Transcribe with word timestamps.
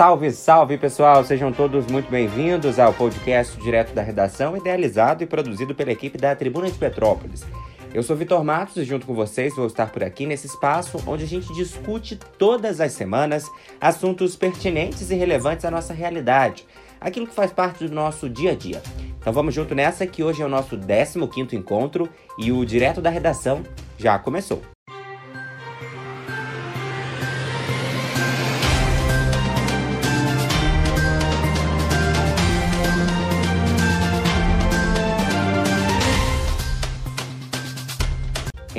Salve, 0.00 0.30
salve 0.30 0.78
pessoal! 0.78 1.22
Sejam 1.22 1.52
todos 1.52 1.86
muito 1.88 2.10
bem-vindos 2.10 2.78
ao 2.78 2.90
podcast 2.90 3.54
direto 3.60 3.92
da 3.92 4.00
redação, 4.00 4.56
idealizado 4.56 5.22
e 5.22 5.26
produzido 5.26 5.74
pela 5.74 5.92
equipe 5.92 6.16
da 6.16 6.34
Tribuna 6.34 6.70
de 6.70 6.78
Petrópolis. 6.78 7.44
Eu 7.92 8.02
sou 8.02 8.16
Vitor 8.16 8.42
Matos 8.42 8.78
e 8.78 8.84
junto 8.84 9.04
com 9.04 9.12
vocês 9.12 9.54
vou 9.54 9.66
estar 9.66 9.92
por 9.92 10.02
aqui 10.02 10.24
nesse 10.24 10.46
espaço 10.46 10.96
onde 11.06 11.24
a 11.24 11.26
gente 11.26 11.52
discute 11.52 12.18
todas 12.38 12.80
as 12.80 12.92
semanas 12.92 13.44
assuntos 13.78 14.34
pertinentes 14.36 15.10
e 15.10 15.14
relevantes 15.14 15.66
à 15.66 15.70
nossa 15.70 15.92
realidade, 15.92 16.66
aquilo 16.98 17.26
que 17.26 17.34
faz 17.34 17.52
parte 17.52 17.86
do 17.86 17.94
nosso 17.94 18.26
dia 18.26 18.52
a 18.52 18.54
dia. 18.54 18.82
Então 19.18 19.34
vamos 19.34 19.54
junto 19.54 19.74
nessa 19.74 20.06
que 20.06 20.24
hoje 20.24 20.40
é 20.40 20.46
o 20.46 20.48
nosso 20.48 20.78
15º 20.78 21.52
encontro 21.52 22.08
e 22.38 22.50
o 22.50 22.64
direto 22.64 23.02
da 23.02 23.10
redação 23.10 23.62
já 23.98 24.18
começou. 24.18 24.62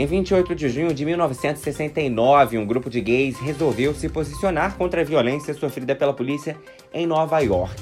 Em 0.01 0.05
28 0.07 0.55
de 0.55 0.67
junho 0.67 0.95
de 0.95 1.05
1969, 1.05 2.57
um 2.57 2.65
grupo 2.65 2.89
de 2.89 2.99
gays 2.99 3.37
resolveu 3.37 3.93
se 3.93 4.09
posicionar 4.09 4.75
contra 4.75 5.01
a 5.01 5.03
violência 5.03 5.53
sofrida 5.53 5.95
pela 5.95 6.11
polícia 6.11 6.57
em 6.91 7.05
Nova 7.05 7.37
York. 7.37 7.79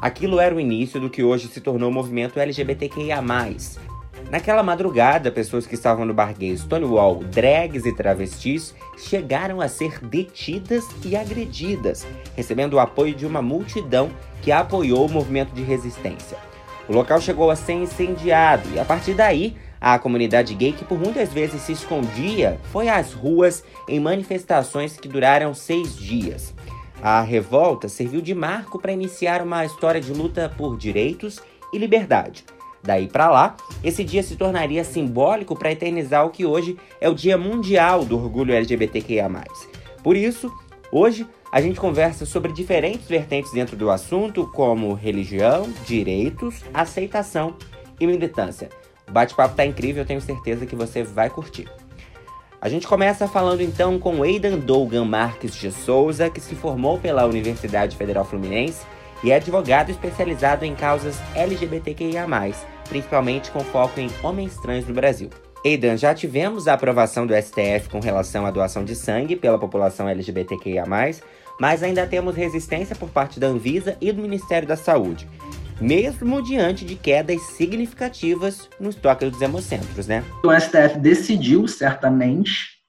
Aquilo 0.00 0.40
era 0.40 0.52
o 0.52 0.58
início 0.58 1.00
do 1.00 1.08
que 1.08 1.22
hoje 1.22 1.46
se 1.46 1.60
tornou 1.60 1.88
o 1.88 1.92
movimento 1.92 2.40
LGBTQIA. 2.40 3.22
Naquela 4.28 4.64
madrugada, 4.64 5.30
pessoas 5.30 5.64
que 5.64 5.76
estavam 5.76 6.04
no 6.04 6.12
bar 6.12 6.34
gay 6.36 6.56
Stonewall, 6.56 7.22
drags 7.22 7.86
e 7.86 7.94
travestis, 7.94 8.74
chegaram 8.98 9.60
a 9.60 9.68
ser 9.68 10.00
detidas 10.04 10.88
e 11.04 11.14
agredidas, 11.14 12.04
recebendo 12.34 12.74
o 12.74 12.80
apoio 12.80 13.14
de 13.14 13.24
uma 13.24 13.40
multidão 13.40 14.10
que 14.42 14.50
apoiou 14.50 15.06
o 15.06 15.12
movimento 15.12 15.52
de 15.52 15.62
resistência. 15.62 16.36
O 16.88 16.92
local 16.92 17.20
chegou 17.20 17.48
a 17.48 17.54
ser 17.54 17.74
incendiado 17.74 18.68
e, 18.74 18.80
a 18.80 18.84
partir 18.84 19.14
daí, 19.14 19.54
a 19.80 19.98
comunidade 19.98 20.54
gay, 20.54 20.72
que 20.72 20.84
por 20.84 20.98
muitas 20.98 21.32
vezes 21.32 21.62
se 21.62 21.72
escondia, 21.72 22.60
foi 22.70 22.88
às 22.88 23.12
ruas 23.12 23.64
em 23.88 23.98
manifestações 23.98 24.96
que 24.96 25.08
duraram 25.08 25.54
seis 25.54 25.96
dias. 25.96 26.54
A 27.02 27.22
revolta 27.22 27.88
serviu 27.88 28.20
de 28.20 28.34
marco 28.34 28.78
para 28.78 28.92
iniciar 28.92 29.40
uma 29.40 29.64
história 29.64 30.00
de 30.00 30.12
luta 30.12 30.52
por 30.54 30.76
direitos 30.76 31.40
e 31.72 31.78
liberdade. 31.78 32.44
Daí 32.82 33.08
para 33.08 33.30
lá, 33.30 33.56
esse 33.82 34.04
dia 34.04 34.22
se 34.22 34.36
tornaria 34.36 34.84
simbólico 34.84 35.56
para 35.56 35.72
eternizar 35.72 36.26
o 36.26 36.30
que 36.30 36.44
hoje 36.44 36.76
é 37.00 37.08
o 37.08 37.14
Dia 37.14 37.38
Mundial 37.38 38.04
do 38.04 38.16
Orgulho 38.16 38.54
LGBTQIA. 38.54 39.30
Por 40.02 40.16
isso, 40.16 40.52
hoje 40.92 41.26
a 41.52 41.60
gente 41.60 41.80
conversa 41.80 42.24
sobre 42.24 42.52
diferentes 42.52 43.06
vertentes 43.06 43.52
dentro 43.52 43.76
do 43.76 43.90
assunto, 43.90 44.46
como 44.54 44.94
religião, 44.94 45.68
direitos, 45.86 46.62
aceitação 46.72 47.56
e 47.98 48.06
militância. 48.06 48.68
O 49.10 49.12
bate-papo 49.12 49.56
tá 49.56 49.66
incrível, 49.66 50.04
eu 50.04 50.06
tenho 50.06 50.20
certeza 50.20 50.64
que 50.64 50.76
você 50.76 51.02
vai 51.02 51.28
curtir. 51.28 51.68
A 52.60 52.68
gente 52.68 52.86
começa 52.86 53.26
falando 53.26 53.60
então 53.60 53.98
com 53.98 54.22
Aidan 54.22 54.56
Dougan 54.56 55.04
Marques 55.04 55.52
de 55.52 55.72
Souza, 55.72 56.30
que 56.30 56.40
se 56.40 56.54
formou 56.54 56.96
pela 56.96 57.26
Universidade 57.26 57.96
Federal 57.96 58.24
Fluminense 58.24 58.86
e 59.24 59.32
é 59.32 59.34
advogado 59.34 59.90
especializado 59.90 60.64
em 60.64 60.76
causas 60.76 61.18
LGBTQIA+, 61.34 62.24
principalmente 62.88 63.50
com 63.50 63.60
foco 63.60 63.98
em 63.98 64.08
homens 64.22 64.56
trans 64.58 64.86
no 64.86 64.94
Brasil. 64.94 65.28
Aidan, 65.66 65.96
já 65.96 66.14
tivemos 66.14 66.68
a 66.68 66.74
aprovação 66.74 67.26
do 67.26 67.34
STF 67.34 67.88
com 67.90 67.98
relação 67.98 68.46
à 68.46 68.50
doação 68.52 68.84
de 68.84 68.94
sangue 68.94 69.34
pela 69.34 69.58
população 69.58 70.08
LGBTQIA+, 70.08 70.84
mas 71.58 71.82
ainda 71.82 72.06
temos 72.06 72.36
resistência 72.36 72.94
por 72.94 73.08
parte 73.08 73.40
da 73.40 73.48
Anvisa 73.48 73.96
e 74.00 74.12
do 74.12 74.22
Ministério 74.22 74.68
da 74.68 74.76
Saúde 74.76 75.26
mesmo 75.80 76.42
diante 76.42 76.84
de 76.84 76.94
quedas 76.94 77.40
significativas 77.42 78.68
no 78.78 78.90
estoque 78.90 79.28
dos 79.28 79.40
hemocentros, 79.40 80.06
né? 80.06 80.22
O 80.44 80.52
STF 80.52 80.98
decidiu, 80.98 81.66
certamente, 81.66 82.80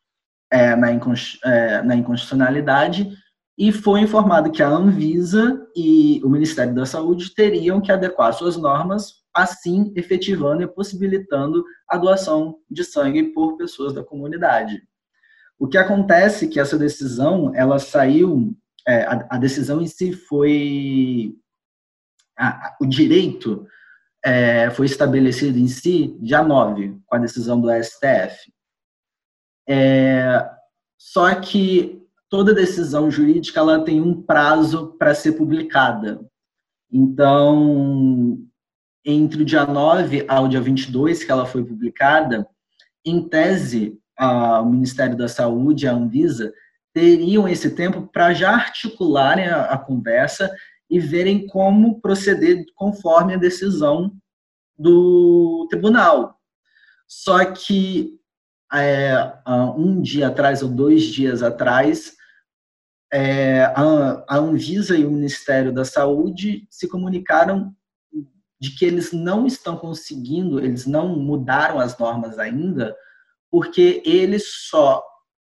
é, 0.52 0.76
na, 0.76 0.90
é, 0.92 1.82
na 1.82 1.96
inconstitucionalidade 1.96 3.10
e 3.58 3.72
foi 3.72 4.02
informado 4.02 4.52
que 4.52 4.62
a 4.62 4.68
Anvisa 4.68 5.66
e 5.76 6.20
o 6.24 6.30
Ministério 6.30 6.74
da 6.74 6.86
Saúde 6.86 7.34
teriam 7.34 7.80
que 7.80 7.92
adequar 7.92 8.34
suas 8.34 8.58
normas, 8.58 9.22
assim 9.34 9.94
efetivando 9.96 10.64
e 10.64 10.68
possibilitando 10.68 11.64
a 11.88 11.98
doação 11.98 12.58
de 12.70 12.84
sangue 12.84 13.32
por 13.34 13.58
pessoas 13.58 13.94
da 13.94 14.04
comunidade. 14.04 14.82
O 15.60 15.68
que 15.68 15.78
acontece 15.78 16.46
é 16.46 16.48
que 16.48 16.60
essa 16.60 16.78
decisão, 16.78 17.52
ela 17.56 17.78
saiu, 17.78 18.54
é, 18.88 19.04
a, 19.04 19.28
a 19.30 19.38
decisão 19.38 19.80
em 19.80 19.88
si 19.88 20.12
foi 20.12 21.36
a, 22.42 22.76
o 22.82 22.86
direito 22.86 23.68
é, 24.24 24.70
foi 24.72 24.86
estabelecido 24.86 25.60
em 25.60 25.68
si 25.68 26.18
dia 26.20 26.44
9, 26.44 26.98
com 27.06 27.16
a 27.16 27.20
decisão 27.20 27.62
do 27.62 27.70
STF. 27.72 28.52
É, 29.68 30.50
só 30.98 31.34
que 31.36 32.02
toda 32.30 32.54
decisão 32.54 33.12
jurídica 33.12 33.60
ela 33.60 33.84
tem 33.84 34.02
um 34.02 34.22
prazo 34.22 34.96
para 34.98 35.14
ser 35.14 35.34
publicada. 35.34 36.20
Então, 36.92 38.40
entre 39.06 39.44
o 39.44 39.46
dia 39.46 39.66
9 39.66 40.26
ao 40.28 40.48
dia 40.48 40.62
22 40.62 41.24
que 41.24 41.32
ela 41.32 41.46
foi 41.46 41.64
publicada, 41.64 42.48
em 43.06 43.28
tese, 43.28 44.00
a, 44.18 44.62
o 44.62 44.70
Ministério 44.70 45.16
da 45.16 45.28
Saúde 45.28 45.88
a 45.88 45.94
Anvisa 45.94 46.54
teriam 46.94 47.48
esse 47.48 47.72
tempo 47.72 48.08
para 48.12 48.34
já 48.34 48.52
articularem 48.52 49.48
a, 49.48 49.66
a 49.66 49.78
conversa 49.78 50.52
e 50.92 51.00
verem 51.00 51.48
como 51.48 52.02
proceder 52.02 52.66
conforme 52.76 53.34
a 53.34 53.38
decisão 53.38 54.12
do 54.78 55.66
tribunal. 55.70 56.38
Só 57.08 57.46
que 57.46 58.20
é, 58.74 59.16
um 59.78 60.02
dia 60.02 60.28
atrás 60.28 60.62
ou 60.62 60.68
dois 60.70 61.04
dias 61.04 61.42
atrás, 61.42 62.14
é, 63.12 63.64
a, 63.76 64.38
Anvisa 64.38 64.98
e 64.98 65.06
o 65.06 65.12
Ministério 65.12 65.74
da 65.74 65.86
Saúde 65.86 66.68
se 66.70 66.90
comunicaram 66.90 67.74
de 68.60 68.76
que 68.76 68.84
eles 68.84 69.14
não 69.14 69.48
estão 69.48 69.78
conseguindo, 69.78 70.60
eles 70.60 70.86
não 70.86 71.18
mudaram 71.18 71.80
as 71.80 71.98
normas 71.98 72.38
ainda, 72.38 72.96
porque 73.50 74.04
eles 74.06 74.68
só 74.70 75.02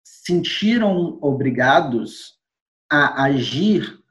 sentiram 0.04 1.18
obrigados 1.22 2.34
a 2.90 3.24
agir 3.24 4.01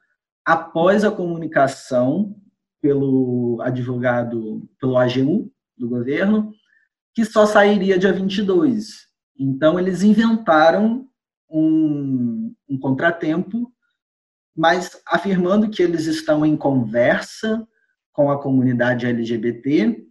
após 0.45 1.03
a 1.03 1.11
comunicação 1.11 2.35
pelo 2.81 3.59
advogado, 3.61 4.67
pelo 4.79 4.97
AGU 4.97 5.51
do 5.77 5.87
governo, 5.87 6.51
que 7.13 7.23
só 7.25 7.45
sairia 7.45 7.99
dia 7.99 8.11
22. 8.11 9.07
Então, 9.37 9.79
eles 9.79 10.01
inventaram 10.03 11.07
um, 11.49 12.53
um 12.69 12.79
contratempo, 12.79 13.71
mas 14.55 15.01
afirmando 15.07 15.69
que 15.69 15.81
eles 15.81 16.05
estão 16.05 16.45
em 16.45 16.57
conversa 16.57 17.67
com 18.13 18.31
a 18.31 18.41
comunidade 18.41 19.05
LGBT 19.05 20.03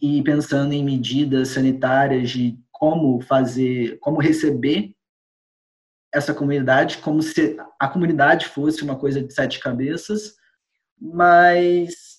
e 0.00 0.22
pensando 0.22 0.72
em 0.72 0.84
medidas 0.84 1.48
sanitárias 1.48 2.30
de 2.30 2.58
como 2.70 3.20
fazer, 3.20 3.98
como 4.00 4.20
receber 4.20 4.94
essa 6.18 6.34
comunidade 6.34 6.98
como 6.98 7.22
se 7.22 7.56
a 7.78 7.88
comunidade 7.88 8.46
fosse 8.46 8.82
uma 8.82 8.96
coisa 8.96 9.22
de 9.22 9.32
sete 9.32 9.58
cabeças, 9.58 10.34
mas 11.00 12.18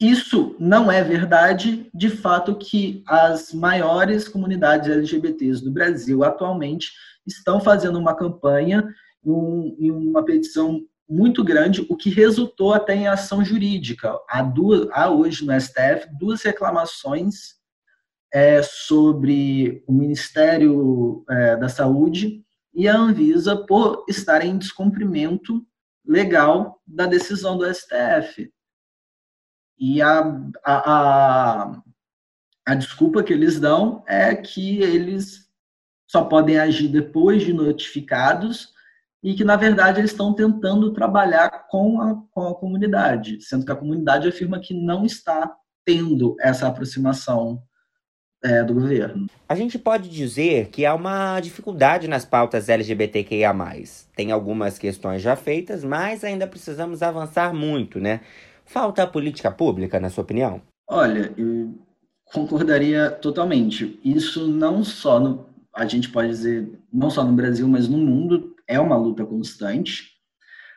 isso 0.00 0.56
não 0.58 0.90
é 0.90 1.02
verdade. 1.04 1.88
De 1.94 2.08
fato, 2.08 2.56
que 2.56 3.04
as 3.06 3.52
maiores 3.52 4.28
comunidades 4.28 4.88
LGBTs 4.88 5.62
do 5.62 5.70
Brasil 5.70 6.24
atualmente 6.24 6.90
estão 7.26 7.60
fazendo 7.60 7.98
uma 7.98 8.14
campanha 8.14 8.88
e 9.24 9.90
uma 9.90 10.24
petição 10.24 10.80
muito 11.08 11.44
grande, 11.44 11.86
o 11.88 11.96
que 11.96 12.10
resultou 12.10 12.72
até 12.72 12.94
em 12.94 13.06
ação 13.06 13.44
jurídica. 13.44 14.18
Há, 14.28 14.42
duas, 14.42 14.88
há 14.92 15.10
hoje 15.10 15.44
no 15.44 15.52
STF 15.60 16.08
duas 16.18 16.42
reclamações 16.42 17.54
é, 18.32 18.62
sobre 18.62 19.84
o 19.86 19.92
Ministério 19.92 21.22
é, 21.28 21.56
da 21.56 21.68
Saúde 21.68 22.42
e 22.74 22.88
a 22.88 22.96
Anvisa 22.96 23.56
por 23.56 24.04
estar 24.08 24.44
em 24.44 24.56
descumprimento 24.56 25.64
legal 26.04 26.80
da 26.86 27.06
decisão 27.06 27.56
do 27.56 27.72
STF. 27.72 28.52
E 29.78 30.00
a, 30.00 30.20
a, 30.64 30.92
a, 30.92 31.82
a 32.66 32.74
desculpa 32.74 33.22
que 33.22 33.32
eles 33.32 33.60
dão 33.60 34.04
é 34.06 34.34
que 34.34 34.80
eles 34.80 35.50
só 36.08 36.24
podem 36.24 36.58
agir 36.58 36.88
depois 36.88 37.42
de 37.42 37.52
notificados 37.52 38.72
e 39.22 39.34
que, 39.34 39.44
na 39.44 39.56
verdade, 39.56 40.00
eles 40.00 40.10
estão 40.10 40.34
tentando 40.34 40.92
trabalhar 40.92 41.68
com 41.68 42.00
a, 42.00 42.22
com 42.32 42.48
a 42.48 42.54
comunidade, 42.54 43.40
sendo 43.40 43.64
que 43.64 43.72
a 43.72 43.76
comunidade 43.76 44.28
afirma 44.28 44.60
que 44.60 44.74
não 44.74 45.06
está 45.06 45.54
tendo 45.84 46.36
essa 46.40 46.66
aproximação 46.66 47.62
é, 48.42 48.62
do 48.62 48.74
governo. 48.74 49.26
A 49.48 49.54
gente 49.54 49.78
pode 49.78 50.08
dizer 50.08 50.68
que 50.68 50.84
há 50.84 50.94
uma 50.94 51.38
dificuldade 51.40 52.08
nas 52.08 52.24
pautas 52.24 52.68
LGBTQIA. 52.68 53.54
Tem 54.16 54.32
algumas 54.32 54.78
questões 54.78 55.22
já 55.22 55.36
feitas, 55.36 55.84
mas 55.84 56.24
ainda 56.24 56.46
precisamos 56.46 57.02
avançar 57.02 57.54
muito, 57.54 58.00
né? 58.00 58.20
Falta 58.64 59.06
política 59.06 59.50
pública, 59.50 60.00
na 60.00 60.10
sua 60.10 60.24
opinião? 60.24 60.60
Olha, 60.88 61.32
eu 61.36 61.74
concordaria 62.24 63.10
totalmente. 63.10 64.00
Isso 64.04 64.48
não 64.48 64.82
só 64.82 65.20
no, 65.20 65.46
a 65.74 65.86
gente 65.86 66.08
pode 66.08 66.28
dizer, 66.28 66.68
não 66.92 67.10
só 67.10 67.22
no 67.22 67.32
Brasil, 67.32 67.68
mas 67.68 67.88
no 67.88 67.98
mundo, 67.98 68.56
é 68.66 68.80
uma 68.80 68.96
luta 68.96 69.24
constante. 69.24 70.12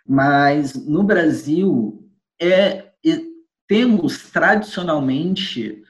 Mas 0.08 0.76
no 0.76 1.04
Brasil, 1.04 2.08
é, 2.40 2.86
é 3.06 3.22
temos 3.68 4.30
tradicionalmente 4.32 5.85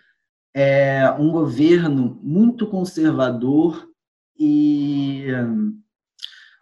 é 0.56 1.12
um 1.20 1.30
governo 1.32 2.18
muito 2.24 2.66
conservador 2.68 3.90
e 4.40 5.26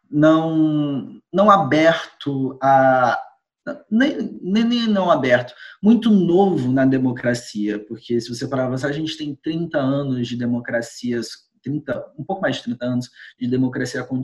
não, 0.09 1.21
não 1.31 1.51
aberto 1.51 2.57
a. 2.59 3.21
Nem, 3.89 4.39
nem 4.41 4.87
não 4.87 5.09
aberto, 5.09 5.53
muito 5.81 6.09
novo 6.09 6.69
na 6.69 6.85
democracia, 6.85 7.79
porque 7.87 8.19
se 8.19 8.27
você 8.27 8.45
parar 8.45 8.67
para 8.67 8.89
a 8.89 8.91
gente 8.91 9.17
tem 9.17 9.33
30 9.35 9.77
anos 9.77 10.27
de 10.27 10.35
democracias, 10.35 11.49
30, 11.61 12.13
um 12.19 12.25
pouco 12.25 12.41
mais 12.41 12.57
de 12.57 12.63
30 12.63 12.85
anos 12.85 13.09
de 13.39 13.47
democracia 13.47 14.03
com, 14.03 14.21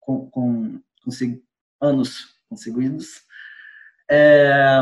com, 0.00 0.30
com 0.30 0.80
anos 1.82 2.28
conseguidos, 2.48 3.20
é, 4.10 4.80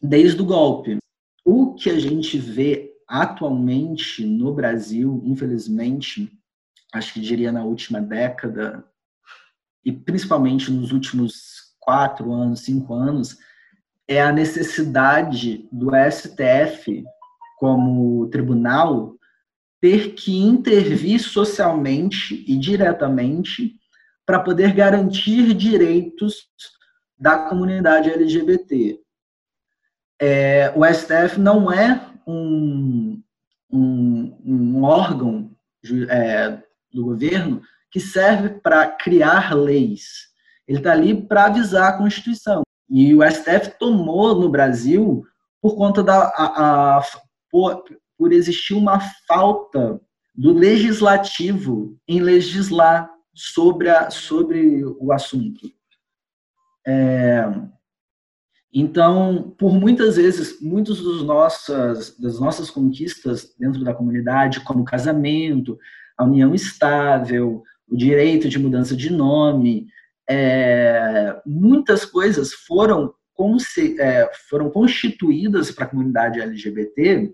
desde 0.00 0.40
o 0.40 0.46
golpe. 0.46 1.03
O 1.44 1.74
que 1.74 1.90
a 1.90 1.98
gente 1.98 2.38
vê 2.38 2.94
atualmente 3.06 4.24
no 4.24 4.54
Brasil, 4.54 5.20
infelizmente, 5.26 6.32
acho 6.92 7.12
que 7.12 7.20
diria 7.20 7.52
na 7.52 7.64
última 7.64 8.00
década, 8.00 8.82
e 9.84 9.92
principalmente 9.92 10.72
nos 10.72 10.90
últimos 10.90 11.74
quatro 11.78 12.32
anos, 12.32 12.60
cinco 12.60 12.94
anos, 12.94 13.36
é 14.08 14.22
a 14.22 14.32
necessidade 14.32 15.68
do 15.70 15.90
STF, 16.10 17.04
como 17.58 18.26
tribunal, 18.28 19.14
ter 19.80 20.14
que 20.14 20.34
intervir 20.34 21.20
socialmente 21.20 22.42
e 22.48 22.56
diretamente 22.56 23.78
para 24.24 24.40
poder 24.40 24.72
garantir 24.72 25.52
direitos 25.52 26.48
da 27.18 27.50
comunidade 27.50 28.10
LGBT 28.10 29.03
é, 30.24 30.72
o 30.74 30.84
STF 30.86 31.38
não 31.38 31.70
é 31.70 32.00
um, 32.26 33.22
um, 33.70 34.38
um 34.42 34.82
órgão 34.82 35.50
é, 36.08 36.58
do 36.90 37.04
governo 37.04 37.60
que 37.90 38.00
serve 38.00 38.60
para 38.60 38.86
criar 38.88 39.54
leis. 39.54 40.28
Ele 40.66 40.78
está 40.78 40.92
ali 40.92 41.14
para 41.14 41.44
avisar 41.44 41.90
a 41.90 41.98
Constituição. 41.98 42.62
E 42.88 43.14
o 43.14 43.22
STF 43.22 43.78
tomou 43.78 44.34
no 44.34 44.48
Brasil 44.48 45.22
por 45.60 45.76
conta 45.76 46.02
da 46.02 46.32
a, 46.36 46.96
a, 46.96 47.02
por, 47.50 47.84
por 48.16 48.32
existir 48.32 48.72
uma 48.72 49.00
falta 49.28 50.00
do 50.34 50.52
legislativo 50.52 51.98
em 52.08 52.20
legislar 52.20 53.10
sobre, 53.34 53.90
a, 53.90 54.10
sobre 54.10 54.84
o 54.84 55.12
assunto. 55.12 55.70
É, 56.86 57.44
então, 58.76 59.54
por 59.56 59.72
muitas 59.72 60.16
vezes, 60.16 60.60
muitas 60.60 60.98
das 62.18 62.40
nossas 62.40 62.68
conquistas 62.68 63.54
dentro 63.56 63.84
da 63.84 63.94
comunidade, 63.94 64.64
como 64.64 64.84
casamento, 64.84 65.78
a 66.18 66.24
união 66.24 66.52
estável, 66.52 67.62
o 67.88 67.96
direito 67.96 68.48
de 68.48 68.58
mudança 68.58 68.96
de 68.96 69.12
nome, 69.12 69.86
é, 70.28 71.40
muitas 71.46 72.04
coisas 72.04 72.52
foram, 72.52 73.14
é, 74.00 74.28
foram 74.48 74.68
constituídas 74.68 75.70
para 75.70 75.84
a 75.84 75.88
comunidade 75.88 76.40
LGBT 76.40 77.32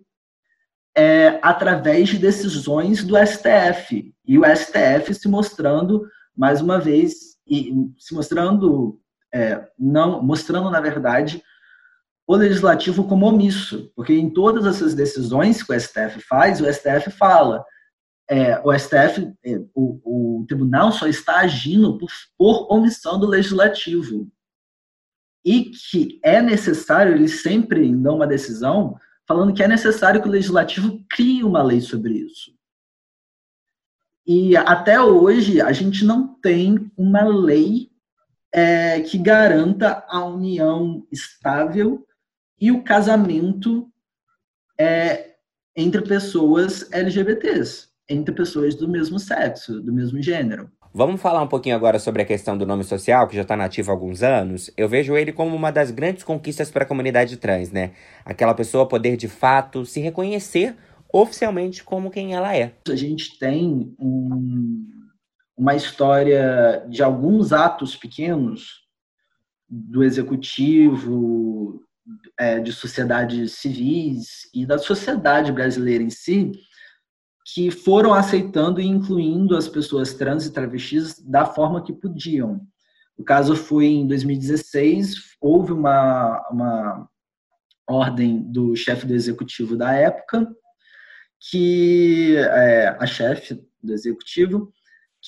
é, 0.94 1.38
através 1.40 2.10
de 2.10 2.18
decisões 2.18 3.02
do 3.02 3.16
STF. 3.16 4.14
E 4.26 4.38
o 4.38 4.42
STF 4.44 5.14
se 5.14 5.26
mostrando, 5.26 6.06
mais 6.36 6.60
uma 6.60 6.78
vez, 6.78 7.38
e 7.46 7.72
se 7.98 8.12
mostrando 8.14 8.99
é, 9.32 9.68
não 9.78 10.22
mostrando, 10.22 10.70
na 10.70 10.80
verdade, 10.80 11.42
o 12.26 12.36
legislativo 12.36 13.08
como 13.08 13.26
omisso, 13.26 13.90
porque 13.96 14.12
em 14.12 14.30
todas 14.30 14.64
essas 14.64 14.94
decisões 14.94 15.62
que 15.62 15.72
o 15.72 15.80
STF 15.80 16.20
faz, 16.20 16.60
o 16.60 16.72
STF 16.72 17.10
fala, 17.10 17.64
é, 18.30 18.60
o 18.64 18.72
STF, 18.72 19.32
é, 19.44 19.58
o, 19.74 20.40
o, 20.40 20.46
tribunal 20.46 20.92
só 20.92 21.08
está 21.08 21.38
agindo 21.38 21.98
por, 21.98 22.08
por 22.38 22.72
omissão 22.72 23.18
do 23.18 23.26
legislativo. 23.26 24.30
E 25.44 25.70
que 25.70 26.20
é 26.22 26.40
necessário, 26.40 27.14
eles 27.14 27.42
sempre 27.42 27.92
dão 27.96 28.16
uma 28.16 28.26
decisão 28.26 28.96
falando 29.26 29.52
que 29.52 29.62
é 29.62 29.68
necessário 29.68 30.22
que 30.22 30.28
o 30.28 30.30
legislativo 30.30 31.04
crie 31.10 31.42
uma 31.42 31.62
lei 31.62 31.80
sobre 31.80 32.14
isso. 32.14 32.52
E 34.24 34.56
até 34.56 35.02
hoje 35.02 35.60
a 35.60 35.72
gente 35.72 36.04
não 36.04 36.34
tem 36.40 36.90
uma 36.96 37.24
lei 37.24 37.89
é, 38.52 39.00
que 39.00 39.18
garanta 39.18 40.04
a 40.08 40.24
união 40.24 41.06
estável 41.10 42.04
e 42.60 42.70
o 42.70 42.82
casamento 42.82 43.88
é, 44.78 45.30
entre 45.76 46.02
pessoas 46.02 46.90
LGBTs, 46.92 47.88
entre 48.08 48.34
pessoas 48.34 48.74
do 48.74 48.88
mesmo 48.88 49.18
sexo, 49.18 49.80
do 49.80 49.92
mesmo 49.92 50.20
gênero. 50.22 50.70
Vamos 50.92 51.20
falar 51.20 51.40
um 51.40 51.46
pouquinho 51.46 51.76
agora 51.76 52.00
sobre 52.00 52.22
a 52.22 52.24
questão 52.24 52.58
do 52.58 52.66
nome 52.66 52.82
social, 52.82 53.28
que 53.28 53.36
já 53.36 53.42
está 53.42 53.56
nativo 53.56 53.90
há 53.90 53.94
alguns 53.94 54.24
anos. 54.24 54.72
Eu 54.76 54.88
vejo 54.88 55.16
ele 55.16 55.32
como 55.32 55.54
uma 55.54 55.70
das 55.70 55.92
grandes 55.92 56.24
conquistas 56.24 56.68
para 56.68 56.82
a 56.82 56.86
comunidade 56.86 57.36
trans, 57.36 57.70
né? 57.70 57.92
Aquela 58.24 58.54
pessoa 58.54 58.88
poder 58.88 59.16
de 59.16 59.28
fato 59.28 59.86
se 59.86 60.00
reconhecer 60.00 60.74
oficialmente 61.12 61.84
como 61.84 62.10
quem 62.10 62.34
ela 62.34 62.56
é. 62.56 62.72
A 62.88 62.96
gente 62.96 63.38
tem 63.38 63.94
um, 64.00 64.84
uma 65.60 65.76
história 65.76 66.86
de 66.88 67.02
alguns 67.02 67.52
atos 67.52 67.94
pequenos 67.94 68.80
do 69.68 70.02
executivo, 70.02 71.84
é, 72.38 72.58
de 72.58 72.72
sociedades 72.72 73.52
civis 73.52 74.48
e 74.54 74.64
da 74.64 74.78
sociedade 74.78 75.52
brasileira 75.52 76.02
em 76.02 76.08
si, 76.08 76.52
que 77.52 77.70
foram 77.70 78.14
aceitando 78.14 78.80
e 78.80 78.86
incluindo 78.86 79.54
as 79.54 79.68
pessoas 79.68 80.14
trans 80.14 80.46
e 80.46 80.52
travestis 80.52 81.18
da 81.18 81.44
forma 81.44 81.84
que 81.84 81.92
podiam. 81.92 82.62
O 83.18 83.22
caso 83.22 83.54
foi 83.54 83.84
em 83.84 84.06
2016, 84.06 85.36
houve 85.42 85.72
uma, 85.72 86.40
uma 86.50 87.06
ordem 87.86 88.50
do 88.50 88.74
chefe 88.74 89.04
do 89.04 89.12
executivo 89.12 89.76
da 89.76 89.92
época, 89.92 90.50
que 91.38 92.34
é, 92.38 92.96
a 92.98 93.06
chefe 93.06 93.62
do 93.82 93.92
executivo, 93.92 94.72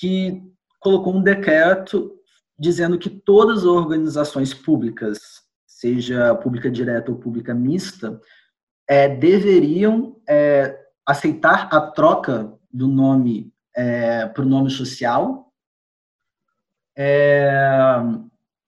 que 0.03 0.43
colocou 0.81 1.15
um 1.15 1.23
decreto 1.23 2.13
dizendo 2.59 2.99
que 2.99 3.09
todas 3.09 3.59
as 3.59 3.63
organizações 3.63 4.53
públicas, 4.53 5.17
seja 5.65 6.35
pública 6.35 6.69
direta 6.69 7.09
ou 7.09 7.17
pública 7.17 7.53
mista, 7.53 8.19
é, 8.85 9.07
deveriam 9.07 10.21
é, 10.27 10.77
aceitar 11.05 11.69
a 11.73 11.79
troca 11.79 12.53
do 12.69 12.89
nome 12.89 13.53
é, 13.73 14.25
para 14.25 14.43
o 14.43 14.45
nome 14.45 14.69
social. 14.69 15.53
É, 16.97 17.49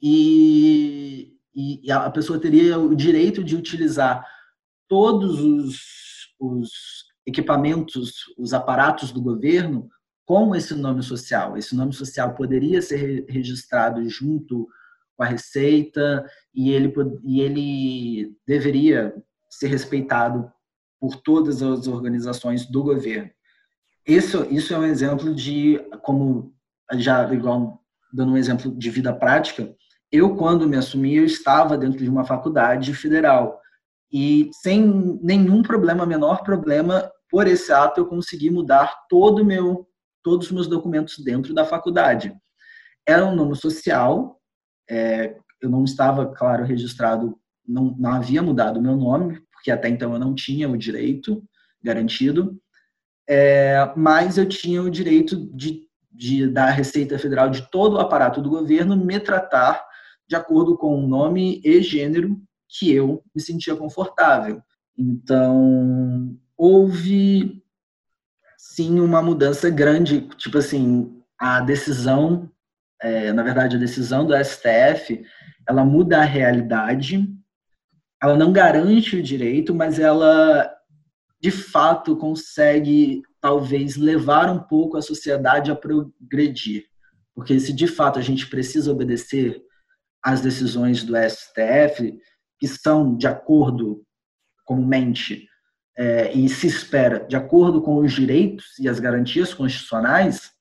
e, 0.02 1.38
e, 1.54 1.92
a 1.92 2.10
pessoa 2.12 2.40
teria 2.40 2.80
o 2.80 2.96
direito 2.96 3.44
de 3.44 3.58
utilizar 3.58 4.26
todos 4.88 5.42
os, 5.42 5.80
os 6.40 6.70
equipamentos, 7.26 8.24
os 8.38 8.54
aparatos 8.54 9.12
do 9.12 9.22
governo 9.22 9.90
com 10.26 10.56
esse 10.56 10.74
nome 10.74 11.04
social. 11.04 11.58
Esse 11.58 11.76
nome 11.76 11.94
social 11.94 12.34
poderia 12.34 12.82
ser 12.82 13.26
registrado 13.30 14.08
junto 14.10 14.68
com 15.16 15.24
a 15.24 15.28
Receita 15.28 16.26
e 16.54 16.72
ele, 16.72 16.94
e 17.24 17.42
ele 17.42 18.36
deveria 18.46 19.16
ser 19.50 19.68
respeitado 19.68 20.52
por 21.00 21.16
todas 21.18 21.62
as 21.62 21.88
organizações 21.88 22.66
do 22.66 22.84
governo. 22.84 23.30
Isso, 24.08 24.46
isso 24.50 24.74
é 24.74 24.78
um 24.78 24.84
exemplo 24.84 25.34
de, 25.34 25.80
como 26.02 26.54
já 26.94 27.32
igual 27.34 27.82
dando 28.14 28.34
um 28.34 28.38
exemplo 28.38 28.72
de 28.76 28.90
vida 28.90 29.14
prática, 29.14 29.74
eu 30.12 30.36
quando 30.36 30.68
me 30.68 30.78
assumi 30.78 31.16
eu 31.16 31.26
estava 31.26 31.78
dentro 31.78 31.98
de 31.98 32.10
uma 32.10 32.24
faculdade 32.24 32.94
federal 32.94 33.60
e 34.12 34.50
sem 34.62 35.20
nenhum 35.22 35.62
problema, 35.62 36.06
menor 36.06 36.44
problema, 36.44 37.12
por 37.30 37.48
esse 37.48 37.72
ato 37.72 38.00
eu 38.00 38.06
consegui 38.06 38.50
mudar 38.50 39.06
todo 39.10 39.42
o 39.42 39.46
meu 39.46 39.88
todos 40.26 40.48
os 40.48 40.52
meus 40.52 40.68
documentos 40.68 41.20
dentro 41.20 41.54
da 41.54 41.64
faculdade. 41.64 42.36
Era 43.08 43.24
um 43.24 43.36
nome 43.36 43.56
social, 43.56 44.42
é, 44.90 45.38
eu 45.62 45.70
não 45.70 45.84
estava, 45.84 46.34
claro, 46.34 46.66
registrado, 46.66 47.38
não, 47.66 47.96
não 47.96 48.12
havia 48.12 48.42
mudado 48.42 48.80
o 48.80 48.82
meu 48.82 48.96
nome, 48.98 49.40
porque 49.52 49.70
até 49.70 49.88
então 49.88 50.14
eu 50.14 50.20
não 50.20 50.34
tinha 50.34 50.68
o 50.68 50.76
direito 50.76 51.44
garantido, 51.80 52.60
é, 53.30 53.94
mas 53.96 54.40
eu 54.40 54.50
tinha 54.50 54.82
o 54.82 54.90
direito 54.90 55.48
de, 55.56 55.88
de, 56.12 56.48
da 56.48 56.72
Receita 56.72 57.20
Federal, 57.20 57.48
de 57.48 57.70
todo 57.70 57.94
o 57.94 58.00
aparato 58.00 58.42
do 58.42 58.50
governo, 58.50 58.98
me 58.98 59.20
tratar 59.20 59.86
de 60.28 60.36
acordo 60.36 60.76
com 60.76 61.04
o 61.04 61.08
nome 61.08 61.62
e 61.64 61.84
gênero 61.84 62.42
que 62.68 62.92
eu 62.92 63.24
me 63.36 63.40
sentia 63.40 63.76
confortável. 63.76 64.60
Então, 64.98 66.36
houve 66.58 67.64
sim 68.66 69.00
uma 69.00 69.22
mudança 69.22 69.70
grande, 69.70 70.22
tipo 70.38 70.58
assim, 70.58 71.22
a 71.40 71.62
decisão, 71.62 72.52
é, 73.00 73.32
na 73.32 73.44
verdade, 73.44 73.76
a 73.76 73.80
decisão 73.80 74.26
do 74.26 74.34
STF, 74.36 75.24
ela 75.68 75.86
muda 75.86 76.18
a 76.18 76.26
realidade, 76.26 77.26
ela 78.22 78.36
não 78.36 78.52
garante 78.52 79.16
o 79.16 79.24
direito, 79.24 79.74
mas 79.74 80.00
ela 80.00 80.72
de 81.40 81.52
fato 81.52 82.18
consegue 82.18 83.22
talvez 83.40 83.98
levar 83.98 84.50
um 84.50 84.60
pouco 84.60 84.98
a 84.98 85.02
sociedade 85.02 85.70
a 85.70 85.76
progredir. 85.76 86.86
Porque 87.36 87.60
se 87.60 87.72
de 87.72 87.86
fato 87.86 88.18
a 88.18 88.22
gente 88.22 88.48
precisa 88.48 88.92
obedecer 88.92 89.62
às 90.24 90.42
decisões 90.42 91.04
do 91.04 91.14
STF, 91.16 92.20
que 92.58 92.68
são 92.68 93.16
de 93.16 93.28
acordo 93.28 94.04
comumente 94.66 95.48
é, 95.98 96.32
e 96.34 96.50
se 96.50 96.68
espera 96.68 97.26
de 97.26 97.36
acordo 97.36 97.82
com 97.82 97.98
os 97.98 98.12
direitos 98.12 98.78
e 98.80 98.90
as 98.90 99.00
garantias 99.00 99.54
constitucionais, 99.54 100.52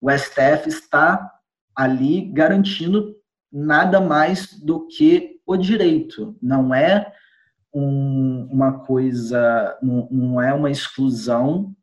o 0.00 0.10
STF 0.10 0.68
está 0.68 1.30
ali 1.74 2.30
garantindo 2.32 3.16
nada 3.52 4.00
mais 4.00 4.52
do 4.52 4.86
que 4.86 5.40
o 5.46 5.56
direito. 5.56 6.36
Não 6.42 6.74
é 6.74 7.12
um, 7.72 8.48
uma 8.50 8.80
coisa, 8.80 9.78
não, 9.82 10.08
não 10.10 10.42
é 10.42 10.52
uma 10.52 10.70
exclusão, 10.70 11.74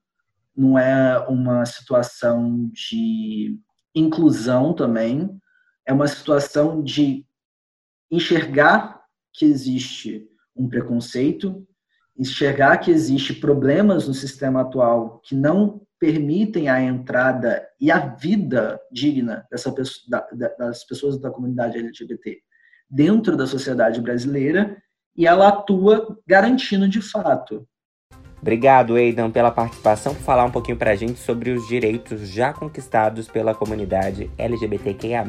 não 0.56 0.78
é 0.78 1.18
uma 1.28 1.66
situação 1.66 2.70
de 2.74 3.58
inclusão 3.96 4.74
também, 4.74 5.30
é 5.86 5.94
uma 5.94 6.08
situação 6.08 6.84
de 6.84 7.26
enxergar 8.10 9.02
que 9.34 9.46
existe 9.46 10.28
um 10.56 10.68
preconceito, 10.68 11.66
enxergar 12.22 12.78
que 12.78 12.92
existe 12.92 13.34
problemas 13.34 14.08
no 14.08 14.13
sistema 14.13 14.62
atual 14.62 15.20
que 15.25 15.34
não 15.34 15.82
permitem 16.00 16.70
a 16.70 16.80
entrada 16.80 17.68
e 17.80 17.90
a 17.90 17.98
vida 17.98 18.80
digna 18.92 19.44
dessa, 19.50 19.74
das 20.60 20.84
pessoas 20.86 21.20
da 21.20 21.32
comunidade 21.32 21.80
LGBT 21.80 22.38
dentro 22.88 23.36
da 23.36 23.48
sociedade 23.48 24.00
brasileira 24.00 24.78
e 25.18 25.25
ela 25.25 25.48
atua 25.48 26.16
garantindo 26.28 26.88
de 26.88 27.01
fato 27.01 27.68
Obrigado, 28.42 28.96
Aidan, 28.96 29.30
pela 29.30 29.52
participação, 29.52 30.16
por 30.16 30.24
falar 30.24 30.46
um 30.46 30.50
pouquinho 30.50 30.76
pra 30.76 30.96
gente 30.96 31.20
sobre 31.20 31.52
os 31.52 31.68
direitos 31.68 32.28
já 32.28 32.52
conquistados 32.52 33.28
pela 33.28 33.54
comunidade 33.54 34.32
LGBTQIA+, 34.36 35.24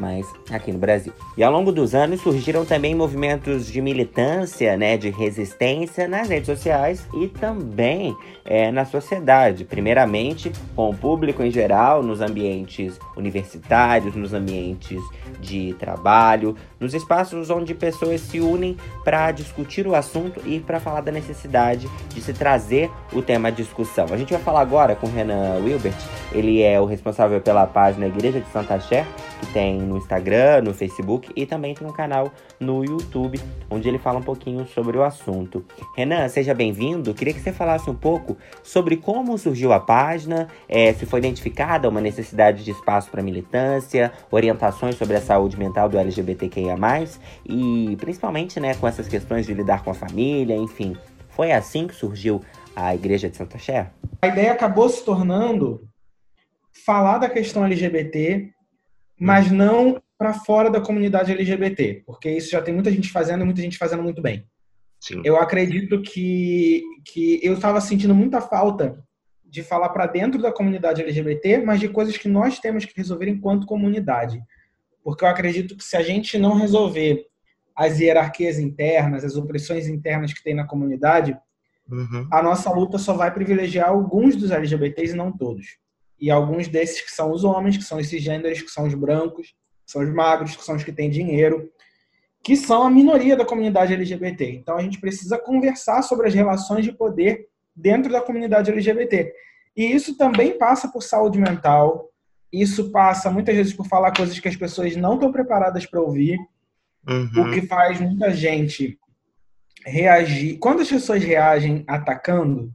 aqui 0.49 0.71
no 0.71 0.79
Brasil. 0.79 1.13
E 1.37 1.43
ao 1.43 1.51
longo 1.51 1.71
dos 1.71 1.93
anos 1.93 2.21
surgiram 2.21 2.65
também 2.65 2.95
movimentos 2.95 3.67
de 3.67 3.79
militância, 3.81 4.75
né, 4.75 4.97
de 4.97 5.11
resistência 5.11 6.07
nas 6.07 6.27
redes 6.27 6.47
sociais 6.47 7.07
e 7.13 7.27
também 7.27 8.17
é, 8.43 8.71
na 8.71 8.83
sociedade. 8.83 9.63
Primeiramente, 9.63 10.51
com 10.75 10.89
o 10.89 10.95
público 10.95 11.43
em 11.43 11.51
geral, 11.51 12.01
nos 12.01 12.19
ambientes 12.19 12.99
universitários, 13.15 14.15
nos 14.15 14.33
ambientes 14.33 14.99
de 15.39 15.75
trabalho, 15.77 16.55
nos 16.79 16.95
espaços 16.95 17.51
onde 17.51 17.75
pessoas 17.75 18.21
se 18.21 18.39
unem 18.39 18.75
para 19.03 19.31
discutir 19.31 19.85
o 19.85 19.93
assunto 19.93 20.41
e 20.47 20.59
para 20.59 20.79
falar 20.79 21.01
da 21.01 21.11
necessidade 21.11 21.87
de 22.09 22.19
se 22.19 22.33
trazer 22.33 22.89
o 23.13 23.21
tema 23.21 23.51
discussão. 23.51 24.05
A 24.11 24.17
gente 24.17 24.33
vai 24.33 24.41
falar 24.41 24.61
agora 24.61 24.95
com 24.95 25.07
o 25.07 25.09
Renan 25.11 25.59
Wilbert, 25.63 25.95
ele 26.31 26.61
é 26.61 26.79
o 26.79 26.85
responsável 26.85 27.39
pela 27.41 27.65
página 27.65 28.07
Igreja 28.07 28.39
de 28.39 28.47
Santa 28.49 28.79
Ché, 28.79 29.05
que 29.39 29.45
tem 29.53 29.79
no 29.79 29.97
Instagram, 29.97 30.61
no 30.61 30.73
Facebook 30.73 31.31
e 31.35 31.45
também 31.45 31.73
tem 31.73 31.87
um 31.87 31.91
canal 31.91 32.31
no 32.59 32.83
YouTube, 32.83 33.39
onde 33.69 33.87
ele 33.87 33.97
fala 33.97 34.19
um 34.19 34.23
pouquinho 34.23 34.65
sobre 34.67 34.97
o 34.97 35.03
assunto. 35.03 35.63
Renan, 35.95 36.27
seja 36.29 36.53
bem-vindo. 36.53 37.13
Queria 37.13 37.33
que 37.33 37.39
você 37.39 37.51
falasse 37.51 37.89
um 37.89 37.95
pouco 37.95 38.37
sobre 38.63 38.97
como 38.97 39.37
surgiu 39.37 39.73
a 39.73 39.79
página, 39.79 40.47
é, 40.67 40.93
se 40.93 41.05
foi 41.05 41.19
identificada 41.19 41.89
uma 41.89 42.01
necessidade 42.01 42.63
de 42.63 42.71
espaço 42.71 43.09
para 43.11 43.21
militância, 43.21 44.11
orientações 44.31 44.95
sobre 44.95 45.15
a 45.15 45.21
saúde 45.21 45.57
mental 45.57 45.89
do 45.89 45.97
LGBTQIA+, 45.97 46.75
e 47.45 47.95
principalmente 47.99 48.59
né, 48.59 48.73
com 48.75 48.87
essas 48.87 49.07
questões 49.07 49.45
de 49.45 49.53
lidar 49.53 49.83
com 49.83 49.91
a 49.91 49.93
família, 49.93 50.55
enfim. 50.55 50.95
Foi 51.35 51.51
assim 51.51 51.87
que 51.87 51.95
surgiu 51.95 52.43
a 52.75 52.93
Igreja 52.93 53.29
de 53.29 53.37
Santa 53.37 53.57
Ché? 53.57 53.89
A 54.21 54.27
ideia 54.27 54.51
acabou 54.51 54.87
se 54.87 55.03
tornando 55.03 55.87
falar 56.85 57.17
da 57.17 57.29
questão 57.29 57.65
LGBT, 57.65 58.51
mas 59.19 59.51
hum. 59.51 59.55
não 59.55 60.01
para 60.17 60.33
fora 60.33 60.69
da 60.69 60.79
comunidade 60.79 61.31
LGBT, 61.31 62.03
porque 62.05 62.29
isso 62.29 62.51
já 62.51 62.61
tem 62.61 62.73
muita 62.73 62.91
gente 62.91 63.09
fazendo 63.09 63.41
e 63.41 63.45
muita 63.45 63.61
gente 63.61 63.77
fazendo 63.77 64.03
muito 64.03 64.21
bem. 64.21 64.45
Sim. 64.99 65.21
Eu 65.25 65.37
acredito 65.37 66.01
que, 66.01 66.81
que 67.03 67.39
eu 67.43 67.55
estava 67.55 67.81
sentindo 67.81 68.15
muita 68.15 68.39
falta 68.39 69.03
de 69.43 69.61
falar 69.61 69.89
para 69.89 70.07
dentro 70.07 70.41
da 70.41 70.51
comunidade 70.51 71.01
LGBT, 71.01 71.57
mas 71.57 71.79
de 71.79 71.89
coisas 71.89 72.15
que 72.15 72.29
nós 72.29 72.59
temos 72.59 72.85
que 72.85 72.93
resolver 72.95 73.27
enquanto 73.27 73.67
comunidade. 73.67 74.41
Porque 75.03 75.25
eu 75.25 75.27
acredito 75.27 75.75
que 75.75 75.83
se 75.83 75.97
a 75.97 76.01
gente 76.01 76.37
não 76.37 76.55
resolver 76.55 77.27
as 77.75 77.99
hierarquias 77.99 78.59
internas, 78.59 79.23
as 79.23 79.35
opressões 79.35 79.87
internas 79.87 80.33
que 80.33 80.43
tem 80.43 80.53
na 80.53 80.67
comunidade, 80.67 81.37
uhum. 81.89 82.27
a 82.31 82.41
nossa 82.41 82.71
luta 82.71 82.97
só 82.97 83.13
vai 83.13 83.33
privilegiar 83.33 83.89
alguns 83.89 84.35
dos 84.35 84.51
LGBTs 84.51 85.13
e 85.13 85.17
não 85.17 85.31
todos. 85.31 85.77
E 86.19 86.29
alguns 86.29 86.67
desses 86.67 87.01
que 87.01 87.11
são 87.11 87.31
os 87.31 87.43
homens, 87.43 87.77
que 87.77 87.83
são 87.83 87.99
esses 87.99 88.21
gêneros, 88.21 88.61
que 88.61 88.69
são 88.69 88.85
os 88.85 88.93
brancos, 88.93 89.47
que 89.85 89.91
são 89.91 90.01
os 90.01 90.09
magros, 90.09 90.55
que 90.55 90.63
são 90.63 90.75
os 90.75 90.83
que 90.83 90.91
têm 90.91 91.09
dinheiro, 91.09 91.69
que 92.43 92.55
são 92.55 92.83
a 92.83 92.89
minoria 92.89 93.35
da 93.35 93.45
comunidade 93.45 93.93
LGBT. 93.93 94.51
Então 94.51 94.77
a 94.77 94.81
gente 94.81 94.99
precisa 94.99 95.37
conversar 95.37 96.01
sobre 96.01 96.27
as 96.27 96.33
relações 96.33 96.85
de 96.85 96.91
poder 96.91 97.47
dentro 97.75 98.11
da 98.11 98.21
comunidade 98.21 98.69
LGBT. 98.69 99.33
E 99.75 99.85
isso 99.85 100.15
também 100.17 100.57
passa 100.57 100.87
por 100.87 101.01
saúde 101.01 101.39
mental, 101.39 102.09
isso 102.51 102.91
passa 102.91 103.31
muitas 103.31 103.55
vezes 103.55 103.73
por 103.73 103.87
falar 103.87 104.13
coisas 104.15 104.39
que 104.39 104.47
as 104.47 104.55
pessoas 104.55 104.95
não 104.95 105.15
estão 105.15 105.31
preparadas 105.31 105.85
para 105.87 106.01
ouvir, 106.01 106.37
uhum. 107.07 107.29
o 107.35 107.51
que 107.51 107.61
faz 107.63 107.99
muita 107.99 108.31
gente 108.31 108.99
reagir. 109.85 110.57
Quando 110.59 110.81
as 110.81 110.89
pessoas 110.89 111.23
reagem 111.23 111.83
atacando, 111.87 112.73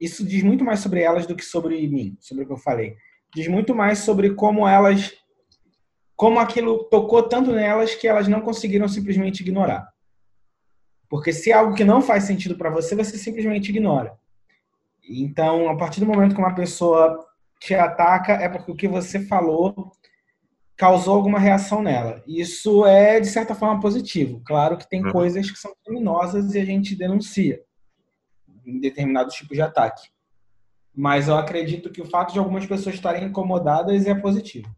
isso 0.00 0.24
diz 0.24 0.42
muito 0.42 0.64
mais 0.64 0.80
sobre 0.80 1.00
elas 1.00 1.26
do 1.26 1.34
que 1.34 1.44
sobre 1.44 1.86
mim, 1.88 2.16
sobre 2.20 2.44
o 2.44 2.46
que 2.46 2.52
eu 2.52 2.58
falei. 2.58 2.96
Diz 3.34 3.48
muito 3.48 3.74
mais 3.74 4.00
sobre 4.00 4.34
como 4.34 4.66
elas. 4.66 5.12
Como 6.16 6.38
aquilo 6.38 6.84
tocou 6.84 7.24
tanto 7.24 7.50
nelas 7.50 7.94
que 7.94 8.06
elas 8.06 8.28
não 8.28 8.40
conseguiram 8.40 8.86
simplesmente 8.86 9.40
ignorar. 9.40 9.88
Porque 11.08 11.32
se 11.32 11.50
é 11.50 11.54
algo 11.54 11.74
que 11.74 11.84
não 11.84 12.00
faz 12.00 12.24
sentido 12.24 12.56
para 12.56 12.70
você, 12.70 12.94
você 12.94 13.18
simplesmente 13.18 13.70
ignora. 13.70 14.16
Então, 15.08 15.68
a 15.68 15.76
partir 15.76 16.00
do 16.00 16.06
momento 16.06 16.34
que 16.34 16.40
uma 16.40 16.54
pessoa 16.54 17.24
te 17.60 17.74
ataca, 17.74 18.34
é 18.34 18.48
porque 18.48 18.70
o 18.70 18.76
que 18.76 18.88
você 18.88 19.20
falou 19.20 19.92
causou 20.76 21.14
alguma 21.14 21.38
reação 21.38 21.82
nela. 21.82 22.22
Isso 22.26 22.84
é, 22.84 23.20
de 23.20 23.28
certa 23.28 23.54
forma, 23.54 23.80
positivo. 23.80 24.42
Claro 24.44 24.76
que 24.76 24.88
tem 24.88 25.04
uhum. 25.04 25.12
coisas 25.12 25.50
que 25.50 25.58
são 25.58 25.72
criminosas 25.84 26.54
e 26.54 26.58
a 26.58 26.64
gente 26.64 26.96
denuncia 26.96 27.60
em 28.66 28.80
determinados 28.80 29.34
tipos 29.34 29.56
de 29.56 29.62
ataque. 29.62 30.08
Mas 30.94 31.28
eu 31.28 31.36
acredito 31.36 31.90
que 31.90 32.00
o 32.00 32.06
fato 32.06 32.32
de 32.32 32.38
algumas 32.38 32.66
pessoas 32.66 32.94
estarem 32.94 33.24
incomodadas 33.24 34.06
é 34.06 34.14
positivo. 34.14 34.68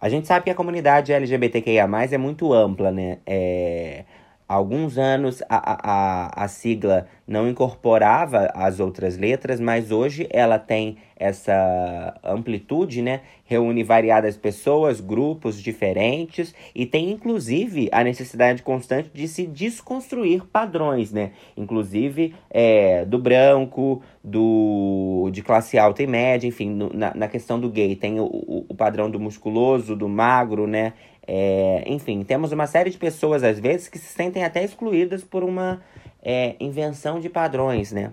A 0.00 0.08
gente 0.08 0.26
sabe 0.26 0.44
que 0.44 0.50
a 0.50 0.54
comunidade 0.54 1.12
LGBTQIA+, 1.12 1.88
é 2.10 2.18
muito 2.18 2.52
ampla, 2.52 2.90
né? 2.90 3.20
É 3.26 4.04
alguns 4.48 4.98
anos 4.98 5.42
a, 5.48 5.56
a, 5.58 6.44
a 6.44 6.48
sigla 6.48 7.06
não 7.26 7.48
incorporava 7.48 8.50
as 8.54 8.80
outras 8.80 9.16
letras, 9.16 9.58
mas 9.58 9.90
hoje 9.90 10.26
ela 10.30 10.58
tem 10.58 10.98
essa 11.16 12.14
amplitude, 12.22 13.00
né? 13.00 13.20
Reúne 13.46 13.82
variadas 13.82 14.36
pessoas, 14.36 15.00
grupos 15.00 15.60
diferentes 15.60 16.54
e 16.74 16.84
tem 16.84 17.10
inclusive 17.10 17.88
a 17.92 18.02
necessidade 18.04 18.62
constante 18.62 19.10
de 19.14 19.26
se 19.28 19.46
desconstruir 19.46 20.44
padrões, 20.44 21.12
né? 21.12 21.30
Inclusive 21.56 22.34
é, 22.50 23.04
do 23.04 23.18
branco, 23.18 24.02
do 24.22 25.30
de 25.32 25.42
classe 25.42 25.78
alta 25.78 26.02
e 26.02 26.06
média, 26.06 26.46
enfim, 26.46 26.70
no, 26.70 26.90
na, 26.92 27.14
na 27.14 27.28
questão 27.28 27.58
do 27.58 27.70
gay 27.70 27.96
tem 27.96 28.20
o, 28.20 28.24
o, 28.24 28.66
o 28.68 28.74
padrão 28.74 29.10
do 29.10 29.18
musculoso, 29.20 29.96
do 29.96 30.08
magro, 30.08 30.66
né? 30.66 30.92
É, 31.26 31.84
enfim, 31.86 32.22
temos 32.22 32.52
uma 32.52 32.66
série 32.66 32.90
de 32.90 32.98
pessoas, 32.98 33.42
às 33.42 33.58
vezes, 33.58 33.88
que 33.88 33.98
se 33.98 34.12
sentem 34.12 34.44
até 34.44 34.62
excluídas 34.62 35.24
por 35.24 35.42
uma 35.42 35.82
é, 36.22 36.56
invenção 36.60 37.18
de 37.18 37.28
padrões, 37.28 37.92
né? 37.92 38.12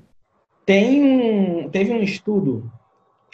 Tem 0.65 1.03
um, 1.03 1.69
teve 1.69 1.91
um 1.91 2.01
estudo 2.01 2.71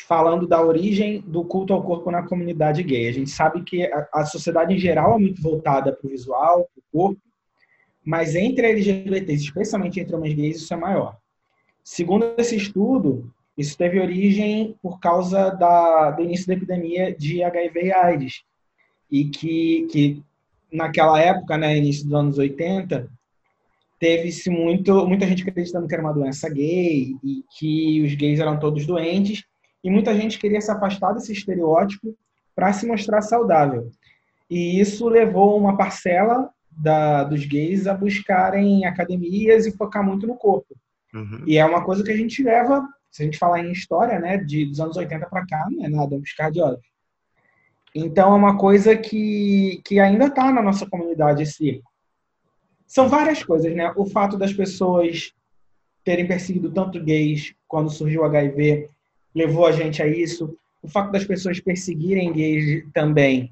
falando 0.07 0.48
da 0.48 0.63
origem 0.63 1.22
do 1.22 1.43
culto 1.43 1.74
ao 1.74 1.84
corpo 1.84 2.10
na 2.10 2.24
comunidade 2.24 2.81
gay. 2.84 3.07
A 3.07 3.12
gente 3.12 3.29
sabe 3.29 3.63
que 3.63 3.84
a, 3.84 4.07
a 4.13 4.25
sociedade 4.25 4.74
em 4.74 4.79
geral 4.79 5.15
é 5.15 5.19
muito 5.19 5.41
voltada 5.41 5.91
para 5.91 6.07
o 6.07 6.10
visual, 6.10 6.69
para 6.74 6.79
o 6.79 6.84
corpo, 6.91 7.22
mas 8.03 8.36
entre 8.36 8.67
LGBTs, 8.67 9.43
especialmente 9.43 10.00
entre 10.00 10.15
homens 10.15 10.34
gays, 10.34 10.57
isso 10.57 10.74
é 10.74 10.77
maior. 10.77 11.17
Segundo 11.84 12.34
esse 12.38 12.55
estudo, 12.55 13.31
Isso 13.57 13.75
teve 13.75 14.00
origem 14.00 14.77
por 14.84 15.00
causa 15.00 15.50
da, 15.50 16.12
do 16.12 16.22
início 16.22 16.46
da 16.46 16.53
epidemia 16.53 17.13
de 17.15 17.43
HIV 17.43 17.86
e 17.86 17.91
AIDS. 17.91 18.43
E 19.12 19.26
que, 19.26 19.88
que 19.92 20.24
naquela 20.72 21.20
época, 21.20 21.58
né, 21.58 21.78
início 21.78 22.06
dos 22.06 22.14
anos 22.14 22.38
80, 22.38 23.10
teve-se 24.00 24.50
muito, 24.50 25.08
muita 25.08 25.26
gente 25.26 25.48
acreditando 25.48 25.88
que 25.88 25.94
era 25.94 26.04
uma 26.04 26.14
doença 26.14 26.50
gay 26.50 27.16
e 27.24 27.44
que 27.58 28.02
os 28.04 28.14
gays 28.16 28.40
eram 28.40 28.60
todos 28.60 28.86
doentes. 28.86 29.44
E 29.84 29.90
muita 29.90 30.16
gente 30.16 30.40
queria 30.40 30.62
se 30.62 30.72
afastar 30.72 31.14
desse 31.14 31.32
estereótipo 31.32 32.16
para 32.56 32.74
se 32.74 32.86
mostrar 32.86 33.22
saudável. 33.22 33.92
E 34.50 34.80
isso 34.80 35.08
levou 35.08 35.58
uma 35.58 35.78
parcela 35.78 36.50
da, 36.72 37.24
dos 37.24 37.46
gays 37.46 37.88
a 37.88 37.94
buscarem 37.94 38.86
academias 38.86 39.66
e 39.66 39.76
focar 39.76 40.04
muito 40.04 40.28
no 40.28 40.36
corpo. 40.36 40.76
Uhum. 41.14 41.44
E 41.46 41.58
é 41.58 41.66
uma 41.66 41.84
coisa 41.84 42.04
que 42.04 42.12
a 42.12 42.18
gente 42.18 42.44
leva, 42.44 42.88
se 43.12 43.24
a 43.24 43.26
gente 43.26 43.38
falar 43.38 43.64
em 43.64 43.72
história, 43.72 44.20
né, 44.20 44.38
de, 44.38 44.66
dos 44.66 44.80
anos 44.80 44.98
80 44.98 45.26
para 45.28 45.46
cá, 45.46 45.68
não 45.72 45.86
é 45.86 45.90
nada, 45.90 46.16
é 46.16 46.18
um 46.18 46.22
piscar 46.22 46.52
de 46.52 46.62
olhos. 46.62 46.82
Então, 48.00 48.34
é 48.34 48.36
uma 48.36 48.58
coisa 48.58 48.96
que, 48.96 49.82
que 49.84 50.00
ainda 50.00 50.27
está 50.27 50.51
na 50.51 50.62
nossa 50.62 50.88
comunidade 50.88 51.44
esse. 51.44 51.82
São 52.86 53.10
várias 53.10 53.44
coisas, 53.44 53.74
né? 53.75 53.92
O 53.96 54.06
fato 54.06 54.38
das 54.38 54.54
pessoas 54.54 55.34
terem 56.04 56.27
perseguido 56.27 56.72
tanto 56.72 57.04
gays 57.04 57.54
quando 57.68 57.89
surgiu 57.89 58.22
o 58.22 58.25
HIV 58.25 58.89
levou 59.36 59.66
a 59.66 59.72
gente 59.72 60.01
a 60.01 60.08
isso. 60.08 60.58
O 60.82 60.88
fato 60.88 61.12
das 61.12 61.25
pessoas 61.25 61.60
perseguirem 61.60 62.32
gays 62.32 62.86
também 62.94 63.51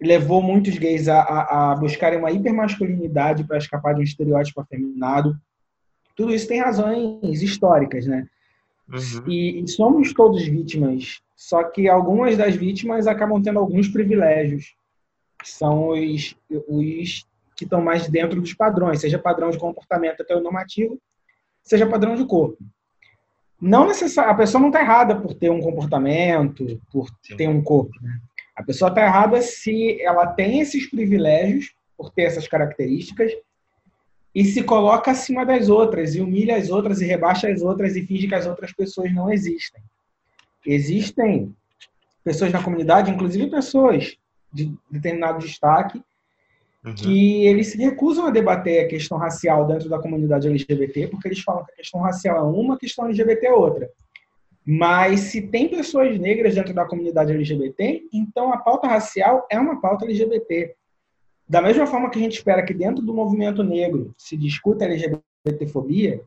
levou 0.00 0.42
muitos 0.42 0.78
gays 0.78 1.08
a, 1.08 1.20
a, 1.20 1.72
a 1.72 1.76
buscarem 1.76 2.18
uma 2.18 2.30
hipermasculinidade 2.30 3.44
para 3.44 3.58
escapar 3.58 3.94
de 3.94 4.00
um 4.00 4.04
estereótipo 4.04 4.60
afeminado. 4.60 5.36
Tudo 6.14 6.32
isso 6.32 6.46
tem 6.46 6.60
razões 6.60 7.42
históricas, 7.42 8.06
né? 8.06 8.26
Uhum. 8.88 9.28
E, 9.28 9.60
e, 9.60 9.68
somos 9.68 10.12
todos 10.12 10.46
vítimas, 10.46 11.20
só 11.36 11.62
que 11.64 11.86
algumas 11.86 12.36
das 12.36 12.56
vítimas 12.56 13.06
acabam 13.06 13.40
tendo 13.42 13.58
alguns 13.58 13.88
privilégios, 13.88 14.74
que 15.38 15.48
são 15.48 15.90
os, 15.90 16.34
os 16.66 17.26
que 17.54 17.64
estão 17.64 17.82
mais 17.82 18.08
dentro 18.08 18.40
dos 18.40 18.54
padrões, 18.54 19.00
seja 19.00 19.18
padrão 19.18 19.50
de 19.50 19.58
comportamento 19.58 20.20
heteronormativo, 20.20 20.98
seja 21.62 21.86
padrão 21.86 22.14
de 22.14 22.24
corpo. 22.24 22.58
Não 23.60 23.84
a 23.84 24.34
pessoa 24.34 24.60
não 24.60 24.68
está 24.68 24.80
errada 24.80 25.18
por 25.18 25.34
ter 25.34 25.50
um 25.50 25.60
comportamento, 25.60 26.80
por 26.90 27.08
Sim. 27.22 27.36
ter 27.36 27.48
um 27.48 27.62
corpo. 27.62 27.92
Né? 28.02 28.18
A 28.54 28.62
pessoa 28.62 28.88
está 28.88 29.02
errada 29.02 29.40
se 29.42 30.00
ela 30.02 30.26
tem 30.26 30.60
esses 30.60 30.88
privilégios, 30.88 31.74
por 31.96 32.10
ter 32.10 32.22
essas 32.22 32.48
características, 32.48 33.32
e 34.34 34.44
se 34.44 34.62
coloca 34.62 35.10
acima 35.10 35.46
das 35.46 35.68
outras, 35.70 36.14
e 36.14 36.20
humilha 36.20 36.56
as 36.56 36.68
outras, 36.68 37.00
e 37.00 37.06
rebaixa 37.06 37.48
as 37.48 37.62
outras, 37.62 37.96
e 37.96 38.06
finge 38.06 38.28
que 38.28 38.34
as 38.34 38.46
outras 38.46 38.72
pessoas 38.72 39.12
não 39.14 39.30
existem. 39.32 39.82
Existem 40.66 41.54
pessoas 42.24 42.52
na 42.52 42.62
comunidade, 42.62 43.10
inclusive 43.10 43.48
pessoas 43.48 44.16
de 44.52 44.74
determinado 44.90 45.38
destaque, 45.38 46.02
uhum. 46.84 46.94
que 46.94 47.46
eles 47.46 47.68
se 47.68 47.78
recusam 47.78 48.26
a 48.26 48.30
debater 48.30 48.84
a 48.84 48.88
questão 48.88 49.16
racial 49.16 49.66
dentro 49.66 49.88
da 49.88 49.98
comunidade 49.98 50.48
LGBT, 50.48 51.08
porque 51.08 51.28
eles 51.28 51.40
falam 51.40 51.64
que 51.64 51.72
a 51.72 51.76
questão 51.76 52.00
racial 52.00 52.36
é 52.36 52.42
uma, 52.42 52.74
a 52.74 52.78
questão 52.78 53.04
LGBT 53.06 53.46
é 53.46 53.52
outra. 53.52 53.90
Mas 54.66 55.20
se 55.20 55.42
tem 55.42 55.68
pessoas 55.68 56.18
negras 56.18 56.56
dentro 56.56 56.74
da 56.74 56.84
comunidade 56.84 57.32
LGBT, 57.32 58.02
então 58.12 58.52
a 58.52 58.56
pauta 58.56 58.88
racial 58.88 59.46
é 59.48 59.58
uma 59.60 59.80
pauta 59.80 60.04
LGBT. 60.04 60.74
Da 61.48 61.62
mesma 61.62 61.86
forma 61.86 62.10
que 62.10 62.18
a 62.18 62.22
gente 62.22 62.38
espera 62.38 62.64
que 62.64 62.74
dentro 62.74 63.04
do 63.04 63.14
movimento 63.14 63.62
negro 63.62 64.12
se 64.18 64.36
discuta 64.36 64.84
LGBTfobia, 64.84 66.20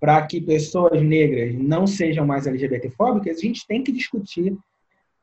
para 0.00 0.20
que 0.26 0.40
pessoas 0.40 1.02
negras 1.02 1.54
não 1.54 1.86
sejam 1.86 2.26
mais 2.26 2.46
LGBTfóbicas, 2.46 3.38
a 3.38 3.40
gente 3.40 3.66
tem 3.66 3.82
que 3.82 3.92
discutir 3.92 4.56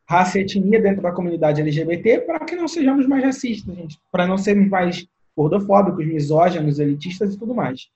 raça 0.06 0.40
e 0.40 0.42
etnia 0.42 0.82
dentro 0.82 1.02
da 1.02 1.12
comunidade 1.12 1.62
LGBT 1.62 2.22
para 2.22 2.40
que 2.40 2.56
não 2.56 2.68
sejamos 2.68 3.08
mais 3.08 3.24
racistas, 3.24 3.98
para 4.12 4.28
não 4.28 4.38
sermos 4.38 4.70
mais 4.70 5.06
gordofóbicos, 5.36 6.06
misóginos, 6.06 6.80
elitistas 6.80 7.34
e 7.34 7.40
tudo 7.40 7.54
mais 7.56 7.88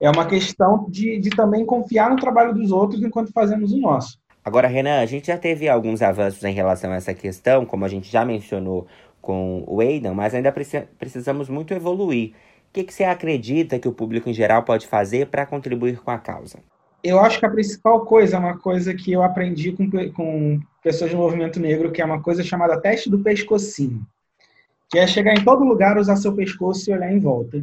é 0.00 0.10
uma 0.10 0.26
questão 0.26 0.86
de, 0.88 1.18
de 1.18 1.30
também 1.30 1.64
confiar 1.64 2.10
no 2.10 2.16
trabalho 2.16 2.54
dos 2.54 2.72
outros 2.72 3.02
enquanto 3.02 3.32
fazemos 3.32 3.72
o 3.72 3.78
nosso. 3.78 4.18
Agora, 4.42 4.66
Renan, 4.66 5.00
a 5.00 5.06
gente 5.06 5.26
já 5.26 5.36
teve 5.36 5.68
alguns 5.68 6.00
avanços 6.00 6.42
em 6.42 6.54
relação 6.54 6.90
a 6.90 6.96
essa 6.96 7.12
questão, 7.12 7.66
como 7.66 7.84
a 7.84 7.88
gente 7.88 8.10
já 8.10 8.24
mencionou 8.24 8.86
com 9.20 9.62
o 9.66 9.80
Aidan, 9.80 10.14
mas 10.14 10.34
ainda 10.34 10.50
precisamos 10.50 11.50
muito 11.50 11.74
evoluir. 11.74 12.32
O 12.70 12.72
que, 12.72 12.84
que 12.84 12.94
você 12.94 13.02
acredita 13.02 13.80
que 13.80 13.88
o 13.88 13.92
público 13.92 14.30
em 14.30 14.32
geral 14.32 14.62
pode 14.62 14.86
fazer 14.86 15.26
para 15.26 15.44
contribuir 15.44 15.98
com 15.98 16.12
a 16.12 16.18
causa? 16.18 16.60
Eu 17.02 17.18
acho 17.18 17.40
que 17.40 17.44
a 17.44 17.50
principal 17.50 18.06
coisa 18.06 18.36
é 18.36 18.38
uma 18.38 18.58
coisa 18.58 18.94
que 18.94 19.10
eu 19.10 19.24
aprendi 19.24 19.72
com, 19.72 19.90
com 20.12 20.60
pessoas 20.80 21.10
do 21.10 21.16
movimento 21.16 21.58
negro, 21.58 21.90
que 21.90 22.00
é 22.00 22.04
uma 22.04 22.22
coisa 22.22 22.44
chamada 22.44 22.80
teste 22.80 23.10
do 23.10 23.18
pescocinho. 23.18 24.06
Que 24.88 25.00
é 25.00 25.06
chegar 25.06 25.34
em 25.34 25.42
todo 25.42 25.64
lugar, 25.64 25.98
usar 25.98 26.14
seu 26.14 26.32
pescoço 26.32 26.88
e 26.88 26.94
olhar 26.94 27.12
em 27.12 27.18
volta 27.18 27.60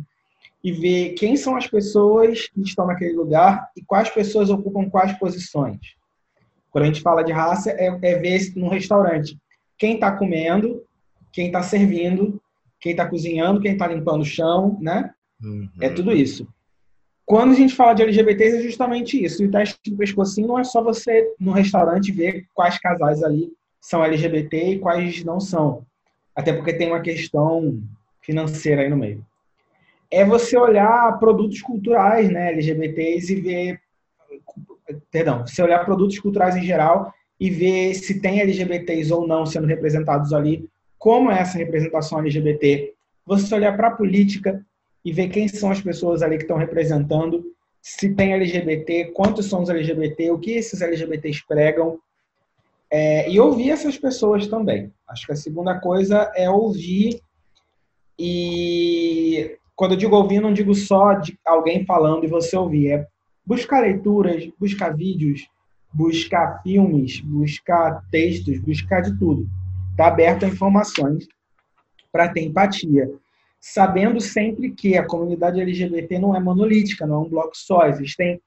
e 0.62 0.74
ver 0.74 1.14
quem 1.14 1.38
são 1.38 1.56
as 1.56 1.68
pessoas 1.68 2.50
que 2.50 2.62
estão 2.62 2.86
naquele 2.86 3.14
lugar 3.14 3.70
e 3.78 3.82
quais 3.82 4.10
pessoas 4.10 4.50
ocupam 4.50 4.90
quais 4.90 5.18
posições. 5.18 5.80
Quando 6.70 6.84
a 6.84 6.88
gente 6.88 7.02
fala 7.02 7.24
de 7.24 7.32
raça, 7.32 7.72
é, 7.72 7.98
é 8.02 8.20
ver 8.20 8.52
no 8.58 8.68
restaurante 8.68 9.38
quem 9.78 9.94
está 9.94 10.12
comendo, 10.12 10.84
quem 11.32 11.48
está 11.48 11.64
servindo, 11.64 12.42
quem 12.80 12.92
está 12.92 13.08
cozinhando, 13.08 13.62
quem 13.62 13.74
está 13.74 13.88
limpando 13.88 14.22
o 14.22 14.26
chão, 14.26 14.78
né? 14.82 15.12
Uhum. 15.44 15.70
É 15.82 15.90
tudo 15.90 16.12
isso. 16.12 16.48
Quando 17.26 17.52
a 17.52 17.56
gente 17.56 17.76
fala 17.76 17.94
de 17.94 18.04
LGBTs, 18.04 18.58
é 18.58 18.62
justamente 18.62 19.24
isso. 19.24 19.44
E 19.44 19.48
o 19.48 19.52
teste 19.52 19.78
do 19.92 19.98
pescocinho 19.98 20.48
não 20.48 20.60
é 20.60 20.64
só 20.64 20.82
você, 20.82 21.34
no 21.40 21.52
restaurante, 21.52 22.12
ver 22.12 22.46
quais 22.54 22.78
casais 22.78 23.22
ali 23.22 23.52
são 23.82 24.04
LGBT 24.04 24.72
e 24.72 24.80
quais 24.80 25.24
não 25.24 25.40
são. 25.40 25.86
Até 26.36 26.54
porque 26.54 26.74
tem 26.74 26.88
uma 26.88 27.02
questão 27.02 27.82
financeira 28.22 28.82
aí 28.82 28.90
no 28.90 28.98
meio 28.98 29.26
é 30.10 30.26
você 30.26 30.58
olhar 30.58 31.20
produtos 31.20 31.62
culturais, 31.62 32.30
né, 32.30 32.52
LGBTs 32.52 33.34
e 33.34 33.42
ver, 33.42 33.80
perdão, 35.12 35.46
você 35.46 35.62
olhar 35.62 35.86
produtos 35.86 36.18
culturais 36.20 36.56
em 36.56 36.64
geral 36.64 37.14
e 37.40 37.50
ver 37.50 37.94
se 37.94 38.20
tem 38.20 38.40
LGBTs 38.40 39.14
ou 39.14 39.28
não 39.28 39.46
sendo 39.46 39.68
representados 39.68 40.34
ali, 40.34 40.68
como 41.08 41.32
é 41.32 41.40
essa 41.40 41.58
representação 41.58 42.20
LGBT. 42.20 42.94
Você 43.26 43.56
olhar 43.56 43.78
para 43.78 43.88
a 43.88 43.96
política 43.96 44.62
e 45.06 45.14
ver 45.14 45.30
quem 45.30 45.48
são 45.48 45.72
as 45.72 45.80
pessoas 45.80 46.22
ali 46.22 46.36
que 46.36 46.44
estão 46.44 46.58
representando, 46.58 47.46
se 47.82 48.14
tem 48.14 48.34
LGBT, 48.34 49.14
quantos 49.14 49.46
são 49.46 49.64
os 49.64 49.70
LGBT, 49.70 50.32
o 50.32 50.38
que 50.38 50.52
esses 50.52 50.82
LGBTs 50.82 51.48
pregam, 51.48 51.98
é, 52.92 53.32
e 53.32 53.40
ouvir 53.40 53.70
essas 53.72 53.98
pessoas 53.98 54.48
também. 54.48 54.92
Acho 55.08 55.26
que 55.26 55.32
a 55.32 55.38
segunda 55.38 55.80
coisa 55.80 56.30
é 56.36 56.50
ouvir 56.50 57.22
e 58.20 59.58
quando 59.78 59.94
eu 59.94 59.98
digo 59.98 60.14
ouvir, 60.14 60.42
não 60.42 60.52
digo 60.52 60.76
só 60.76 61.14
de 61.14 61.40
alguém 61.46 61.86
falando 61.86 62.26
e 62.26 62.28
você 62.28 62.58
ouvir, 62.58 62.92
é 62.92 63.08
buscar 63.46 63.80
leituras, 63.80 64.46
buscar 64.60 64.94
vídeos, 64.94 65.48
buscar 65.94 66.62
filmes, 66.64 67.22
buscar 67.22 68.04
textos, 68.12 68.60
buscar 68.60 69.00
de 69.00 69.18
tudo. 69.18 69.48
Está 69.98 70.10
aberto 70.10 70.46
a 70.46 70.48
informações 70.48 71.28
para 72.12 72.30
ter 72.30 72.42
empatia. 72.42 73.12
Sabendo 73.60 74.22
sempre 74.22 74.70
que 74.70 74.96
a 74.96 75.04
comunidade 75.04 75.60
LGBT 75.60 76.20
não 76.20 76.36
é 76.36 76.40
monolítica, 76.40 77.08
não 77.08 77.16
é 77.16 77.20
um 77.26 77.30
bloco 77.30 77.58
só. 77.58 77.88
Existem 77.88 78.40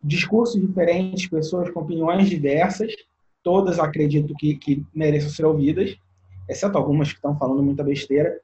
discursos 0.00 0.60
diferentes, 0.60 1.28
pessoas 1.28 1.68
com 1.70 1.80
opiniões 1.80 2.30
diversas, 2.30 2.94
todas 3.42 3.80
acredito 3.80 4.34
que, 4.34 4.54
que 4.54 4.84
mereçam 4.94 5.30
ser 5.30 5.44
ouvidas, 5.44 5.96
exceto 6.48 6.78
algumas 6.78 7.08
que 7.08 7.16
estão 7.16 7.36
falando 7.36 7.60
muita 7.60 7.82
besteira, 7.82 8.38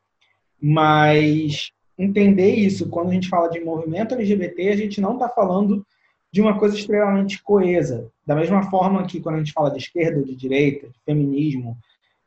mas 0.60 1.70
entender 1.96 2.56
isso. 2.56 2.88
Quando 2.88 3.10
a 3.10 3.14
gente 3.14 3.28
fala 3.28 3.48
de 3.48 3.60
movimento 3.60 4.14
LGBT, 4.16 4.70
a 4.70 4.76
gente 4.76 5.00
não 5.00 5.12
está 5.12 5.28
falando 5.28 5.86
de 6.32 6.40
uma 6.40 6.58
coisa 6.58 6.74
extremamente 6.74 7.40
coesa. 7.44 8.10
Da 8.26 8.34
mesma 8.34 8.68
forma 8.68 9.06
que 9.06 9.20
quando 9.20 9.36
a 9.36 9.38
gente 9.38 9.52
fala 9.52 9.70
de 9.70 9.78
esquerda, 9.78 10.20
de 10.20 10.34
direita, 10.34 10.88
de 10.88 10.98
feminismo, 11.04 11.78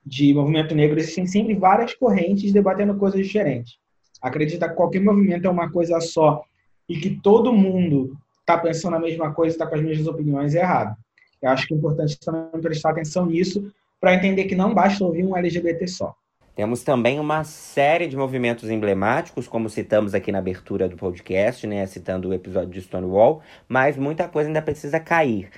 de 0.05 0.33
movimento 0.33 0.75
negro, 0.75 0.99
existem 0.99 1.25
sempre 1.25 1.55
várias 1.55 1.93
correntes 1.93 2.51
debatendo 2.51 2.95
coisas 2.95 3.25
diferentes. 3.25 3.77
Acreditar 4.21 4.69
que 4.69 4.75
qualquer 4.75 5.01
movimento 5.01 5.47
é 5.47 5.49
uma 5.49 5.71
coisa 5.71 5.99
só 6.01 6.43
e 6.87 6.97
que 6.97 7.09
todo 7.21 7.53
mundo 7.53 8.17
está 8.39 8.57
pensando 8.57 8.95
a 8.95 8.99
mesma 8.99 9.33
coisa, 9.33 9.55
está 9.55 9.65
com 9.65 9.75
as 9.75 9.81
mesmas 9.81 10.07
opiniões, 10.07 10.55
é 10.55 10.59
errado. 10.59 10.95
Eu 11.41 11.49
acho 11.49 11.67
que 11.67 11.73
é 11.73 11.77
importante 11.77 12.19
também 12.19 12.61
prestar 12.61 12.91
atenção 12.91 13.25
nisso 13.25 13.71
para 13.99 14.13
entender 14.13 14.45
que 14.45 14.55
não 14.55 14.73
basta 14.73 15.03
ouvir 15.03 15.25
um 15.25 15.35
LGBT 15.35 15.87
só. 15.87 16.13
Temos 16.55 16.83
também 16.83 17.19
uma 17.19 17.43
série 17.43 18.07
de 18.07 18.15
movimentos 18.15 18.69
emblemáticos, 18.69 19.47
como 19.47 19.69
citamos 19.69 20.13
aqui 20.13 20.31
na 20.31 20.37
abertura 20.37 20.87
do 20.87 20.95
podcast, 20.95 21.65
né, 21.65 21.85
citando 21.87 22.29
o 22.29 22.33
episódio 22.33 22.69
de 22.69 22.81
Stonewall, 22.81 23.41
mas 23.67 23.97
muita 23.97 24.27
coisa 24.27 24.49
ainda 24.49 24.61
precisa 24.61 24.99
cair. 24.99 25.49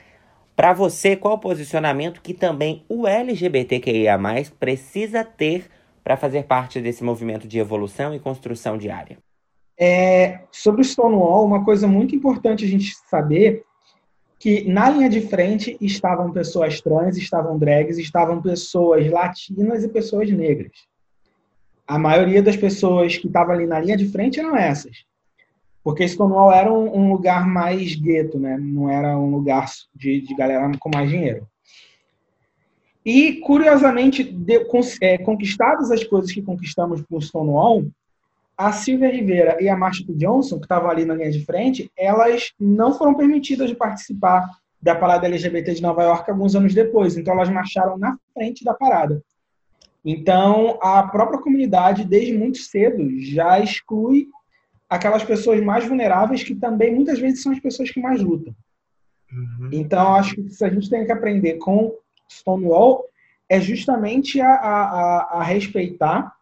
Para 0.55 0.71
você, 0.71 1.15
qual 1.15 1.33
o 1.33 1.39
posicionamento 1.39 2.21
que 2.21 2.33
também 2.33 2.85
o 2.87 3.05
LGBTQIA+, 3.05 4.17
precisa 4.57 5.23
ter 5.23 5.69
para 6.03 6.15
fazer 6.15 6.43
parte 6.45 6.79
desse 6.79 7.03
movimento 7.03 7.47
de 7.47 7.59
evolução 7.59 8.13
e 8.13 8.19
construção 8.19 8.77
diária? 8.77 9.17
É, 9.77 10.39
sobre 10.51 10.81
o 10.81 10.85
Stonewall, 10.85 11.45
uma 11.45 11.65
coisa 11.65 11.87
muito 11.87 12.15
importante 12.15 12.63
a 12.63 12.67
gente 12.67 12.95
saber 13.09 13.65
que 14.39 14.63
na 14.69 14.89
linha 14.89 15.09
de 15.09 15.21
frente 15.21 15.75
estavam 15.81 16.31
pessoas 16.31 16.79
trans, 16.79 17.17
estavam 17.17 17.57
drags, 17.57 17.97
estavam 17.97 18.41
pessoas 18.41 19.09
latinas 19.09 19.83
e 19.83 19.89
pessoas 19.89 20.29
negras. 20.29 20.71
A 21.87 21.99
maioria 21.99 22.41
das 22.41 22.55
pessoas 22.55 23.17
que 23.17 23.27
estavam 23.27 23.53
ali 23.53 23.65
na 23.65 23.79
linha 23.79 23.97
de 23.97 24.07
frente 24.07 24.39
eram 24.39 24.55
essas. 24.55 25.03
Porque 25.85 26.07
Stonewall 26.07 26.51
era 26.51 26.73
um, 26.73 26.97
um 26.97 27.11
lugar 27.11 27.47
mais 27.47 27.93
gueto, 27.93 28.39
né? 28.39 28.57
Não 28.59 28.89
era 28.89 29.15
um 29.19 29.29
lugar 29.29 29.67
de, 29.93 30.19
de 30.19 30.33
galera 30.33 30.71
com 30.79 30.89
mais 30.91 31.07
dinheiro. 31.07 31.47
E, 33.05 33.33
curiosamente, 33.33 34.23
de, 34.23 34.65
é, 34.99 35.19
conquistadas 35.19 35.91
as 35.91 36.03
coisas 36.03 36.31
que 36.31 36.41
conquistamos 36.41 37.03
por 37.03 37.21
Stonewall, 37.21 37.85
a 38.57 38.71
Silvia 38.71 39.11
Rivera 39.11 39.61
e 39.61 39.69
a 39.69 39.77
Marsha 39.77 40.03
Johnson, 40.09 40.57
que 40.57 40.65
estavam 40.65 40.89
ali 40.89 41.05
na 41.05 41.13
linha 41.13 41.29
de 41.29 41.45
frente, 41.45 41.91
elas 41.95 42.51
não 42.59 42.97
foram 42.97 43.13
permitidas 43.13 43.69
de 43.69 43.75
participar 43.75 44.43
da 44.81 44.95
parada 44.95 45.27
LGBT 45.27 45.75
de 45.75 45.83
Nova 45.83 46.01
York 46.01 46.31
alguns 46.31 46.55
anos 46.55 46.73
depois. 46.73 47.15
Então, 47.15 47.35
elas 47.35 47.49
marcharam 47.49 47.95
na 47.95 48.17
frente 48.33 48.65
da 48.65 48.73
parada. 48.73 49.21
Então, 50.03 50.79
a 50.81 51.03
própria 51.03 51.39
comunidade, 51.39 52.03
desde 52.03 52.35
muito 52.35 52.57
cedo, 52.57 53.07
já 53.19 53.59
exclui 53.59 54.29
aquelas 54.89 55.23
pessoas 55.23 55.61
mais 55.61 55.85
vulneráveis, 55.85 56.43
que 56.43 56.55
também 56.55 56.93
muitas 56.93 57.19
vezes 57.19 57.41
são 57.41 57.51
as 57.51 57.59
pessoas 57.59 57.89
que 57.89 57.99
mais 57.99 58.21
lutam. 58.21 58.55
Uhum. 59.31 59.69
Então, 59.71 60.15
acho 60.15 60.35
que 60.35 60.49
se 60.49 60.63
a 60.63 60.69
gente 60.69 60.89
tem 60.89 61.05
que 61.05 61.11
aprender 61.11 61.55
com 61.55 61.93
Stonewall 62.29 63.05
é 63.49 63.59
justamente 63.59 64.41
a, 64.41 64.53
a, 64.53 65.39
a 65.39 65.43
respeitar 65.43 66.33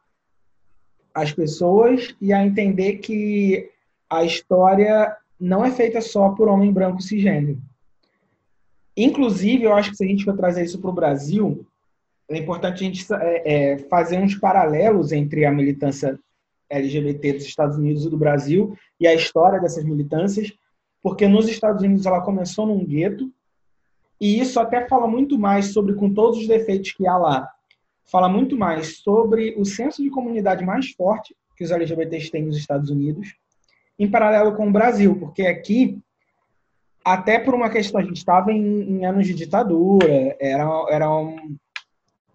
as 1.13 1.32
pessoas 1.32 2.15
e 2.19 2.34
a 2.34 2.45
entender 2.45 2.97
que 2.97 3.69
a 4.10 4.23
história 4.23 5.15
não 5.39 5.63
é 5.63 5.71
feita 5.71 6.01
só 6.01 6.29
por 6.29 6.47
homem 6.47 6.71
branco 6.71 7.01
cisgênero. 7.01 7.60
Inclusive, 8.95 9.63
eu 9.63 9.73
acho 9.73 9.91
que 9.91 9.97
se 9.97 10.03
a 10.03 10.08
gente 10.08 10.23
for 10.23 10.36
trazer 10.36 10.63
isso 10.63 10.79
para 10.79 10.89
o 10.89 10.93
Brasil, 10.93 11.65
é 12.29 12.38
importante 12.38 12.84
a 12.84 12.88
gente 12.88 13.06
é, 13.13 13.73
é, 13.73 13.77
fazer 13.77 14.17
uns 14.19 14.36
paralelos 14.36 15.12
entre 15.12 15.45
a 15.45 15.51
militância 15.51 16.19
LGBT 16.69 17.34
dos 17.34 17.45
Estados 17.45 17.78
Unidos 17.78 18.06
e 18.06 18.10
do 18.10 18.17
Brasil 18.17 18.76
e 18.99 19.08
a 19.08 19.13
história 19.13 19.60
dessas 19.60 19.84
militâncias, 19.84 20.52
porque 21.02 21.28
nos 21.28 21.47
Estados 21.47 21.84
Unidos 21.84 22.06
ela 22.06 22.21
começou 22.21 22.65
num 22.65 22.86
gueto, 22.86 23.32
e 24.19 24.39
isso 24.39 24.60
até 24.60 24.88
fala 24.88 25.08
muito 25.08 25.38
mais 25.38 25.73
sobre, 25.73 25.95
com 25.95 26.13
todos 26.13 26.39
os 26.39 26.47
defeitos 26.47 26.93
que 26.93 27.06
há 27.06 27.17
lá, 27.17 27.49
fala 28.06 28.30
muito 28.30 28.58
mais 28.58 28.99
sobre 28.99 29.54
o 29.58 29.65
senso 29.65 30.02
de 30.02 30.10
comunidade 30.10 30.63
mais 30.63 30.91
forte 30.91 31.36
que 31.58 31.63
os 31.63 31.71
LGBTs 31.71 32.32
têm 32.32 32.43
nos 32.43 32.58
Estados 32.58 32.89
Unidos, 32.89 33.36
em 33.97 34.10
paralelo 34.10 34.56
com 34.56 34.67
o 34.67 34.71
Brasil, 34.71 35.17
porque 35.19 35.43
aqui, 35.43 35.99
até 37.04 37.38
por 37.38 37.54
uma 37.54 37.69
questão, 37.69 37.99
a 37.99 38.04
gente 38.04 38.17
estava 38.17 38.52
em, 38.52 38.97
em, 38.97 39.06
anos 39.06 39.28
de 39.28 39.34
ditadura, 39.34 40.36
era, 40.39 40.86
era 40.89 41.15
um, 41.15 41.58